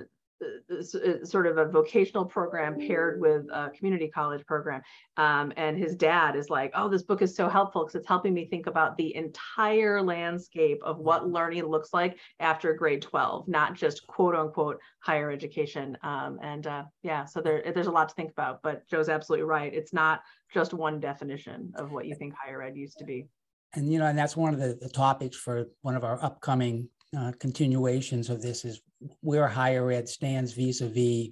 sort 1.23 1.47
of 1.47 1.57
a 1.57 1.65
vocational 1.65 2.25
program 2.25 2.77
paired 2.79 3.19
with 3.19 3.45
a 3.51 3.69
community 3.71 4.07
college 4.07 4.45
program. 4.45 4.81
Um, 5.17 5.53
and 5.57 5.77
his 5.77 5.95
dad 5.95 6.35
is 6.35 6.49
like, 6.49 6.71
oh, 6.75 6.89
this 6.89 7.03
book 7.03 7.21
is 7.21 7.35
so 7.35 7.49
helpful 7.49 7.83
because 7.83 7.95
it's 7.95 8.07
helping 8.07 8.33
me 8.33 8.45
think 8.45 8.67
about 8.67 8.97
the 8.97 9.15
entire 9.15 10.01
landscape 10.01 10.79
of 10.83 10.99
what 10.99 11.23
mm-hmm. 11.23 11.33
learning 11.33 11.65
looks 11.65 11.93
like 11.93 12.17
after 12.39 12.73
grade 12.73 13.01
12, 13.01 13.47
not 13.47 13.75
just 13.75 14.05
quote 14.07 14.35
unquote 14.35 14.79
higher 14.99 15.31
education. 15.31 15.97
Um, 16.03 16.39
and 16.41 16.67
uh, 16.67 16.83
yeah, 17.03 17.25
so 17.25 17.41
there, 17.41 17.63
there's 17.73 17.87
a 17.87 17.91
lot 17.91 18.09
to 18.09 18.15
think 18.15 18.31
about, 18.31 18.61
but 18.63 18.87
Joe's 18.89 19.09
absolutely 19.09 19.45
right. 19.45 19.73
It's 19.73 19.93
not 19.93 20.21
just 20.53 20.73
one 20.73 20.99
definition 20.99 21.73
of 21.75 21.91
what 21.91 22.05
you 22.05 22.15
think 22.15 22.33
higher 22.35 22.61
ed 22.61 22.75
used 22.75 22.97
to 22.99 23.05
be. 23.05 23.27
And, 23.75 23.91
you 23.91 23.97
know, 23.97 24.05
and 24.05 24.17
that's 24.17 24.37
one 24.37 24.53
of 24.53 24.59
the, 24.59 24.77
the 24.79 24.89
topics 24.89 25.35
for 25.35 25.65
one 25.81 25.95
of 25.95 26.03
our 26.03 26.23
upcoming 26.23 26.89
uh, 27.17 27.31
continuations 27.39 28.29
of 28.29 28.41
this 28.41 28.65
is 28.65 28.81
where 29.21 29.47
higher 29.47 29.91
ed 29.91 30.07
stands 30.09 30.53
vis-a-vis 30.53 31.29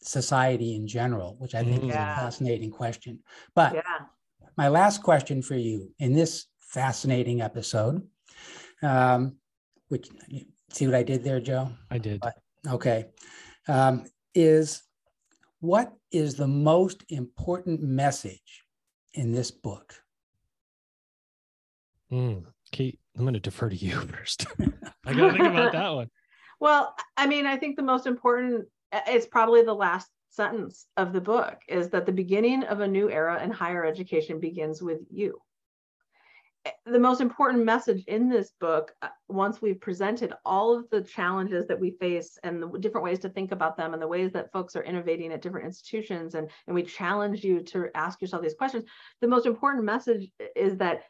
society 0.00 0.74
in 0.74 0.86
general, 0.86 1.36
which 1.38 1.54
I 1.54 1.62
think 1.62 1.84
yeah. 1.84 1.88
is 1.88 2.18
a 2.18 2.20
fascinating 2.22 2.70
question. 2.70 3.20
But 3.54 3.74
yeah. 3.74 4.06
my 4.56 4.68
last 4.68 5.02
question 5.02 5.42
for 5.42 5.54
you 5.54 5.92
in 5.98 6.12
this 6.12 6.46
fascinating 6.60 7.40
episode, 7.40 8.02
um, 8.82 9.36
which 9.88 10.08
see 10.70 10.86
what 10.86 10.96
I 10.96 11.02
did 11.02 11.22
there, 11.22 11.40
Joe? 11.40 11.70
I 11.90 11.98
did. 11.98 12.20
But, 12.20 12.34
okay, 12.66 13.06
um, 13.68 14.04
is 14.34 14.82
what 15.60 15.92
is 16.10 16.34
the 16.34 16.48
most 16.48 17.04
important 17.08 17.82
message 17.82 18.64
in 19.14 19.32
this 19.32 19.50
book? 19.50 19.94
Mm, 22.10 22.44
Kate, 22.72 22.98
I'm 23.16 23.22
going 23.22 23.34
to 23.34 23.40
defer 23.40 23.68
to 23.68 23.76
you 23.76 23.92
first. 24.00 24.46
I 25.04 25.14
got 25.14 25.30
to 25.30 25.32
think 25.32 25.44
about 25.44 25.72
that 25.72 25.88
one. 25.88 26.08
Well, 26.62 26.94
I 27.16 27.26
mean, 27.26 27.44
I 27.44 27.56
think 27.56 27.74
the 27.74 27.82
most 27.82 28.06
important 28.06 28.68
uh, 28.92 29.00
is 29.10 29.26
probably 29.26 29.64
the 29.64 29.74
last 29.74 30.08
sentence 30.30 30.86
of 30.96 31.12
the 31.12 31.20
book 31.20 31.58
is 31.66 31.88
that 31.88 32.06
the 32.06 32.12
beginning 32.12 32.62
of 32.62 32.78
a 32.78 32.86
new 32.86 33.10
era 33.10 33.42
in 33.42 33.50
higher 33.50 33.84
education 33.84 34.38
begins 34.38 34.80
with 34.80 35.00
you. 35.10 35.40
Uh, 36.64 36.70
the 36.86 37.00
most 37.00 37.20
important 37.20 37.64
message 37.64 38.04
in 38.06 38.28
this 38.28 38.52
book, 38.60 38.94
uh, 39.02 39.08
once 39.26 39.60
we've 39.60 39.80
presented 39.80 40.34
all 40.44 40.72
of 40.72 40.88
the 40.90 41.00
challenges 41.00 41.66
that 41.66 41.80
we 41.80 41.96
face 41.98 42.38
and 42.44 42.62
the 42.62 42.78
different 42.78 43.02
ways 43.02 43.18
to 43.18 43.28
think 43.28 43.50
about 43.50 43.76
them 43.76 43.92
and 43.92 44.00
the 44.00 44.06
ways 44.06 44.30
that 44.30 44.52
folks 44.52 44.76
are 44.76 44.84
innovating 44.84 45.32
at 45.32 45.42
different 45.42 45.66
institutions, 45.66 46.36
and, 46.36 46.48
and 46.68 46.76
we 46.76 46.84
challenge 46.84 47.42
you 47.42 47.60
to 47.60 47.88
ask 47.96 48.20
yourself 48.20 48.40
these 48.40 48.54
questions, 48.54 48.84
the 49.20 49.26
most 49.26 49.46
important 49.46 49.82
message 49.82 50.30
uh, 50.40 50.44
is 50.54 50.76
that 50.76 51.02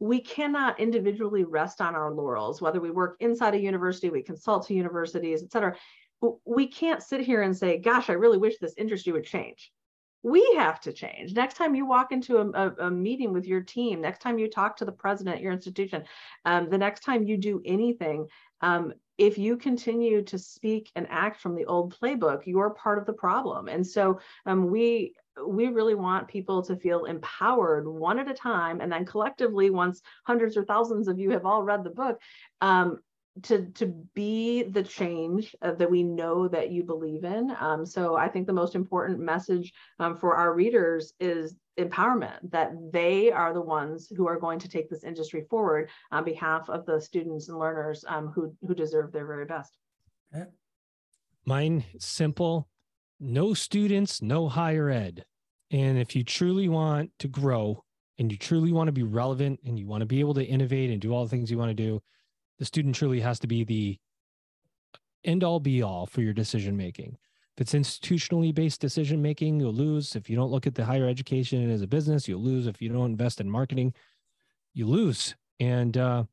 we 0.00 0.20
cannot 0.20 0.80
individually 0.80 1.44
rest 1.44 1.80
on 1.80 1.94
our 1.94 2.12
laurels, 2.12 2.60
whether 2.60 2.80
we 2.80 2.90
work 2.90 3.16
inside 3.20 3.54
a 3.54 3.60
university, 3.60 4.10
we 4.10 4.22
consult 4.22 4.66
to 4.66 4.74
universities, 4.74 5.42
et 5.42 5.52
cetera. 5.52 5.76
We 6.44 6.66
can't 6.66 7.02
sit 7.02 7.20
here 7.20 7.42
and 7.42 7.56
say, 7.56 7.78
gosh, 7.78 8.10
I 8.10 8.14
really 8.14 8.38
wish 8.38 8.58
this 8.58 8.74
industry 8.76 9.12
would 9.12 9.24
change. 9.24 9.70
We 10.22 10.54
have 10.56 10.80
to 10.82 10.92
change. 10.92 11.32
Next 11.32 11.54
time 11.54 11.74
you 11.74 11.86
walk 11.86 12.12
into 12.12 12.38
a, 12.38 12.50
a, 12.50 12.86
a 12.86 12.90
meeting 12.90 13.32
with 13.32 13.46
your 13.46 13.62
team, 13.62 14.00
next 14.00 14.20
time 14.20 14.38
you 14.38 14.48
talk 14.48 14.76
to 14.76 14.84
the 14.84 14.92
president 14.92 15.36
at 15.36 15.42
your 15.42 15.52
institution, 15.52 16.04
um, 16.44 16.68
the 16.68 16.76
next 16.76 17.00
time 17.00 17.24
you 17.24 17.38
do 17.38 17.62
anything, 17.64 18.26
um, 18.60 18.92
if 19.16 19.38
you 19.38 19.56
continue 19.56 20.22
to 20.22 20.38
speak 20.38 20.90
and 20.96 21.06
act 21.10 21.40
from 21.40 21.54
the 21.54 21.66
old 21.66 21.94
playbook, 21.98 22.40
you're 22.46 22.70
part 22.70 22.98
of 22.98 23.06
the 23.06 23.12
problem. 23.12 23.68
And 23.68 23.86
so 23.86 24.20
um, 24.46 24.70
we 24.70 25.14
we 25.46 25.68
really 25.68 25.94
want 25.94 26.28
people 26.28 26.62
to 26.62 26.76
feel 26.76 27.04
empowered 27.04 27.86
one 27.86 28.18
at 28.18 28.30
a 28.30 28.34
time 28.34 28.80
and 28.80 28.90
then 28.90 29.04
collectively 29.04 29.70
once 29.70 30.00
hundreds 30.24 30.56
or 30.56 30.64
thousands 30.64 31.08
of 31.08 31.18
you 31.18 31.30
have 31.30 31.46
all 31.46 31.62
read 31.62 31.84
the 31.84 31.90
book 31.90 32.20
um, 32.60 32.98
to 33.42 33.66
to 33.70 33.86
be 34.14 34.64
the 34.64 34.82
change 34.82 35.54
uh, 35.62 35.72
that 35.72 35.90
we 35.90 36.02
know 36.02 36.48
that 36.48 36.70
you 36.70 36.82
believe 36.82 37.24
in. 37.24 37.54
Um, 37.60 37.86
so 37.86 38.16
i 38.16 38.28
think 38.28 38.46
the 38.46 38.52
most 38.52 38.74
important 38.74 39.20
message 39.20 39.72
um, 39.98 40.16
for 40.16 40.36
our 40.36 40.54
readers 40.54 41.12
is 41.20 41.54
empowerment 41.78 42.38
that 42.50 42.72
they 42.92 43.30
are 43.30 43.54
the 43.54 43.60
ones 43.60 44.12
who 44.16 44.26
are 44.26 44.38
going 44.38 44.58
to 44.58 44.68
take 44.68 44.90
this 44.90 45.04
industry 45.04 45.46
forward 45.48 45.88
on 46.10 46.24
behalf 46.24 46.68
of 46.68 46.84
the 46.86 47.00
students 47.00 47.48
and 47.48 47.58
learners 47.58 48.04
um, 48.08 48.28
who 48.28 48.54
who 48.66 48.74
deserve 48.74 49.12
their 49.12 49.26
very 49.26 49.46
best. 49.46 49.76
Mine 51.46 51.84
simple. 51.98 52.68
No 53.18 53.54
students 53.54 54.22
no 54.22 54.48
higher 54.48 54.88
ed 54.90 55.24
and 55.70 55.98
if 55.98 56.16
you 56.16 56.24
truly 56.24 56.68
want 56.68 57.10
to 57.18 57.28
grow 57.28 57.84
and 58.18 58.30
you 58.30 58.38
truly 58.38 58.72
want 58.72 58.88
to 58.88 58.92
be 58.92 59.02
relevant 59.02 59.60
and 59.64 59.78
you 59.78 59.86
want 59.86 60.00
to 60.00 60.06
be 60.06 60.20
able 60.20 60.34
to 60.34 60.44
innovate 60.44 60.90
and 60.90 61.00
do 61.00 61.12
all 61.12 61.24
the 61.24 61.30
things 61.30 61.50
you 61.50 61.58
want 61.58 61.70
to 61.70 61.74
do, 61.74 62.02
the 62.58 62.64
student 62.64 62.94
truly 62.94 63.20
has 63.20 63.38
to 63.40 63.46
be 63.46 63.64
the 63.64 63.98
end 65.24 65.44
all 65.44 65.60
be 65.60 65.82
all 65.82 66.06
for 66.06 66.22
your 66.22 66.32
decision 66.32 66.76
making. 66.76 67.16
If 67.56 67.62
it's 67.62 67.74
institutionally 67.74 68.54
based 68.54 68.80
decision 68.80 69.22
making, 69.22 69.60
you'll 69.60 69.72
lose. 69.72 70.16
If 70.16 70.30
you 70.30 70.36
don't 70.36 70.50
look 70.50 70.66
at 70.66 70.74
the 70.74 70.84
higher 70.84 71.08
education 71.08 71.70
as 71.70 71.82
a 71.82 71.86
business, 71.86 72.26
you'll 72.26 72.42
lose. 72.42 72.66
If 72.66 72.80
you 72.80 72.88
don't 72.88 73.10
invest 73.10 73.40
in 73.40 73.50
marketing, 73.50 73.94
you 74.72 74.86
lose. 74.86 75.34
And 75.58 75.96
uh, 75.96 76.24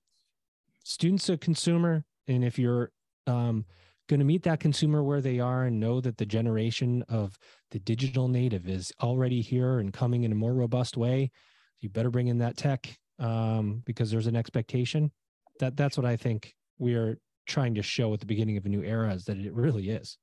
students 0.84 1.28
a 1.30 1.38
consumer, 1.38 2.06
and 2.28 2.44
if 2.44 2.58
you're 2.58 2.92
um, 3.26 3.66
going 4.08 4.20
to 4.20 4.26
meet 4.26 4.44
that 4.44 4.60
consumer 4.60 5.04
where 5.04 5.22
they 5.22 5.40
are 5.40 5.66
and 5.66 5.80
know 5.80 6.00
that 6.02 6.18
the 6.18 6.26
generation 6.26 7.04
of 7.10 7.38
the 7.72 7.80
digital 7.80 8.28
native 8.28 8.68
is 8.68 8.92
already 9.02 9.42
here 9.42 9.80
and 9.80 9.94
coming 9.94 10.24
in 10.24 10.32
a 10.32 10.36
more 10.36 10.54
robust 10.54 10.98
way 10.98 11.32
you 11.80 11.90
better 11.90 12.10
bring 12.10 12.28
in 12.28 12.40
that 12.40 12.58
tech 12.58 12.98
um, 13.20 13.82
because 13.86 14.12
there's 14.12 14.28
an 14.28 14.36
expectation. 14.36 15.12
That 15.60 15.76
that's 15.76 15.98
what 15.98 16.06
i 16.06 16.16
think 16.16 16.54
we 16.78 16.94
are 16.94 17.18
trying 17.48 17.74
to 17.76 17.82
show 17.82 18.14
at 18.14 18.20
the 18.20 18.26
beginning 18.26 18.58
of 18.58 18.66
a 18.66 18.70
new 18.70 18.84
era 18.84 19.14
is 19.14 19.26
that 19.26 19.38
it 19.38 19.54
really 19.54 19.90
is. 19.90 20.18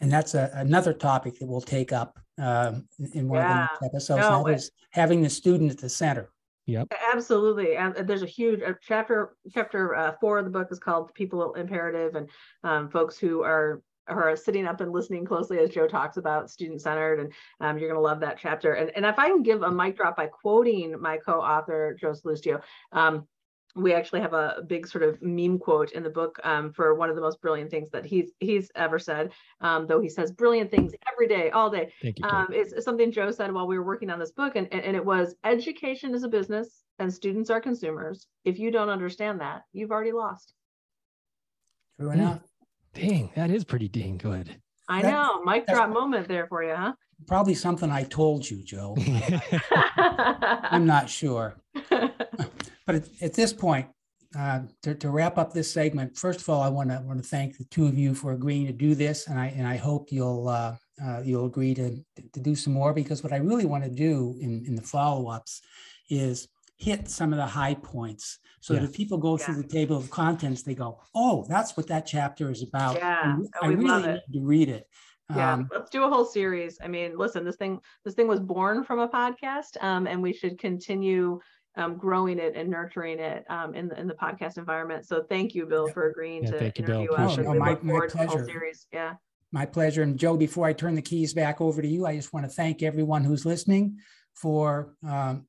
And 0.00 0.10
that's 0.10 0.34
a, 0.34 0.50
another 0.54 0.92
topic 0.92 1.38
that 1.38 1.46
we'll 1.46 1.60
take 1.60 1.92
up 1.92 2.18
um, 2.38 2.88
in 3.12 3.28
one 3.28 3.40
yeah. 3.40 3.64
of 3.64 3.68
the 3.80 3.86
next 3.86 3.94
episodes. 3.94 4.20
No, 4.20 4.44
that 4.44 4.54
is 4.54 4.70
having 4.90 5.20
the 5.20 5.28
student 5.28 5.70
at 5.70 5.78
the 5.78 5.88
center 5.88 6.30
Yep. 6.66 6.92
Absolutely. 7.12 7.76
And 7.76 7.94
there's 8.06 8.22
a 8.22 8.26
huge 8.26 8.62
uh, 8.62 8.74
chapter. 8.80 9.36
Chapter 9.52 9.94
uh, 9.94 10.12
four 10.20 10.38
of 10.38 10.44
the 10.44 10.50
book 10.50 10.68
is 10.70 10.78
called 10.78 11.12
"People 11.14 11.54
Imperative," 11.54 12.14
and 12.14 12.28
um, 12.62 12.88
folks 12.88 13.18
who 13.18 13.42
are 13.42 13.82
are 14.08 14.36
sitting 14.36 14.66
up 14.66 14.80
and 14.80 14.92
listening 14.92 15.24
closely 15.24 15.58
as 15.58 15.70
Joe 15.70 15.86
talks 15.88 16.16
about 16.16 16.50
student 16.50 16.80
centered, 16.80 17.20
and 17.20 17.32
um, 17.60 17.78
you're 17.78 17.88
going 17.88 17.98
to 17.98 18.02
love 18.02 18.20
that 18.20 18.38
chapter. 18.38 18.74
And 18.74 18.90
and 18.94 19.04
if 19.04 19.18
I 19.18 19.28
can 19.28 19.42
give 19.42 19.62
a 19.62 19.70
mic 19.70 19.96
drop 19.96 20.16
by 20.16 20.26
quoting 20.28 21.00
my 21.00 21.16
co-author 21.18 21.96
Joe 22.00 22.12
Sallustio, 22.12 22.62
um, 22.92 23.26
we 23.74 23.94
actually 23.94 24.20
have 24.20 24.34
a 24.34 24.62
big 24.66 24.86
sort 24.86 25.02
of 25.02 25.20
meme 25.22 25.58
quote 25.58 25.92
in 25.92 26.02
the 26.02 26.10
book 26.10 26.38
um, 26.44 26.72
for 26.72 26.94
one 26.94 27.08
of 27.08 27.16
the 27.16 27.22
most 27.22 27.40
brilliant 27.40 27.70
things 27.70 27.88
that 27.90 28.04
he's 28.04 28.30
he's 28.40 28.70
ever 28.74 28.98
said. 28.98 29.30
Um, 29.60 29.86
though 29.86 30.00
he 30.00 30.08
says 30.10 30.30
brilliant 30.30 30.70
things 30.70 30.92
every 31.10 31.26
day, 31.26 31.50
all 31.50 31.70
day. 31.70 31.92
Thank 32.02 32.18
you. 32.18 32.24
Um, 32.26 32.48
it's 32.50 32.84
something 32.84 33.10
Joe 33.10 33.30
said 33.30 33.52
while 33.52 33.66
we 33.66 33.78
were 33.78 33.84
working 33.84 34.10
on 34.10 34.18
this 34.18 34.30
book, 34.32 34.56
and, 34.56 34.72
and 34.72 34.94
it 34.96 35.04
was 35.04 35.34
education 35.44 36.14
is 36.14 36.22
a 36.22 36.28
business 36.28 36.82
and 36.98 37.12
students 37.12 37.48
are 37.48 37.60
consumers. 37.60 38.26
If 38.44 38.58
you 38.58 38.70
don't 38.70 38.90
understand 38.90 39.40
that, 39.40 39.62
you've 39.72 39.90
already 39.90 40.12
lost. 40.12 40.52
True 41.98 42.10
enough. 42.10 42.40
Dang, 42.94 43.30
that 43.36 43.50
is 43.50 43.64
pretty 43.64 43.88
dang 43.88 44.18
good. 44.18 44.54
I 44.88 45.00
That- 45.00 45.10
know, 45.12 45.42
mic 45.44 45.66
that's- 45.66 45.78
drop 45.78 45.90
moment 45.90 46.28
there 46.28 46.46
for 46.46 46.62
you, 46.62 46.74
huh? 46.74 46.92
Probably 47.28 47.54
something 47.54 47.88
I 47.88 48.02
told 48.02 48.50
you, 48.50 48.62
Joe. 48.64 48.96
I'm 49.96 50.86
not 50.86 51.08
sure. 51.08 51.56
But 52.86 52.96
at, 52.96 53.08
at 53.20 53.34
this 53.34 53.52
point, 53.52 53.86
uh, 54.36 54.60
to, 54.82 54.94
to 54.94 55.10
wrap 55.10 55.36
up 55.36 55.52
this 55.52 55.70
segment, 55.70 56.16
first 56.16 56.40
of 56.40 56.48
all, 56.48 56.62
I 56.62 56.68
want 56.68 56.90
to 56.90 57.02
want 57.04 57.22
to 57.22 57.28
thank 57.28 57.58
the 57.58 57.64
two 57.64 57.86
of 57.86 57.98
you 57.98 58.14
for 58.14 58.32
agreeing 58.32 58.66
to 58.66 58.72
do 58.72 58.94
this, 58.94 59.26
and 59.28 59.38
I 59.38 59.48
and 59.48 59.66
I 59.66 59.76
hope 59.76 60.08
you'll 60.10 60.48
uh, 60.48 60.76
uh, 61.04 61.20
you'll 61.22 61.46
agree 61.46 61.74
to 61.74 62.02
to 62.32 62.40
do 62.40 62.54
some 62.54 62.72
more 62.72 62.92
because 62.94 63.22
what 63.22 63.32
I 63.32 63.36
really 63.36 63.66
want 63.66 63.84
to 63.84 63.90
do 63.90 64.36
in 64.40 64.64
in 64.66 64.74
the 64.74 64.82
follow 64.82 65.28
ups 65.28 65.60
is 66.08 66.48
hit 66.78 67.08
some 67.08 67.32
of 67.32 67.36
the 67.36 67.46
high 67.46 67.74
points 67.74 68.38
so 68.60 68.74
that 68.74 68.82
if 68.82 68.92
people 68.92 69.18
go 69.18 69.36
through 69.36 69.56
the 69.56 69.68
table 69.68 69.96
of 69.96 70.10
contents, 70.10 70.62
they 70.62 70.74
go, 70.74 71.00
"Oh, 71.14 71.44
that's 71.48 71.76
what 71.76 71.86
that 71.88 72.06
chapter 72.06 72.50
is 72.50 72.62
about." 72.62 72.96
Yeah. 72.96 73.36
Oh, 73.38 73.66
I 73.66 73.68
really 73.68 74.12
need 74.12 74.20
to 74.32 74.40
read 74.40 74.68
it. 74.68 74.88
yeah, 75.34 75.52
Um, 75.52 75.68
let's 75.72 75.90
do 75.90 76.04
a 76.04 76.08
whole 76.08 76.24
series. 76.24 76.78
I 76.82 76.88
mean, 76.88 77.16
listen, 77.18 77.44
this 77.44 77.56
thing 77.56 77.80
this 78.04 78.14
thing 78.14 78.28
was 78.28 78.40
born 78.40 78.82
from 78.82 78.98
a 78.98 79.08
podcast, 79.08 79.82
um, 79.82 80.06
and 80.06 80.22
we 80.22 80.32
should 80.32 80.58
continue 80.58 81.40
um, 81.76 81.96
growing 81.96 82.38
it 82.38 82.54
and 82.54 82.68
nurturing 82.70 83.18
it 83.18 83.44
um, 83.48 83.74
in 83.74 83.88
the 83.88 83.98
in 83.98 84.06
the 84.06 84.14
podcast 84.14 84.58
environment. 84.58 85.06
So 85.06 85.22
thank 85.28 85.54
you, 85.54 85.66
Bill, 85.66 85.88
for 85.88 86.08
agreeing 86.10 86.44
Yeah, 86.44 86.50
to 86.52 86.58
thank 86.58 86.78
you, 86.78 86.84
Bill. 86.84 87.00
interview 87.00 87.16
us. 87.16 87.32
Appreciate 87.32 87.46
and 87.46 87.46
it. 87.46 87.50
we 87.52 87.56
Oh, 87.56 87.60
my- 87.60 87.74
my 87.82 87.90
forward 87.90 88.10
to 88.10 88.16
the 88.16 88.26
whole 88.26 88.36
pleasure. 88.36 88.46
series. 88.46 88.86
Yeah. 88.92 89.14
My 89.52 89.66
pleasure. 89.66 90.02
And 90.02 90.18
Joe, 90.18 90.36
before 90.36 90.66
I 90.66 90.72
turn 90.72 90.94
the 90.94 91.02
keys 91.02 91.34
back 91.34 91.60
over 91.60 91.82
to 91.82 91.88
you, 91.88 92.06
I 92.06 92.16
just 92.16 92.32
want 92.32 92.46
to 92.46 92.50
thank 92.52 92.82
everyone 92.82 93.22
who's 93.24 93.44
listening 93.44 93.98
for 94.34 94.94
um, 95.06 95.46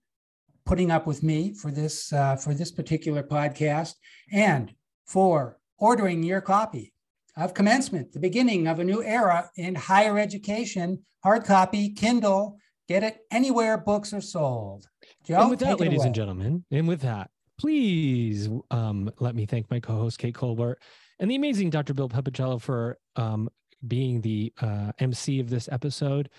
putting 0.66 0.92
up 0.92 1.08
with 1.08 1.24
me 1.24 1.54
for 1.54 1.72
this 1.72 2.12
uh, 2.14 2.36
for 2.36 2.54
this 2.54 2.72
particular 2.72 3.24
podcast 3.24 3.94
and 4.32 4.74
for 5.06 5.58
ordering 5.78 6.24
your 6.24 6.42
copy 6.42 6.94
of 7.36 7.54
Commencement, 7.54 8.12
the 8.14 8.20
beginning 8.20 8.68
of 8.68 8.80
a 8.80 8.84
new 8.84 9.02
era 9.04 9.50
in 9.58 9.74
higher 9.76 10.20
education, 10.20 11.04
hard 11.24 11.44
copy, 11.46 11.90
Kindle. 11.90 12.58
Get 12.88 13.04
it 13.04 13.20
anywhere 13.32 13.78
books 13.78 14.14
are 14.14 14.22
sold. 14.22 14.88
Joe, 15.26 15.42
and 15.42 15.50
with 15.50 15.60
that, 15.60 15.78
take 15.78 15.80
it 15.80 15.84
ladies 15.84 16.04
and 16.04 16.14
gentlemen, 16.14 16.66
and 16.70 16.88
with 16.88 17.02
that, 17.02 17.30
please 17.58 18.50
um, 18.72 19.10
let 19.20 19.36
me 19.36 19.46
thank 19.46 19.72
my 19.72 19.80
co-host 19.80 20.20
Kate 20.20 20.36
Colbert 20.36 20.80
and 21.20 21.32
the 21.32 21.36
amazing 21.36 21.70
Dr. 21.70 21.94
Bill 21.94 22.10
Pepicello 22.10 22.60
for 22.62 22.98
um, 23.16 23.50
being 23.88 24.22
the 24.22 24.52
uh, 24.62 24.92
MC 25.00 25.40
of 25.40 25.50
this 25.50 25.70
episode. 25.72 26.30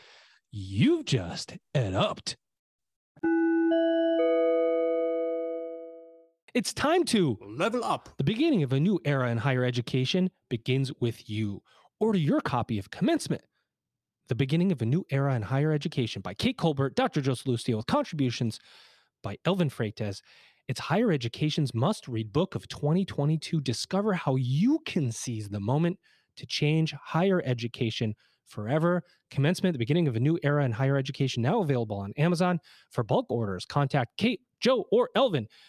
You've 0.50 1.06
just 1.06 1.56
ed 1.74 1.94
upped. 1.94 2.36
It's 6.52 6.72
time 6.72 7.04
to 7.06 7.36
Level 7.40 7.82
up. 7.82 8.10
the 8.16 8.22
beginning 8.22 8.62
of 8.62 8.72
a 8.72 8.78
new 8.78 9.00
era 9.04 9.30
in 9.30 9.38
higher 9.38 9.64
education 9.64 10.30
begins 10.48 10.92
with 11.00 11.28
you. 11.28 11.62
Order 11.98 12.18
your 12.18 12.40
copy 12.40 12.78
of 12.78 12.90
Commencement, 12.90 13.42
The 14.28 14.34
Beginning 14.34 14.72
of 14.72 14.80
a 14.80 14.86
New 14.86 15.04
Era 15.10 15.34
in 15.34 15.42
Higher 15.42 15.70
Education 15.70 16.22
by 16.22 16.32
Kate 16.32 16.56
Colbert, 16.56 16.94
Dr. 16.94 17.20
Joseph 17.20 17.44
Sallustio, 17.46 17.76
with 17.76 17.86
contributions 17.86 18.58
by 19.22 19.36
Elvin 19.44 19.68
Freytes. 19.68 20.22
It's 20.66 20.80
higher 20.80 21.12
education's 21.12 21.74
must 21.74 22.08
read 22.08 22.32
book 22.32 22.54
of 22.54 22.66
2022. 22.68 23.60
Discover 23.60 24.14
how 24.14 24.36
you 24.36 24.78
can 24.86 25.12
seize 25.12 25.50
the 25.50 25.60
moment 25.60 25.98
to 26.36 26.46
change 26.46 26.94
higher 26.94 27.42
education 27.44 28.14
forever. 28.46 29.02
Commencement, 29.30 29.74
the 29.74 29.78
beginning 29.78 30.08
of 30.08 30.16
a 30.16 30.20
new 30.20 30.38
era 30.42 30.64
in 30.64 30.72
higher 30.72 30.96
education, 30.96 31.42
now 31.42 31.60
available 31.60 31.98
on 31.98 32.14
Amazon. 32.16 32.60
For 32.88 33.04
bulk 33.04 33.26
orders, 33.28 33.66
contact 33.66 34.16
Kate, 34.16 34.40
Joe, 34.58 34.86
or 34.90 35.10
Elvin 35.14 35.48